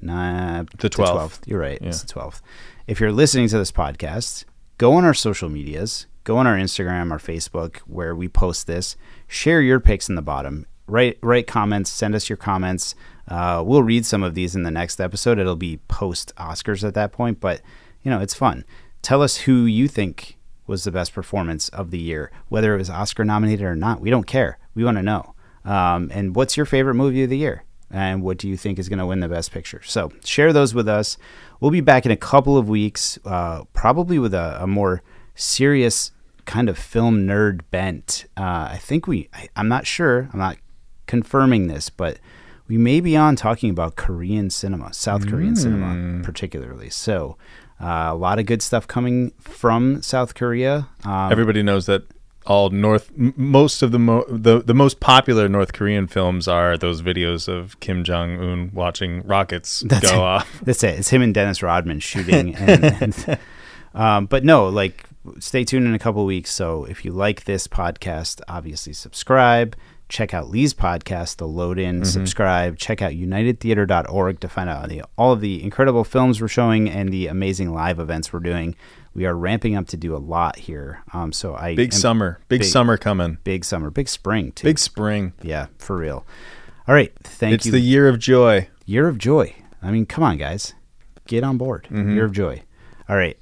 Nah, 0.01 0.63
The 0.77 0.89
12th. 0.89 1.39
You're 1.45 1.59
right. 1.59 1.77
It's 1.81 2.01
the 2.03 2.13
12th. 2.13 2.41
If 2.87 2.99
you're 3.01 3.11
listening 3.11 3.49
to 3.49 3.57
this 3.57 3.71
podcast, 3.71 4.45
go 4.77 4.93
on 4.93 5.03
our 5.03 5.13
social 5.13 5.49
medias, 5.49 6.05
go 6.23 6.37
on 6.37 6.47
our 6.47 6.55
Instagram, 6.55 7.11
our 7.11 7.17
Facebook, 7.17 7.77
where 7.79 8.15
we 8.15 8.29
post 8.29 8.65
this. 8.65 8.95
Share 9.27 9.59
your 9.61 9.81
picks 9.81 10.07
in 10.07 10.15
the 10.15 10.21
bottom. 10.21 10.65
Write 10.87 11.17
write 11.23 11.47
comments. 11.47 11.89
Send 11.89 12.13
us 12.13 12.29
your 12.29 12.37
comments. 12.37 12.93
Uh, 13.27 13.63
we'll 13.65 13.81
read 13.81 14.05
some 14.05 14.21
of 14.21 14.35
these 14.35 14.55
in 14.55 14.61
the 14.61 14.69
next 14.71 15.01
episode. 15.01 15.39
It'll 15.39 15.55
be 15.55 15.77
post 15.87 16.31
Oscars 16.37 16.87
at 16.87 16.93
that 16.93 17.11
point, 17.11 17.39
but 17.39 17.61
you 18.03 18.11
know 18.11 18.21
it's 18.21 18.35
fun. 18.35 18.63
Tell 19.01 19.23
us 19.23 19.37
who 19.37 19.65
you 19.65 19.87
think 19.87 20.37
was 20.67 20.83
the 20.83 20.91
best 20.91 21.13
performance 21.13 21.69
of 21.69 21.91
the 21.91 21.99
year, 21.99 22.31
whether 22.49 22.73
it 22.73 22.77
was 22.77 22.89
Oscar 22.89 23.23
nominated 23.23 23.65
or 23.65 23.75
not. 23.75 24.01
We 24.01 24.09
don't 24.09 24.27
care. 24.27 24.57
We 24.73 24.83
want 24.83 24.97
to 24.97 25.03
know. 25.03 25.35
Um, 25.63 26.11
and 26.13 26.35
what's 26.35 26.57
your 26.57 26.65
favorite 26.65 26.95
movie 26.95 27.23
of 27.23 27.29
the 27.29 27.37
year? 27.37 27.63
And 27.91 28.23
what 28.23 28.37
do 28.37 28.49
you 28.49 28.57
think 28.57 28.79
is 28.79 28.89
going 28.89 28.99
to 28.99 29.05
win 29.05 29.19
the 29.19 29.29
best 29.29 29.51
picture? 29.51 29.81
So 29.83 30.11
share 30.23 30.51
those 30.53 30.73
with 30.73 30.87
us. 30.87 31.17
We'll 31.59 31.71
be 31.71 31.81
back 31.81 32.05
in 32.05 32.11
a 32.11 32.17
couple 32.17 32.57
of 32.57 32.67
weeks, 32.67 33.17
uh, 33.25 33.63
probably 33.73 34.19
with 34.19 34.33
a, 34.33 34.57
a 34.61 34.67
more 34.67 35.01
serious 35.35 36.11
kind 36.45 36.69
of 36.69 36.77
film 36.77 37.25
nerd 37.25 37.61
bent. 37.71 38.25
Uh, 38.37 38.69
I 38.71 38.79
think 38.81 39.07
we, 39.07 39.29
I, 39.33 39.47
I'm 39.55 39.67
not 39.67 39.87
sure, 39.87 40.29
I'm 40.33 40.39
not 40.39 40.57
confirming 41.07 41.67
this, 41.67 41.89
but 41.89 42.19
we 42.67 42.77
may 42.77 42.99
be 42.99 43.15
on 43.15 43.35
talking 43.35 43.69
about 43.69 43.95
Korean 43.95 44.49
cinema, 44.49 44.93
South 44.93 45.27
Korean 45.27 45.55
cinema 45.55 46.23
particularly. 46.23 46.89
So 46.89 47.37
uh, 47.81 48.09
a 48.11 48.15
lot 48.15 48.39
of 48.39 48.45
good 48.45 48.61
stuff 48.61 48.87
coming 48.87 49.31
from 49.39 50.01
South 50.01 50.33
Korea. 50.35 50.87
Um, 51.03 51.31
Everybody 51.31 51.61
knows 51.63 51.85
that 51.87 52.03
all 52.45 52.69
North 52.69 53.11
m- 53.17 53.33
most 53.35 53.81
of 53.81 53.91
the 53.91 53.97
mo- 53.99 54.25
the 54.29 54.61
the 54.61 54.73
most 54.75 54.99
popular 54.99 55.49
North 55.49 55.73
Korean 55.73 56.05
films 56.07 56.47
are 56.47 56.77
those 56.77 57.01
videos 57.01 57.47
of 57.47 57.79
Kim 57.79 58.03
Jong 58.03 58.39
Un 58.39 58.71
watching 58.73 59.23
rockets 59.23 59.79
That's 59.87 60.09
go 60.11 60.17
it. 60.17 60.21
off. 60.21 60.59
That's 60.63 60.83
it. 60.83 60.99
It's 60.99 61.09
him 61.09 61.21
and 61.21 61.33
Dennis 61.33 61.61
Rodman 61.63 61.99
shooting. 62.01 62.55
And, 62.59 62.83
and, 62.85 63.39
um, 63.95 64.25
but 64.27 64.43
no, 64.43 64.67
like, 64.69 65.05
stay 65.39 65.63
tuned 65.63 65.87
in 65.87 65.95
a 65.95 65.99
couple 65.99 66.23
weeks. 66.25 66.51
So 66.51 66.83
if 66.85 67.03
you 67.05 67.11
like 67.11 67.45
this 67.45 67.67
podcast, 67.67 68.41
obviously 68.47 68.93
subscribe. 68.93 69.75
Check 70.07 70.33
out 70.33 70.49
Lee's 70.49 70.73
podcast, 70.73 71.37
The 71.37 71.47
Load 71.47 71.79
In. 71.79 72.05
Subscribe. 72.05 72.77
Check 72.77 73.01
out 73.01 73.11
unitedtheater.org 73.13 74.39
to 74.39 74.47
find 74.47 74.69
out 74.69 74.87
the, 74.89 75.03
all 75.17 75.31
of 75.33 75.41
the 75.41 75.63
incredible 75.63 76.03
films 76.03 76.39
we're 76.41 76.47
showing 76.47 76.89
and 76.89 77.09
the 77.11 77.27
amazing 77.27 77.73
live 77.73 77.99
events 77.99 78.31
we're 78.31 78.39
doing. 78.39 78.75
We 79.13 79.25
are 79.25 79.35
ramping 79.35 79.75
up 79.75 79.87
to 79.87 79.97
do 79.97 80.15
a 80.15 80.17
lot 80.19 80.57
here. 80.57 81.01
Um, 81.13 81.31
so 81.31 81.55
I 81.55 81.73
Big 81.75 81.93
summer, 81.93 82.39
big, 82.49 82.61
big- 82.61 82.69
summer 82.69 82.97
coming. 82.97 83.37
big 83.43 83.65
summer, 83.65 83.89
big 83.89 84.07
spring 84.09 84.51
too. 84.51 84.65
Big 84.67 84.77
spring. 84.77 85.33
yeah, 85.41 85.67
for 85.79 85.97
real. 85.97 86.25
All 86.87 86.93
right, 86.93 87.11
thank 87.23 87.53
it's 87.55 87.65
you. 87.65 87.69
It's 87.69 87.73
the 87.73 87.79
year 87.79 88.07
of 88.07 88.19
joy. 88.19 88.67
Year 88.85 89.07
of 89.07 89.17
Joy. 89.17 89.55
I 89.81 89.89
mean, 89.89 90.05
come 90.05 90.23
on, 90.23 90.37
guys, 90.37 90.75
get 91.25 91.43
on 91.43 91.57
board. 91.57 91.87
Mhm. 91.89 92.13
Year 92.13 92.25
of 92.25 92.31
Joy. 92.31 92.61
All 93.09 93.15
right. 93.17 93.37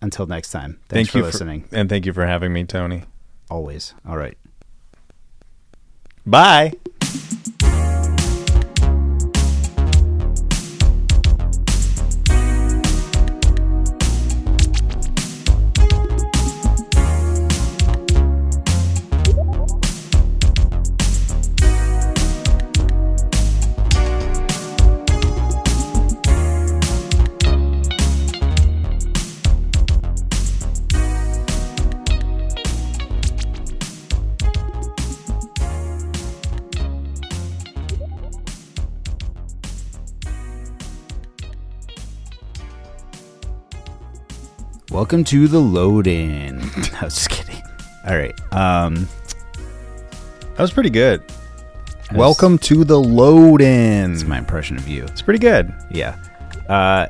Until 0.00 0.26
next 0.26 0.52
time. 0.52 0.78
Thanks 0.88 1.08
thank 1.08 1.08
for 1.10 1.18
you 1.18 1.24
listening. 1.24 1.62
for, 1.64 1.74
and 1.74 1.88
thank 1.88 2.06
you 2.06 2.12
for 2.12 2.24
having 2.24 2.52
me, 2.52 2.62
Tony. 2.64 3.02
Always. 3.50 3.94
All 4.06 4.16
right. 4.16 4.38
Bye. 6.28 6.74
Welcome 45.08 45.24
to 45.24 45.48
the 45.48 45.58
load 45.58 46.06
in. 46.06 46.60
I 47.00 47.04
was 47.04 47.14
just 47.14 47.30
kidding. 47.30 47.62
All 48.06 48.14
right. 48.14 48.38
Um, 48.52 49.08
That 49.54 50.58
was 50.58 50.70
pretty 50.70 50.90
good. 50.90 51.22
That's- 51.26 52.12
Welcome 52.14 52.58
to 52.58 52.84
the 52.84 53.00
load 53.00 53.62
in. 53.62 54.12
that's 54.12 54.24
my 54.24 54.36
impression 54.36 54.76
of 54.76 54.86
you. 54.86 55.04
It's 55.04 55.22
pretty 55.22 55.38
good. 55.38 55.72
Yeah. 55.90 56.14
Uh, 56.68 57.06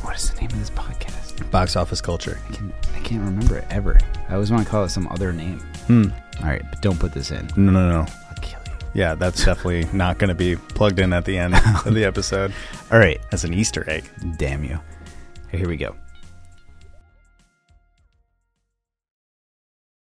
what 0.00 0.16
is 0.16 0.30
the 0.30 0.40
name 0.40 0.46
of 0.50 0.58
this 0.60 0.70
podcast? 0.70 1.50
Box 1.50 1.76
office 1.76 2.00
culture. 2.00 2.38
I, 2.48 2.54
can, 2.54 2.72
I 2.96 3.00
can't 3.00 3.22
remember 3.22 3.58
it 3.58 3.66
ever. 3.68 3.98
I 4.30 4.32
always 4.32 4.50
want 4.50 4.64
to 4.64 4.70
call 4.70 4.82
it 4.84 4.88
some 4.88 5.06
other 5.08 5.30
name. 5.30 5.58
Hmm. 5.88 6.04
All 6.40 6.46
right, 6.46 6.62
but 6.70 6.80
don't 6.80 6.98
put 6.98 7.12
this 7.12 7.32
in. 7.32 7.50
No, 7.54 7.70
no, 7.70 7.90
no. 7.90 7.98
I'll 8.30 8.36
kill 8.40 8.60
you. 8.66 8.72
Yeah, 8.94 9.14
that's 9.14 9.44
definitely 9.44 9.84
not 9.94 10.16
going 10.16 10.28
to 10.28 10.34
be 10.34 10.56
plugged 10.56 11.00
in 11.00 11.12
at 11.12 11.26
the 11.26 11.36
end 11.36 11.54
of 11.54 11.92
the 11.92 12.04
episode 12.06 12.54
All 12.90 12.98
right. 12.98 13.20
as 13.30 13.44
an 13.44 13.52
Easter 13.52 13.84
egg. 13.90 14.08
Damn 14.38 14.64
you. 14.64 14.80
Here 15.50 15.68
we 15.68 15.76
go. 15.76 15.94